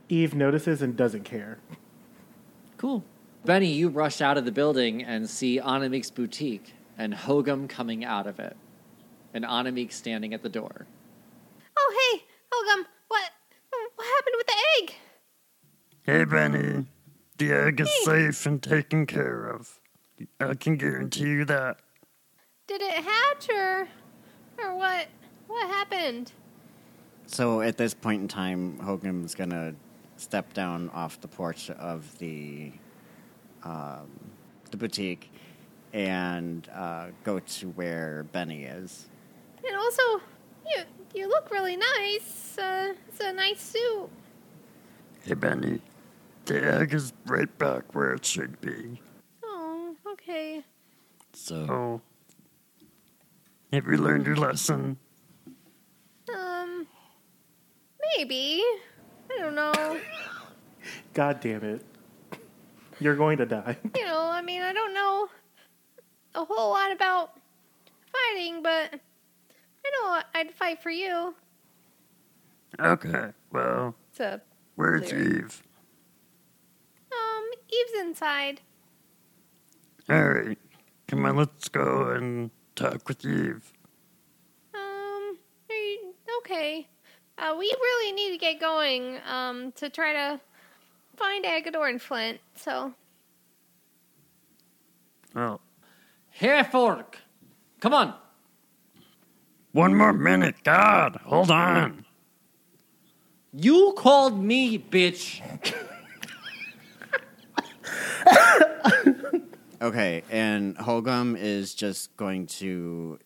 Eve 0.09 0.35
notices 0.35 0.81
and 0.83 0.97
doesn't 0.97 1.25
care. 1.25 1.59
Cool. 2.77 3.05
Benny, 3.45 3.73
you 3.73 3.89
rush 3.89 4.21
out 4.21 4.39
of 4.39 4.45
the 4.45 4.53
building 4.53 5.03
and 5.03 5.29
see 5.29 5.61
Anamik's 5.61 6.11
boutique 6.11 6.75
and 6.97 7.15
Hogum 7.15 7.69
coming 7.69 8.05
out 8.05 8.27
of 8.27 8.41
it, 8.41 8.57
and 9.33 9.45
Anamik 9.45 9.93
standing 9.93 10.35
at 10.35 10.43
the 10.43 10.49
door. 10.49 10.87
Oh, 11.79 12.13
hey, 12.13 12.25
Hogum, 12.53 12.85
what 13.09 13.31
what 13.95 14.07
happened 14.07 14.35
with 14.37 14.47
the 14.47 14.55
egg? 14.79 14.95
Hey, 16.03 16.25
Benny. 16.25 16.87
The 17.39 17.53
egg 17.53 17.81
is 17.81 17.91
safe 18.05 18.47
and 18.47 18.61
taken 18.61 19.07
care 19.07 19.45
of. 19.45 19.79
I 20.41 20.55
can 20.55 20.77
guarantee 20.77 21.29
you 21.29 21.45
that. 21.45 21.79
Did 22.69 22.83
it 22.83 22.93
hatch 22.93 23.49
or 23.49 23.89
or 24.63 24.77
what? 24.77 25.09
What 25.47 25.69
happened? 25.69 26.33
So 27.27 27.63
at 27.63 27.79
this 27.79 27.95
point 27.95 28.23
in 28.23 28.29
time, 28.29 28.79
Hogum's 28.79 29.35
gonna 29.35 29.75
step 30.19 30.53
down 30.53 30.91
off 30.91 31.19
the 31.21 31.29
porch 31.29 31.71
of 31.71 32.19
the 32.19 32.73
um, 33.65 34.09
the 34.71 34.77
boutique 34.77 35.33
and 35.95 36.69
uh, 36.75 37.07
go 37.25 37.39
to 37.39 37.69
where 37.71 38.25
Benny 38.33 38.65
is. 38.65 39.09
And 39.67 39.75
also, 39.75 40.03
you 40.67 40.83
you 41.15 41.27
look 41.27 41.51
really 41.51 41.77
nice. 41.77 42.59
Uh, 42.59 42.93
it's 43.09 43.21
a 43.21 43.33
nice 43.33 43.63
suit. 43.63 44.11
Hey, 45.25 45.35
Benny. 45.35 45.81
The 46.45 46.81
egg 46.81 46.93
is 46.93 47.15
right 47.27 47.59
back 47.59 47.95
where 47.95 48.13
it 48.13 48.25
should 48.25 48.61
be. 48.61 49.01
Oh, 49.43 49.97
okay. 50.13 50.65
So, 51.33 52.01
have 53.73 53.87
you 53.87 53.97
learned 53.99 54.27
your 54.27 54.37
lesson? 54.37 54.97
Um, 56.35 56.87
maybe. 58.17 58.63
I 59.31 59.39
don't 59.39 59.55
know. 59.55 60.01
God 61.15 61.41
damn 61.41 61.65
it. 61.65 61.85
You're 63.01 63.17
going 63.17 63.39
to 63.39 63.47
die. 63.47 63.77
you 63.97 64.05
know, 64.05 64.21
I 64.21 64.43
mean, 64.43 64.63
I 64.63 64.73
don't 64.73 64.95
know 64.95 65.29
a 66.35 66.45
whole 66.45 66.71
lot 66.71 66.93
about 66.93 67.33
fighting, 68.13 68.63
but 68.63 68.95
I 68.95 69.91
know 70.03 70.21
I'd 70.35 70.53
fight 70.55 70.83
for 70.83 70.91
you. 70.91 71.35
Okay, 72.81 73.31
well, 73.51 73.95
It's 74.11 74.21
a 74.21 74.41
where's 74.77 75.11
Lyric. 75.11 75.27
Eve? 75.45 75.63
um 77.13 77.51
Eve's 77.69 78.01
inside. 78.01 78.61
Alright, 80.11 80.59
come 81.09 81.25
on, 81.25 81.37
let's 81.37 81.69
go 81.69 82.11
and 82.11 82.51
talk 82.79 83.09
with 83.09 83.25
Eve. 83.25 83.73
Um, 84.75 85.39
okay. 86.39 86.87
Uh, 87.37 87.55
we 87.59 87.67
really 87.67 88.13
need 88.13 88.31
to 88.33 88.39
get 88.39 88.61
going. 88.61 89.19
Um, 89.29 89.73
to 89.73 89.89
try 89.91 90.13
to 90.13 90.41
find 91.17 91.45
Agador 91.45 91.89
and 91.89 92.01
Flint. 92.01 92.41
So 92.57 92.93
Well, 95.35 95.61
Half 96.31 96.75
orc, 96.75 97.19
come 97.81 97.93
on. 97.95 98.15
one 99.73 99.95
more 99.97 100.13
minute, 100.13 100.55
God, 100.63 101.17
hold 101.25 101.51
on. 101.51 102.05
You 103.53 103.93
called 103.97 104.41
me, 104.43 104.79
bitch. 104.79 105.41
Okay, 109.81 110.25
and 110.29 110.77
Hogum 110.77 111.37
is 111.39 111.73
just 111.73 112.17
going 112.17 112.47
to 112.47 113.21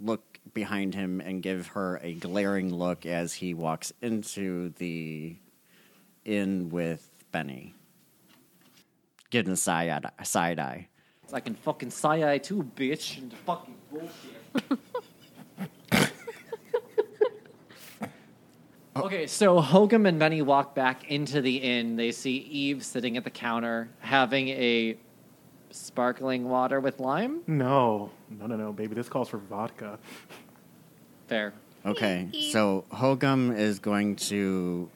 look 0.00 0.40
behind 0.54 0.94
him 0.94 1.20
and 1.20 1.42
give 1.42 1.66
her 1.68 2.00
a 2.02 2.14
glaring 2.14 2.74
look 2.74 3.04
as 3.04 3.34
he 3.34 3.52
walks 3.52 3.92
into 4.00 4.70
the 4.78 5.36
inn 6.24 6.70
with 6.70 7.10
Benny. 7.30 7.74
Give 9.28 9.46
him 9.46 9.52
a 9.52 9.56
side, 9.56 10.06
side 10.22 10.58
eye. 10.58 10.88
It's 11.22 11.32
like 11.34 11.46
in 11.46 11.54
fucking 11.54 11.90
Sai 11.90 12.38
too, 12.38 12.70
bitch. 12.74 13.18
And 13.18 13.34
fucking 13.34 13.74
bullshit. 13.90 14.80
okay, 18.96 19.26
so 19.26 19.60
Hogum 19.60 20.08
and 20.08 20.18
Benny 20.18 20.40
walk 20.40 20.74
back 20.74 21.10
into 21.10 21.42
the 21.42 21.58
inn. 21.58 21.96
They 21.96 22.12
see 22.12 22.36
Eve 22.38 22.82
sitting 22.82 23.18
at 23.18 23.24
the 23.24 23.30
counter 23.30 23.90
having 24.00 24.48
a 24.48 24.96
sparkling 25.70 26.48
water 26.48 26.80
with 26.80 27.00
lime. 27.00 27.42
No, 27.46 28.10
no, 28.30 28.46
no, 28.46 28.56
no, 28.56 28.72
baby. 28.72 28.94
This 28.94 29.08
calls 29.08 29.28
for 29.28 29.38
vodka. 29.38 29.98
Fair. 31.26 31.52
Okay, 31.86 32.28
so 32.52 32.84
Hogum 32.92 33.56
is 33.56 33.78
going 33.78 34.16
to 34.16 34.90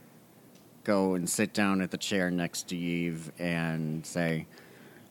go 0.85 1.15
and 1.15 1.29
sit 1.29 1.55
down 1.55 1.81
at 1.81 1.91
the 1.91 1.97
chair 1.97 2.31
next 2.31 2.69
to 2.69 2.77
Eve 2.77 3.31
and 3.39 4.05
say, 4.05 4.47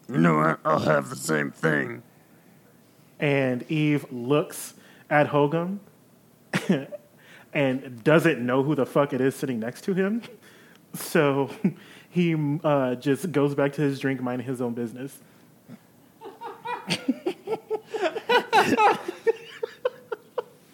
You 0.10 0.18
know 0.18 0.38
what? 0.38 0.60
I'll 0.66 0.80
have 0.80 1.10
the 1.10 1.16
same 1.16 1.52
thing. 1.52 2.04
And 3.20 3.70
Eve 3.72 4.06
looks 4.12 4.74
at 5.10 5.30
Hogum 5.30 5.80
and 7.54 8.04
doesn't 8.04 8.46
know 8.46 8.64
who 8.64 8.76
the 8.76 8.86
fuck 8.86 9.14
it 9.14 9.22
is 9.22 9.36
sitting 9.36 9.60
next 9.60 9.84
to 9.86 9.94
him. 9.94 10.22
So 10.94 11.50
he 12.10 12.36
uh, 12.66 12.96
just 12.96 13.32
goes 13.32 13.56
back 13.56 13.72
to 13.74 13.82
his 13.82 13.98
drink, 13.98 14.22
minding 14.22 14.46
his 14.46 14.60
own 14.62 14.74
business. 14.74 15.22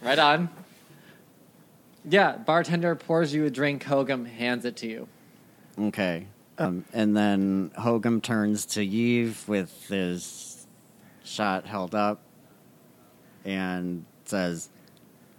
Right 0.07 0.19
on. 0.19 0.49
Yeah, 2.05 2.37
bartender 2.37 2.95
pours 2.95 3.33
you 3.33 3.43
a 3.43 3.49
drink. 3.49 3.83
Hogum 3.83 4.25
hands 4.25 4.63
it 4.63 4.77
to 4.77 4.87
you. 4.87 5.09
Okay. 5.77 6.27
Um, 6.57 6.85
and 6.93 7.17
then 7.17 7.71
Hogum 7.77 8.21
turns 8.21 8.65
to 8.67 8.85
Eve 8.85 9.43
with 9.49 9.89
his 9.89 10.65
shot 11.25 11.65
held 11.65 11.93
up 11.93 12.21
and 13.43 14.05
says, 14.23 14.69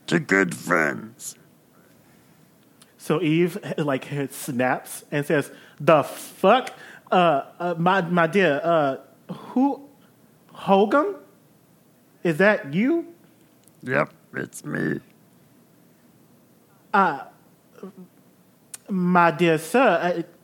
To 0.08 0.20
good 0.20 0.54
friends. 0.54 1.34
So 2.98 3.22
Eve 3.22 3.56
like 3.78 4.04
snaps 4.32 5.02
and 5.10 5.24
says, 5.24 5.50
"The 5.80 6.02
fuck, 6.02 6.74
uh, 7.10 7.44
uh 7.58 7.74
my 7.78 8.02
my 8.02 8.26
dear, 8.26 8.60
uh, 8.62 8.96
who, 9.32 9.87
Hogum? 10.58 11.16
Is 12.24 12.38
that 12.38 12.74
you? 12.74 13.06
Yep, 13.82 14.12
it's 14.34 14.64
me. 14.64 15.00
My 18.88 19.30
dear 19.30 19.58
sir, 19.58 20.00
uh, 20.02 20.08
it, 20.18 20.34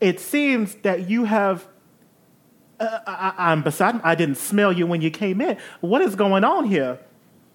it 0.00 0.20
seems 0.20 0.74
that 0.76 1.10
you 1.10 1.24
have. 1.24 1.66
Uh, 2.80 3.00
I, 3.06 3.34
I'm 3.52 3.62
beside. 3.62 4.00
I 4.02 4.14
didn't 4.14 4.36
smell 4.36 4.72
you 4.72 4.86
when 4.86 5.02
you 5.02 5.10
came 5.10 5.40
in. 5.40 5.58
What 5.80 6.00
is 6.02 6.14
going 6.14 6.44
on 6.44 6.64
here? 6.64 6.98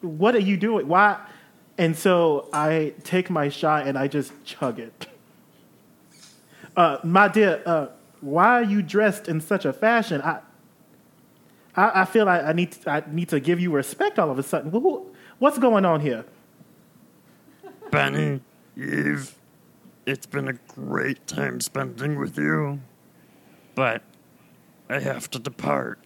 What 0.02 0.36
are 0.36 0.40
you 0.40 0.58
doing? 0.58 0.88
Why? 0.88 1.20
And 1.78 1.98
so 1.98 2.50
I 2.54 2.94
take 3.04 3.30
my 3.30 3.50
shot 3.50 3.88
and 3.88 3.98
I 3.98 4.08
just 4.08 4.34
chug 4.46 4.80
it. 4.80 5.08
Uh, 6.76 6.98
my 7.04 7.28
dear, 7.28 7.62
uh, 7.66 7.88
why 8.22 8.48
are 8.60 8.64
you 8.64 8.82
dressed 8.82 9.28
in 9.28 9.42
such 9.42 9.66
a 9.66 9.74
fashion? 9.74 10.22
I, 10.22 10.40
I, 11.76 12.02
I 12.02 12.06
feel 12.06 12.26
like 12.26 12.44
I 12.44 12.54
need 12.54 12.72
to, 12.74 12.90
I 12.92 13.04
need 13.12 13.30
to 13.30 13.40
give 13.40 13.60
you 13.60 13.72
respect 13.72 14.20
all 14.20 14.30
of 14.30 14.38
a 14.40 14.44
sudden. 14.44 14.72
Who- 14.72 15.12
What's 15.40 15.58
going 15.58 15.84
on 15.86 16.00
here? 16.02 16.26
Benny, 17.92 18.40
Eve, 18.78 19.36
it's 20.06 20.26
been 20.26 20.48
a 20.48 20.54
great 20.54 21.26
time 21.28 21.60
spending 21.60 22.18
with 22.20 22.38
you, 22.38 22.80
but 23.76 24.02
I 24.90 25.00
have 25.00 25.30
to 25.32 25.40
depart. 25.40 26.00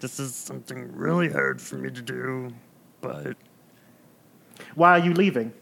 This 0.00 0.20
is 0.20 0.34
something 0.34 0.92
really 0.94 1.30
hard 1.30 1.60
for 1.60 1.76
me 1.76 1.90
to 1.90 2.02
do, 2.02 2.52
but 3.00 3.36
Why 4.74 4.92
are 4.92 4.98
you 5.04 5.12
leaving? 5.12 5.52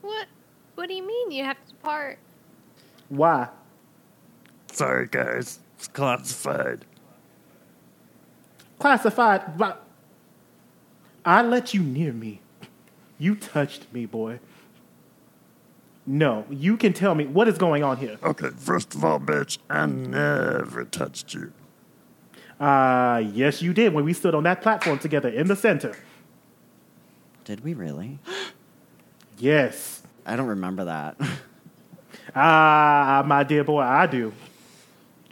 What? 0.00 0.26
What 0.74 0.88
do 0.88 0.94
you 0.94 1.06
mean 1.06 1.30
you 1.30 1.44
have 1.44 1.60
to 1.64 1.72
depart? 1.72 2.18
Why? 3.08 3.48
sorry 4.70 5.06
guys, 5.06 5.58
it's 5.76 5.88
classified. 5.88 6.84
Classified. 8.82 9.42
Why- 9.60 9.76
I 11.24 11.40
let 11.42 11.72
you 11.72 11.82
near 11.84 12.12
me. 12.12 12.40
You 13.16 13.36
touched 13.36 13.86
me, 13.92 14.06
boy. 14.06 14.40
No, 16.04 16.44
you 16.50 16.76
can 16.76 16.92
tell 16.92 17.14
me 17.14 17.24
what 17.26 17.46
is 17.46 17.58
going 17.58 17.84
on 17.84 17.98
here. 17.98 18.18
Okay, 18.24 18.50
first 18.56 18.92
of 18.96 19.04
all, 19.04 19.20
bitch, 19.20 19.58
I 19.70 19.86
never 19.86 20.82
touched 20.84 21.32
you. 21.32 21.52
Ah, 22.58 23.18
yes, 23.18 23.62
you 23.62 23.72
did 23.72 23.94
when 23.94 24.04
we 24.04 24.12
stood 24.12 24.34
on 24.34 24.42
that 24.42 24.62
platform 24.62 24.98
together 24.98 25.28
in 25.28 25.46
the 25.46 25.54
center. 25.54 25.94
Did 27.44 27.60
we 27.62 27.74
really? 27.74 28.18
Yes. 29.38 30.02
I 30.26 30.34
don't 30.34 30.48
remember 30.48 30.84
that. 30.86 31.16
Ah, 32.34 33.22
my 33.26 33.42
dear 33.42 33.62
boy, 33.62 33.80
I 33.82 34.06
do. 34.06 34.32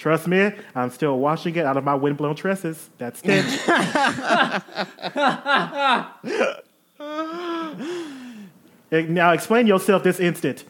Trust 0.01 0.29
me, 0.29 0.51
I'm 0.75 0.89
still 0.89 1.19
washing 1.19 1.57
it 1.57 1.67
out 1.67 1.77
of 1.77 1.85
my 1.85 1.95
windblown 1.95 2.35
tresses. 2.35 2.89
That 2.97 3.19
stench. 3.19 3.61
Eh, 8.93 9.03
now 9.03 9.31
explain 9.31 9.69
yourself 9.69 10.03
this 10.03 10.19
instant. 10.19 10.65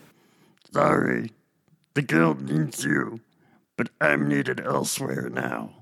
Sorry, 0.74 1.32
the 1.94 2.02
guild 2.02 2.42
needs 2.42 2.84
you, 2.84 3.20
but 3.78 3.88
I'm 3.98 4.28
needed 4.28 4.60
elsewhere 4.60 5.30
now. 5.32 5.72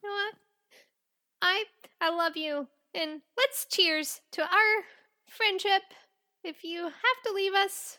You 0.00 0.08
know 0.08 0.14
what? 0.14 0.34
I 1.42 1.64
I 2.00 2.10
love 2.10 2.36
you, 2.36 2.68
and 2.94 3.22
let's 3.36 3.66
cheers 3.66 4.20
to 4.32 4.42
our 4.42 4.84
friendship. 5.26 5.82
If 6.44 6.62
you 6.62 6.84
have 6.84 7.22
to 7.26 7.32
leave 7.34 7.54
us, 7.54 7.98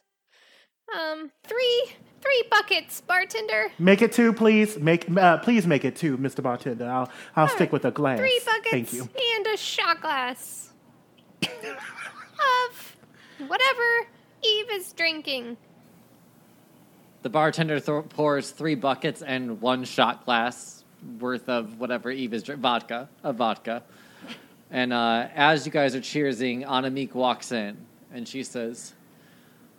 um, 0.98 1.32
three 1.44 1.92
three 2.22 2.44
buckets, 2.52 3.02
bartender. 3.02 3.72
Make 3.80 4.02
it 4.02 4.12
two, 4.12 4.34
please. 4.34 4.78
Make 4.78 5.10
uh, 5.16 5.38
please 5.38 5.66
make 5.68 5.86
it 5.86 5.96
two, 5.96 6.18
Mr. 6.18 6.42
Bartender. 6.44 6.90
I'll 6.90 7.10
I'll 7.36 7.48
stick 7.48 7.72
with 7.72 7.86
a 7.86 7.92
glass. 7.92 8.20
Three 8.20 8.42
buckets 8.46 8.70
Thank 8.72 8.94
you. 8.94 9.10
and 9.36 9.48
a 9.48 9.58
shot 9.58 10.02
glass 10.02 10.72
of 11.44 12.98
whatever 13.48 14.08
Eve 14.44 14.66
is 14.72 14.92
drinking. 14.94 15.58
The 17.22 17.30
bartender 17.30 17.80
th- 17.80 18.10
pours 18.10 18.52
three 18.52 18.76
buckets 18.76 19.22
and 19.22 19.60
one 19.60 19.84
shot 19.84 20.26
glass 20.26 20.84
worth 21.20 21.50
of 21.50 21.80
whatever 21.80 22.12
Eve 22.12 22.34
is 22.34 22.44
drink- 22.44 22.62
vodka, 22.62 23.10
of 23.24 23.36
vodka. 23.36 23.84
And 24.72 24.94
uh, 24.94 25.28
as 25.36 25.66
you 25.66 25.72
guys 25.72 25.96
are 25.96 26.00
cheersing, 26.02 26.66
Anamik 26.66 27.14
walks 27.14 27.52
in 27.52 27.78
and 28.14 28.28
she 28.28 28.44
says, 28.44 28.94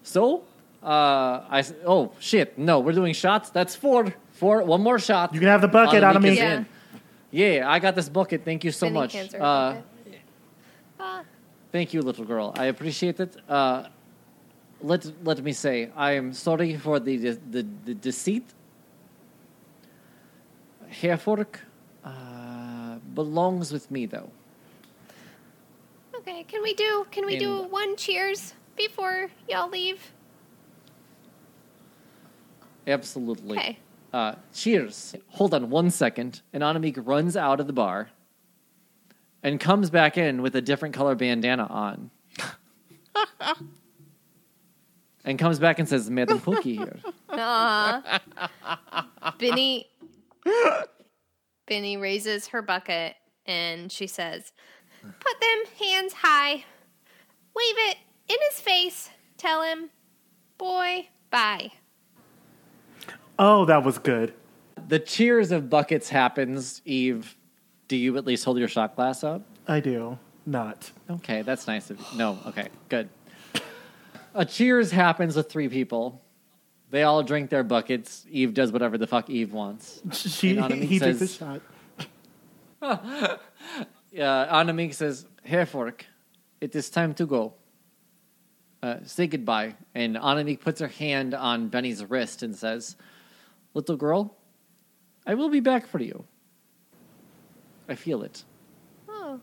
"So, 0.02 0.44
uh, 0.82 1.44
I 1.48 1.58
s- 1.60 1.74
oh 1.86 2.12
shit, 2.18 2.56
no, 2.58 2.80
we're 2.80 2.92
doing 2.92 3.12
shots. 3.14 3.50
That's 3.50 3.74
four, 3.76 4.14
four, 4.32 4.62
one 4.62 4.82
more 4.82 4.98
shot. 4.98 5.32
You 5.34 5.40
can 5.40 5.48
have 5.48 5.60
the 5.60 5.68
bucket, 5.68 6.02
Anamik 6.02 6.16
Anamik. 6.22 6.32
is 6.32 6.38
Yeah. 6.38 6.64
Yeah, 7.32 7.70
I 7.70 7.78
got 7.78 7.94
this 7.94 8.08
bucket. 8.08 8.44
Thank 8.44 8.64
you 8.64 8.72
so 8.72 8.86
Benny 8.86 8.94
much. 8.98 9.12
hands 9.12 9.34
Uh, 9.34 9.38
bucket. 9.38 9.84
Ah, 10.98 11.22
Thank 11.72 11.94
you, 11.94 12.02
little 12.02 12.24
girl. 12.24 12.52
I 12.56 12.64
appreciate 12.66 13.20
it. 13.20 13.36
Uh, 13.48 13.84
let 14.82 15.06
let 15.24 15.42
me 15.44 15.52
say, 15.52 15.90
I 15.96 16.12
am 16.12 16.32
sorry 16.32 16.76
for 16.76 16.98
the 16.98 17.16
the, 17.50 17.64
the 17.84 17.94
deceit. 17.94 18.44
Hairfork 20.90 21.60
uh, 22.04 22.96
belongs 23.14 23.72
with 23.72 23.90
me, 23.90 24.06
though. 24.06 24.30
okay, 26.16 26.42
can 26.44 26.62
we 26.62 26.74
do 26.74 27.06
can 27.10 27.24
we 27.26 27.36
do 27.38 27.62
In- 27.64 27.70
one 27.70 27.96
cheers 27.96 28.54
before 28.76 29.28
y'all 29.48 29.68
leave? 29.70 30.00
Absolutely. 32.86 33.58
Okay. 33.58 33.78
Uh, 34.12 34.34
cheers. 34.52 35.14
Hold 35.28 35.54
on 35.54 35.70
one 35.70 35.90
second. 35.90 36.42
And 36.52 36.62
Anamik 36.62 37.00
runs 37.06 37.36
out 37.36 37.60
of 37.60 37.66
the 37.66 37.72
bar 37.72 38.10
and 39.42 39.60
comes 39.60 39.90
back 39.90 40.18
in 40.18 40.42
with 40.42 40.56
a 40.56 40.60
different 40.60 40.94
color 40.94 41.14
bandana 41.14 41.64
on. 41.64 42.10
and 45.24 45.38
comes 45.38 45.58
back 45.58 45.78
and 45.78 45.88
says, 45.88 46.10
Madam 46.10 46.40
Pookie 46.40 46.76
here. 46.78 46.98
Uh, 47.32 48.18
Benny 49.38 49.86
Benny 51.68 51.96
raises 51.96 52.48
her 52.48 52.60
bucket 52.60 53.14
and 53.46 53.90
she 53.92 54.08
says, 54.08 54.52
"Put 55.00 55.40
them 55.40 55.72
hands 55.78 56.12
high. 56.12 56.64
Wave 57.54 57.76
it 57.88 57.98
in 58.28 58.36
his 58.50 58.60
face. 58.60 59.10
Tell 59.38 59.62
him, 59.62 59.90
boy, 60.58 61.08
bye." 61.30 61.70
Oh, 63.42 63.64
that 63.64 63.82
was 63.84 63.96
good. 63.98 64.34
the 64.88 64.98
cheers 64.98 65.50
of 65.50 65.70
buckets 65.70 66.08
happens. 66.10 66.82
Eve, 66.84 67.36
do 67.88 67.96
you 67.96 68.16
at 68.18 68.26
least 68.26 68.44
hold 68.44 68.58
your 68.58 68.68
shot 68.68 68.96
glass 68.96 69.24
up? 69.24 69.42
I 69.66 69.80
do 69.80 70.18
not. 70.46 70.90
Okay, 71.08 71.40
that's 71.42 71.66
nice 71.66 71.88
of 71.90 71.98
you. 71.98 72.04
No, 72.18 72.38
okay, 72.48 72.68
good. 72.90 73.08
A 74.34 74.44
cheers 74.44 74.90
happens 74.90 75.36
with 75.36 75.48
three 75.50 75.68
people. 75.68 76.20
They 76.90 77.02
all 77.04 77.22
drink 77.22 77.50
their 77.50 77.62
buckets. 77.64 78.26
Eve 78.30 78.52
does 78.52 78.72
whatever 78.72 78.98
the 78.98 79.06
fuck 79.06 79.30
Eve 79.30 79.52
wants. 79.52 80.00
She 80.12 80.56
And 80.58 80.74
he 80.74 80.98
drinks 80.98 81.20
a 81.22 81.26
says- 81.26 81.34
shot. 81.36 81.60
Uh, 84.18 84.52
Anamik 84.52 84.92
says, 84.92 85.24
Herfork, 85.46 86.00
it 86.60 86.74
is 86.74 86.90
time 86.90 87.14
to 87.14 87.26
go. 87.26 87.54
Uh, 88.82 88.96
say 89.04 89.28
goodbye. 89.28 89.76
And 89.94 90.16
Anamik 90.16 90.58
puts 90.60 90.80
her 90.80 90.88
hand 90.88 91.32
on 91.32 91.68
Benny's 91.68 92.04
wrist 92.04 92.42
and 92.42 92.56
says, 92.56 92.96
Little 93.74 93.96
girl, 93.96 94.36
I 95.26 95.34
will 95.34 95.48
be 95.48 95.60
back 95.60 95.86
for 95.86 96.00
you. 96.00 96.24
I 97.88 97.94
feel 97.94 98.22
it. 98.22 98.44
Oh. 99.08 99.40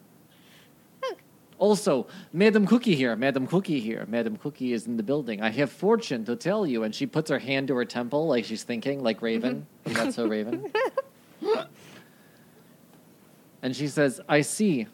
oh. 1.03 1.15
Also, 1.57 2.07
Madam 2.33 2.65
Cookie 2.65 2.95
here, 2.95 3.15
Madam 3.15 3.47
Cookie 3.47 3.79
here, 3.79 4.05
Madam 4.07 4.37
Cookie 4.37 4.73
is 4.73 4.87
in 4.87 4.97
the 4.97 5.03
building. 5.03 5.41
I 5.41 5.49
have 5.49 5.71
fortune 5.71 6.25
to 6.25 6.35
tell 6.35 6.65
you. 6.65 6.83
And 6.83 6.93
she 6.93 7.05
puts 7.05 7.29
her 7.29 7.39
hand 7.39 7.67
to 7.69 7.75
her 7.75 7.85
temple 7.85 8.27
like 8.27 8.45
she's 8.45 8.63
thinking, 8.63 9.03
like 9.03 9.21
Raven. 9.21 9.65
Mm-hmm. 9.85 9.97
Not 9.97 10.13
so 10.13 10.27
Raven. 10.27 10.71
and 13.61 13.75
she 13.75 13.87
says, 13.87 14.21
I 14.27 14.41
see. 14.41 14.87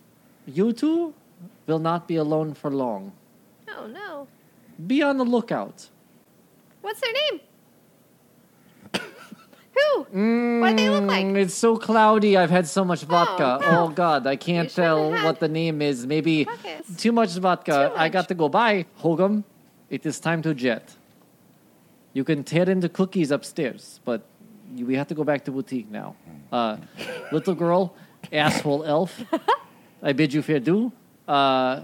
You 0.45 0.73
two 0.73 1.13
will 1.67 1.79
not 1.79 2.07
be 2.07 2.17
alone 2.17 2.53
for 2.53 2.71
long. 2.71 3.13
Oh 3.69 3.87
no. 3.87 4.27
Be 4.87 5.01
on 5.01 5.17
the 5.17 5.23
lookout. 5.23 5.89
What's 6.81 6.99
their 6.99 7.13
name? 7.13 7.41
Who? 9.75 10.59
What 10.61 10.69
do 10.71 10.75
they 10.77 10.89
look 10.89 11.03
like? 11.05 11.25
Mm, 11.25 11.37
It's 11.37 11.53
so 11.55 11.77
cloudy. 11.77 12.37
I've 12.37 12.49
had 12.51 12.67
so 12.67 12.85
much 12.85 13.01
vodka. 13.03 13.59
no. 13.61 13.67
Oh, 13.85 13.89
God, 13.89 14.27
I 14.27 14.35
can't 14.35 14.69
tell 14.69 15.11
what 15.11 15.39
the 15.39 15.47
name 15.47 15.81
is. 15.81 16.05
Maybe 16.05 16.43
Buckets. 16.45 16.95
too 17.01 17.11
much 17.11 17.31
vodka. 17.35 17.91
Too 17.93 17.99
I 17.99 18.09
got 18.09 18.27
to 18.27 18.35
go. 18.35 18.49
Bye, 18.49 18.85
Hogum. 19.01 19.43
It 19.89 20.05
is 20.05 20.19
time 20.19 20.41
to 20.43 20.53
jet. 20.53 20.95
You 22.13 22.23
can 22.23 22.43
tear 22.43 22.69
into 22.69 22.89
cookies 22.89 23.31
upstairs, 23.31 23.99
but 24.05 24.21
we 24.75 24.95
have 24.95 25.07
to 25.07 25.15
go 25.15 25.23
back 25.23 25.43
to 25.45 25.51
boutique 25.51 25.89
now. 25.89 26.15
Uh, 26.51 26.77
little 27.31 27.55
girl, 27.55 27.95
asshole 28.31 28.83
elf. 28.83 29.21
I 30.03 30.13
bid 30.13 30.33
you 30.33 30.41
fair 30.43 30.59
due. 30.59 30.91
Uh, 31.27 31.81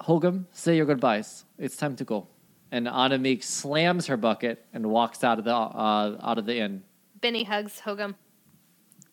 Hogum, 0.00 0.44
say 0.52 0.76
your 0.76 0.86
goodbyes. 0.86 1.44
It's 1.58 1.76
time 1.76 1.96
to 1.96 2.04
go. 2.04 2.26
And 2.70 2.86
Anamik 2.86 3.42
slams 3.42 4.06
her 4.06 4.16
bucket 4.16 4.64
and 4.72 4.86
walks 4.86 5.24
out 5.24 5.38
of 5.38 5.44
the 5.44 5.54
uh, 5.54 6.16
out 6.22 6.38
of 6.38 6.46
the 6.46 6.58
inn. 6.58 6.82
Benny 7.22 7.44
hugs 7.44 7.80
Hogum. 7.84 8.16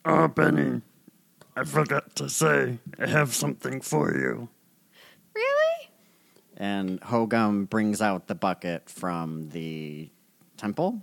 Oh, 0.04 0.28
Benny, 0.28 0.82
I 1.56 1.64
forgot 1.64 2.16
to 2.16 2.28
say, 2.28 2.80
I 2.98 3.06
have 3.06 3.36
something 3.36 3.82
for 3.82 4.18
you. 4.18 4.50
Really? 5.36 5.92
And 6.58 7.00
Hogum 7.02 7.70
brings 7.70 8.02
out 8.02 8.28
the 8.28 8.34
bucket 8.34 8.90
from 8.90 9.50
the 9.50 10.10
temple. 10.58 11.02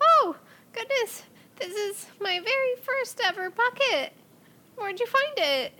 Oh, 0.00 0.34
goodness. 0.72 1.24
This 1.58 1.74
is 1.74 2.06
my 2.20 2.40
very 2.40 2.76
first 2.80 3.20
ever 3.22 3.50
bucket. 3.50 4.14
Where'd 4.76 4.98
you 4.98 5.06
find 5.06 5.34
it? 5.36 5.72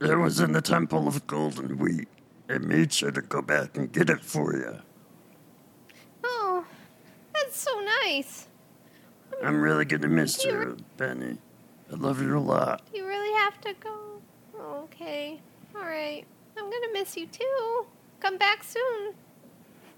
It 0.00 0.16
was 0.16 0.38
in 0.38 0.52
the 0.52 0.62
Temple 0.62 1.08
of 1.08 1.26
Golden 1.26 1.76
Wheat. 1.76 2.08
I 2.48 2.58
made 2.58 2.92
sure 2.92 3.10
to 3.10 3.20
go 3.20 3.42
back 3.42 3.76
and 3.76 3.90
get 3.90 4.08
it 4.08 4.20
for 4.20 4.56
you. 4.56 4.78
Oh, 6.22 6.64
that's 7.34 7.58
so 7.60 7.72
nice. 8.04 8.46
I'm 9.42 9.60
really 9.60 9.84
gonna 9.84 10.08
miss 10.08 10.44
You're- 10.44 10.76
Benny. 10.96 11.38
I 11.92 11.96
love 11.96 12.22
you 12.22 12.36
a 12.36 12.40
lot. 12.40 12.82
You 12.94 13.06
really 13.06 13.32
have 13.40 13.60
to 13.62 13.72
go. 13.74 14.20
Oh, 14.58 14.82
okay. 14.84 15.40
All 15.74 15.82
right. 15.82 16.24
I'm 16.56 16.64
going 16.70 16.82
to 16.82 16.90
miss 16.92 17.16
you 17.16 17.26
too. 17.26 17.86
Come 18.20 18.36
back 18.36 18.62
soon 18.62 19.14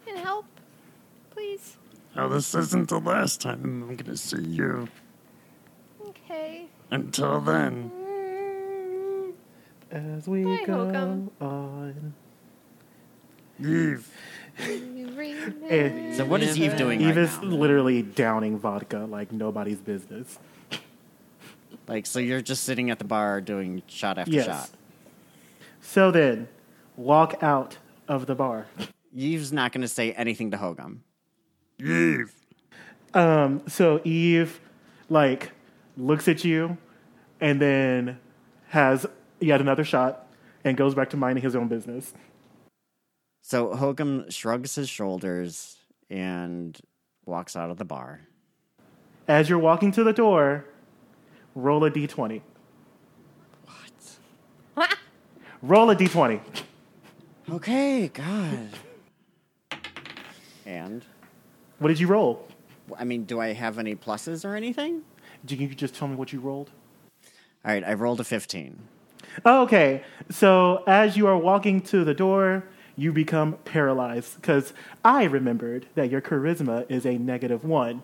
and 0.09 0.18
help, 0.18 0.47
please. 1.30 1.76
Now, 2.16 2.28
this 2.28 2.55
isn't 2.55 2.88
the 2.88 3.01
last 3.01 3.40
time 3.43 3.62
I'm 3.88 3.97
gonna 3.97 4.16
see 4.16 4.40
you. 4.43 4.88
Okay. 6.09 6.66
Until 6.90 7.40
then, 7.40 7.90
Mm, 7.90 9.32
As 9.90 10.26
we 10.28 10.45
Bye, 10.45 10.62
go 10.66 10.86
Hogum. 10.86 11.28
on. 11.40 12.14
Eve. 13.61 14.09
You 14.59 15.09
remember- 15.16 15.66
And 15.68 16.16
So 16.16 16.24
what 16.24 16.42
is 16.42 16.59
Eve 16.59 16.76
doing 16.76 17.00
Eve 17.00 17.09
right 17.09 17.18
is 17.18 17.36
now? 17.38 17.44
literally 17.48 18.03
downing 18.03 18.59
vodka 18.59 19.00
like 19.09 19.32
nobody's 19.32 19.78
business. 19.80 20.38
Like, 21.88 22.07
so 22.07 22.18
you're 22.18 22.40
just 22.42 22.62
sitting 22.64 22.90
at 22.90 22.98
the 22.98 23.05
bar 23.05 23.40
doing 23.40 23.82
shot 23.86 24.18
after 24.18 24.30
Yes. 24.32 24.46
shot. 24.46 24.70
So 25.80 26.11
then, 26.11 26.48
walk 26.96 27.42
out 27.42 27.78
of 28.07 28.26
the 28.26 28.34
bar. 28.34 28.66
Eve's 29.14 29.53
not 29.53 29.72
going 29.72 29.82
to 29.82 29.88
say 29.88 30.12
anything 30.12 30.50
to 30.53 30.57
Hogum. 30.57 30.98
Eve. 31.80 32.32
Um, 33.14 33.62
so 33.66 34.00
Eve, 34.05 34.61
like, 35.11 35.50
looks 35.96 36.28
at 36.28 36.44
you, 36.44 36.78
and 37.40 37.61
then 37.61 38.18
has 38.68 39.05
yet 39.40 39.61
another 39.61 39.84
shot, 39.84 40.26
and 40.64 40.76
goes 40.76 40.94
back 40.94 41.11
to 41.11 41.16
minding 41.16 41.42
his 41.42 41.57
own 41.57 41.66
business. 41.68 42.14
So 43.53 43.68
Hogum 43.68 44.32
shrugs 44.32 44.76
his 44.76 44.88
shoulders 44.88 45.76
and 46.09 46.80
walks 47.26 47.55
out 47.55 47.68
of 47.68 47.76
the 47.76 47.84
bar. 47.84 48.22
As 49.28 49.50
you're 49.50 49.59
walking 49.59 49.92
to 49.92 50.03
the 50.03 50.14
door, 50.14 50.64
roll 51.55 51.84
a 51.84 51.90
d20. 51.90 52.40
What? 54.74 54.96
Roll 55.62 55.90
a 55.90 55.94
d20. 55.94 56.40
Okay, 57.50 58.09
God. 58.09 58.70
And, 60.64 61.05
What 61.78 61.88
did 61.88 62.00
you 62.00 62.07
roll? 62.07 62.48
I 62.98 63.05
mean, 63.05 63.24
do 63.24 63.38
I 63.38 63.53
have 63.53 63.78
any 63.78 63.94
pluses 63.94 64.46
or 64.46 64.57
anything? 64.57 65.03
Can 65.46 65.61
you 65.61 65.68
just 65.74 65.94
tell 65.94 66.09
me 66.09 66.14
what 66.16 66.32
you 66.32 66.40
rolled? 66.40 66.70
All 67.66 67.72
right, 67.74 67.84
I 67.84 67.92
rolled 67.92 68.20
a 68.20 68.24
15. 68.24 68.78
Oh, 69.44 69.62
okay. 69.64 70.05
So 70.30 70.84
as 70.86 71.18
you 71.18 71.26
are 71.26 71.36
walking 71.36 71.82
to 71.82 72.03
the 72.03 72.14
door, 72.14 72.64
you 72.97 73.12
become 73.12 73.55
paralyzed 73.64 74.36
because 74.36 74.72
I 75.05 75.24
remembered 75.24 75.86
that 75.95 76.11
your 76.11 76.20
charisma 76.20 76.84
is 76.90 77.07
a 77.07 77.16
negative 77.18 77.64
one. 77.64 78.03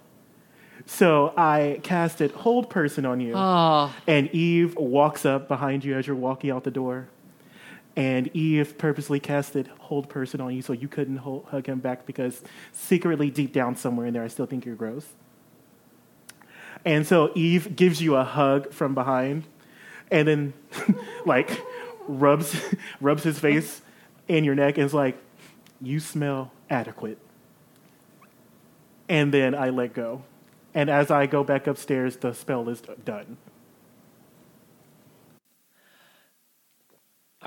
So 0.87 1.35
I 1.37 1.81
casted 1.83 2.31
hold 2.31 2.71
person 2.71 3.05
on 3.05 3.21
you, 3.21 3.33
Oh, 3.37 3.93
and 4.07 4.29
Eve 4.35 4.77
walks 4.77 5.27
up 5.27 5.49
behind 5.49 5.85
you 5.85 5.95
as 5.97 6.07
you're 6.07 6.17
walking 6.17 6.51
out 6.51 6.65
the 6.65 6.71
door. 6.71 7.09
And 7.97 8.29
Eve 8.35 8.79
purposely 8.79 9.19
casted 9.19 9.69
hold 9.81 10.09
person 10.09 10.41
on 10.41 10.55
you 10.55 10.63
so 10.63 10.73
you 10.73 10.87
couldn't 10.87 11.17
hold, 11.17 11.47
hug 11.47 11.67
him 11.67 11.81
back 11.81 12.07
because 12.07 12.43
secretly 12.71 13.29
deep 13.29 13.53
down 13.53 13.75
somewhere 13.75 14.07
in 14.07 14.15
there, 14.15 14.23
I 14.23 14.29
still 14.29 14.47
think 14.47 14.65
you're 14.65 14.77
gross. 14.77 15.05
And 16.85 17.05
so 17.07 17.33
Eve 17.35 17.75
gives 17.75 18.01
you 18.01 18.15
a 18.15 18.23
hug 18.25 18.73
from 18.73 18.95
behind, 18.95 19.45
and 20.13 20.29
then 20.29 20.53
like 21.27 21.61
rubs 22.07 22.57
rubs 23.01 23.25
his 23.25 23.39
face 23.41 23.83
in 24.29 24.45
your 24.45 24.55
neck 24.55 24.79
and 24.79 24.87
is 24.87 24.95
like, 24.95 25.19
"You 25.81 26.01
smell 26.01 26.53
adequate." 26.71 27.19
And 29.09 29.33
then 29.33 29.55
I 29.55 29.71
let 29.71 29.95
go, 29.95 30.23
and 30.75 30.91
as 30.91 31.11
I 31.11 31.27
go 31.27 31.43
back 31.43 31.67
upstairs, 31.67 32.17
the 32.19 32.35
spell 32.35 32.69
is 32.69 32.83
done. 33.05 33.39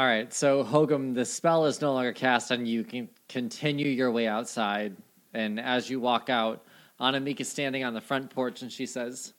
all 0.02 0.08
right. 0.08 0.34
So 0.34 0.64
Hogum, 0.64 1.14
the 1.14 1.26
spell 1.26 1.66
is 1.66 1.80
no 1.80 1.94
longer 1.94 2.12
cast 2.12 2.52
on 2.52 2.66
you. 2.66 2.80
You 2.80 2.84
can 2.84 3.10
continue 3.30 3.88
your 3.88 4.12
way 4.12 4.26
outside, 4.26 4.96
and 5.36 5.60
as 5.60 5.92
you 5.92 6.00
walk 6.00 6.28
out, 6.28 6.64
Anamik 7.00 7.40
is 7.40 7.50
standing 7.50 7.84
on 7.84 7.94
the 7.94 8.02
front 8.02 8.30
porch, 8.30 8.64
and 8.64 8.72
she 8.72 8.88
says, 8.88 9.34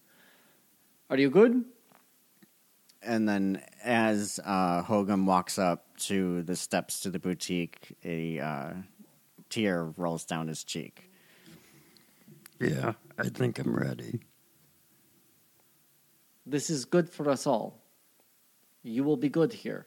"Are 1.10 1.16
you 1.16 1.30
good?" 1.30 1.64
And 3.02 3.28
then 3.28 3.60
as 3.82 4.38
uh, 4.44 4.84
Hogum 4.84 5.24
walks 5.24 5.58
up 5.58 5.91
to 6.06 6.42
the 6.42 6.56
steps 6.56 7.00
to 7.00 7.10
the 7.10 7.18
boutique, 7.18 7.96
a 8.04 8.40
uh, 8.40 8.72
tear 9.48 9.84
rolls 9.96 10.24
down 10.24 10.48
his 10.48 10.64
cheek. 10.64 11.10
Yeah, 12.60 12.92
I 13.18 13.28
think 13.28 13.58
I'm 13.58 13.74
ready. 13.74 14.20
This 16.46 16.70
is 16.70 16.84
good 16.84 17.08
for 17.08 17.28
us 17.28 17.46
all. 17.46 17.80
You 18.82 19.04
will 19.04 19.16
be 19.16 19.28
good 19.28 19.52
here. 19.52 19.86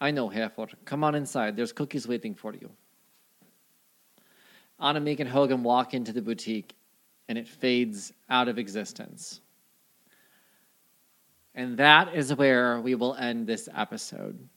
I 0.00 0.10
know, 0.10 0.28
Hereford. 0.28 0.74
Come 0.84 1.04
on 1.04 1.14
inside. 1.14 1.56
There's 1.56 1.72
cookies 1.72 2.08
waiting 2.08 2.34
for 2.34 2.54
you. 2.54 2.70
Anamik 4.80 5.20
and 5.20 5.28
Hogum 5.28 5.62
walk 5.62 5.92
into 5.92 6.12
the 6.12 6.22
boutique, 6.22 6.74
and 7.28 7.36
it 7.36 7.46
fades 7.46 8.12
out 8.30 8.48
of 8.48 8.58
existence. 8.58 9.40
And 11.54 11.76
that 11.76 12.14
is 12.14 12.34
where 12.34 12.80
we 12.80 12.94
will 12.94 13.14
end 13.14 13.46
this 13.46 13.68
episode. 13.74 14.48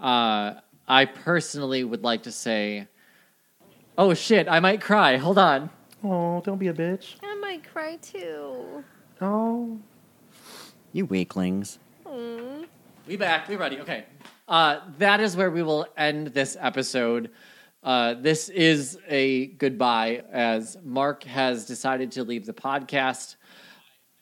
Uh, 0.00 0.54
I 0.86 1.04
personally 1.04 1.84
would 1.84 2.02
like 2.02 2.22
to 2.24 2.32
say, 2.32 2.86
oh 3.96 4.14
shit, 4.14 4.48
I 4.48 4.60
might 4.60 4.80
cry. 4.80 5.16
Hold 5.16 5.38
on. 5.38 5.70
Oh, 6.02 6.40
don't 6.44 6.58
be 6.58 6.68
a 6.68 6.74
bitch. 6.74 7.16
I 7.22 7.34
might 7.36 7.64
cry 7.70 7.96
too. 7.96 8.84
Oh, 9.20 9.78
You 10.92 11.06
weaklings. 11.06 11.78
Mm. 12.06 12.66
We 13.06 13.16
back. 13.16 13.48
We 13.48 13.56
ready. 13.56 13.80
Okay. 13.80 14.04
Uh, 14.46 14.80
that 14.98 15.20
is 15.20 15.36
where 15.36 15.50
we 15.50 15.62
will 15.62 15.86
end 15.96 16.28
this 16.28 16.56
episode. 16.60 17.30
Uh, 17.82 18.14
this 18.14 18.48
is 18.48 18.98
a 19.08 19.46
goodbye 19.46 20.22
as 20.32 20.76
Mark 20.84 21.24
has 21.24 21.66
decided 21.66 22.10
to 22.12 22.24
leave 22.24 22.46
the 22.46 22.52
podcast. 22.52 23.36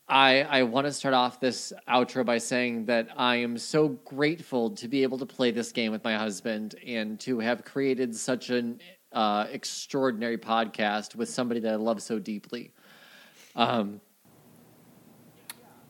I, 0.09 0.43
I 0.43 0.63
want 0.63 0.87
to 0.87 0.93
start 0.93 1.15
off 1.15 1.41
this 1.41 1.73
outro 1.89 2.25
by 2.25 2.39
saying 2.39 2.85
that 2.87 3.09
I 3.17 3.37
am 3.37 3.59
so 3.59 3.89
grateful 3.89 4.71
to 4.71 4.87
be 4.87 5.03
able 5.03 5.19
to 5.19 5.27
play 5.27 5.51
this 5.51 5.73
game 5.73 5.91
with 5.91 6.05
my 6.05 6.17
husband 6.17 6.77
and 6.87 7.19
to 7.21 7.41
have 7.41 7.65
created 7.65 8.15
such 8.15 8.51
an 8.51 8.81
uh, 9.13 9.47
extraordinary 9.51 10.39
podcast 10.39 11.17
with 11.17 11.29
somebody 11.29 11.59
that 11.61 11.73
I 11.73 11.77
love 11.77 12.01
so 12.03 12.21
deeply. 12.21 12.71
Um, 13.57 14.01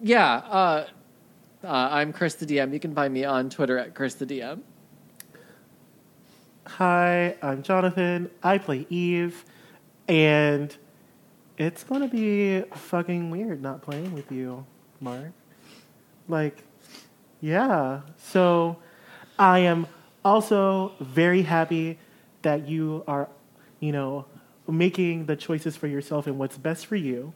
yeah, 0.01 0.37
uh, 0.37 0.87
uh, 1.62 1.69
I'm 1.69 2.12
Chris 2.12 2.37
the 2.37 2.47
DM. 2.47 2.73
You 2.73 2.81
can 2.81 2.95
find 2.95 3.12
me 3.12 3.25
on 3.25 3.51
Twitter 3.51 3.77
at 3.77 3.95
Chris 3.95 4.14
the 4.14 4.27
DM. 4.27 4.61
hi, 6.67 7.37
I'm 7.43 7.62
Jonathan. 7.62 8.31
I 8.43 8.59
play 8.59 8.87
Eve, 8.89 9.45
and 10.09 10.75
it's 11.59 11.84
gonna 11.84 12.09
be 12.09 12.62
fucking 12.74 13.30
weird 13.30 13.62
not 13.62 13.82
playing 13.82 14.12
with 14.12 14.30
you, 14.30 14.64
Mark. 15.00 15.32
Like, 16.28 16.62
yeah. 17.40 18.00
So, 18.18 18.76
I 19.38 19.61
am 19.61 19.86
also 20.24 20.92
very 21.00 21.42
happy 21.42 21.98
that 22.42 22.68
you 22.68 23.04
are, 23.07 23.28
you 23.80 23.92
know, 23.92 24.26
making 24.68 25.26
the 25.26 25.36
choices 25.36 25.76
for 25.76 25.86
yourself 25.86 26.26
and 26.26 26.38
what's 26.38 26.59
best 26.59 26.86
for 26.86 26.96
you. 26.96 27.32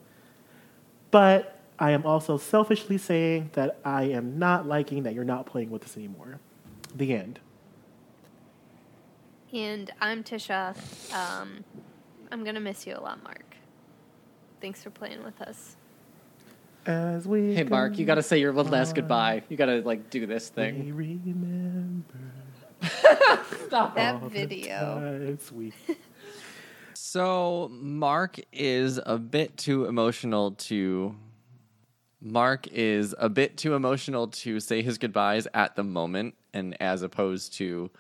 But 1.11 1.59
I 1.79 1.93
am 1.93 2.05
also 2.05 2.37
selfishly 2.37 2.99
saying 2.99 3.51
that 3.55 3.79
I 3.85 4.05
am 4.05 4.39
not 4.39 4.67
liking 4.67 5.05
that 5.05 5.15
you're 5.15 5.25
not 5.25 5.47
playing 5.47 5.71
with 5.71 5.85
us 5.85 5.97
anymore. 5.97 6.41
The 6.95 7.15
end. 7.15 7.41
And 9.53 9.91
I'm 10.01 10.23
Tisha. 10.23 10.77
Um, 11.13 11.65
I'm 12.31 12.45
gonna 12.45 12.61
miss 12.61 12.87
you 12.87 12.95
a 12.95 13.01
lot, 13.01 13.23
Mark. 13.23 13.50
Thanks 14.61 14.83
for 14.83 14.91
playing 14.91 15.23
with 15.25 15.41
us. 15.41 15.77
As 16.87 17.27
we 17.27 17.55
Hey, 17.55 17.65
Mark, 17.65 17.99
you 17.99 18.07
got 18.07 18.15
to 18.17 18.23
say 18.23 18.39
your 18.39 18.53
one 18.53 18.71
last 18.71 18.95
goodbye. 18.95 19.43
You 19.49 19.57
got 19.57 19.67
to 19.67 19.83
like 19.83 20.11
do 20.11 20.27
this 20.27 20.49
thing. 20.49 20.85
We 20.85 20.93
remember 20.93 22.05
Stop. 23.67 23.95
That 23.95 24.23
video. 24.23 25.01
times 25.01 25.53
we- 25.53 25.73
So 26.95 27.69
Mark 27.73 28.39
is 28.53 29.01
a 29.05 29.19
bit 29.19 29.57
too 29.57 29.87
emotional 29.87 30.53
to 30.53 31.17
Mark 32.21 32.69
is 32.69 33.15
a 33.19 33.29
bit 33.29 33.57
too 33.57 33.75
emotional 33.75 34.29
to 34.29 34.61
say 34.61 34.83
his 34.83 34.99
goodbyes 34.99 35.47
at 35.55 35.77
the 35.77 35.83
moment 35.83 36.35
and 36.53 36.81
as 36.81 37.03
opposed 37.03 37.55
to 37.55 37.91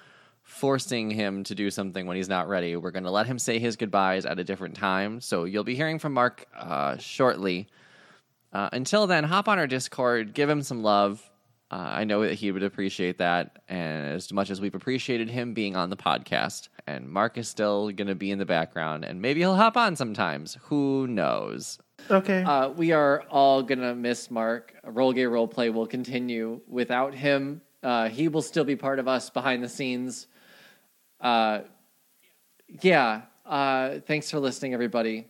forcing 0.50 1.10
him 1.10 1.44
to 1.44 1.54
do 1.54 1.70
something 1.70 2.06
when 2.06 2.16
he's 2.16 2.28
not 2.28 2.48
ready. 2.48 2.74
We're 2.76 2.90
going 2.90 3.04
to 3.04 3.10
let 3.10 3.26
him 3.26 3.38
say 3.38 3.58
his 3.58 3.76
goodbyes 3.76 4.26
at 4.26 4.38
a 4.38 4.44
different 4.44 4.74
time. 4.74 5.20
So 5.20 5.44
you'll 5.44 5.64
be 5.64 5.76
hearing 5.76 5.98
from 5.98 6.12
Mark 6.12 6.46
uh, 6.54 6.96
shortly. 6.98 7.68
Uh, 8.52 8.68
until 8.72 9.06
then, 9.06 9.24
hop 9.24 9.48
on 9.48 9.58
our 9.58 9.68
Discord, 9.68 10.34
give 10.34 10.50
him 10.50 10.62
some 10.62 10.82
love. 10.82 11.22
Uh, 11.70 11.76
I 11.76 12.04
know 12.04 12.22
that 12.22 12.34
he 12.34 12.50
would 12.50 12.64
appreciate 12.64 13.18
that, 13.18 13.60
and 13.68 14.08
as 14.08 14.32
much 14.32 14.50
as 14.50 14.60
we've 14.60 14.74
appreciated 14.74 15.30
him 15.30 15.54
being 15.54 15.76
on 15.76 15.88
the 15.88 15.96
podcast, 15.96 16.68
and 16.84 17.08
Mark 17.08 17.38
is 17.38 17.48
still 17.48 17.92
going 17.92 18.08
to 18.08 18.16
be 18.16 18.32
in 18.32 18.40
the 18.40 18.44
background, 18.44 19.04
and 19.04 19.22
maybe 19.22 19.38
he'll 19.38 19.54
hop 19.54 19.76
on 19.76 19.94
sometimes. 19.94 20.58
Who 20.62 21.06
knows? 21.06 21.78
Okay. 22.10 22.42
Uh, 22.42 22.70
we 22.70 22.90
are 22.90 23.22
all 23.30 23.62
gonna 23.62 23.94
miss 23.94 24.32
Mark. 24.32 24.74
Roll 24.84 25.12
Gay 25.12 25.24
Roleplay 25.24 25.72
will 25.72 25.86
continue 25.86 26.60
without 26.66 27.14
him. 27.14 27.60
Uh, 27.84 28.08
he 28.08 28.26
will 28.26 28.42
still 28.42 28.64
be 28.64 28.74
part 28.74 28.98
of 28.98 29.06
us 29.06 29.30
behind 29.30 29.62
the 29.62 29.68
scenes. 29.68 30.26
Uh, 31.20 31.60
yeah. 32.82 33.22
Uh, 33.44 33.98
thanks 34.06 34.30
for 34.30 34.38
listening, 34.38 34.74
everybody. 34.74 35.26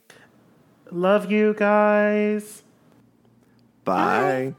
Love 0.91 1.30
you 1.30 1.55
guys. 1.55 2.62
Bye. 3.84 4.55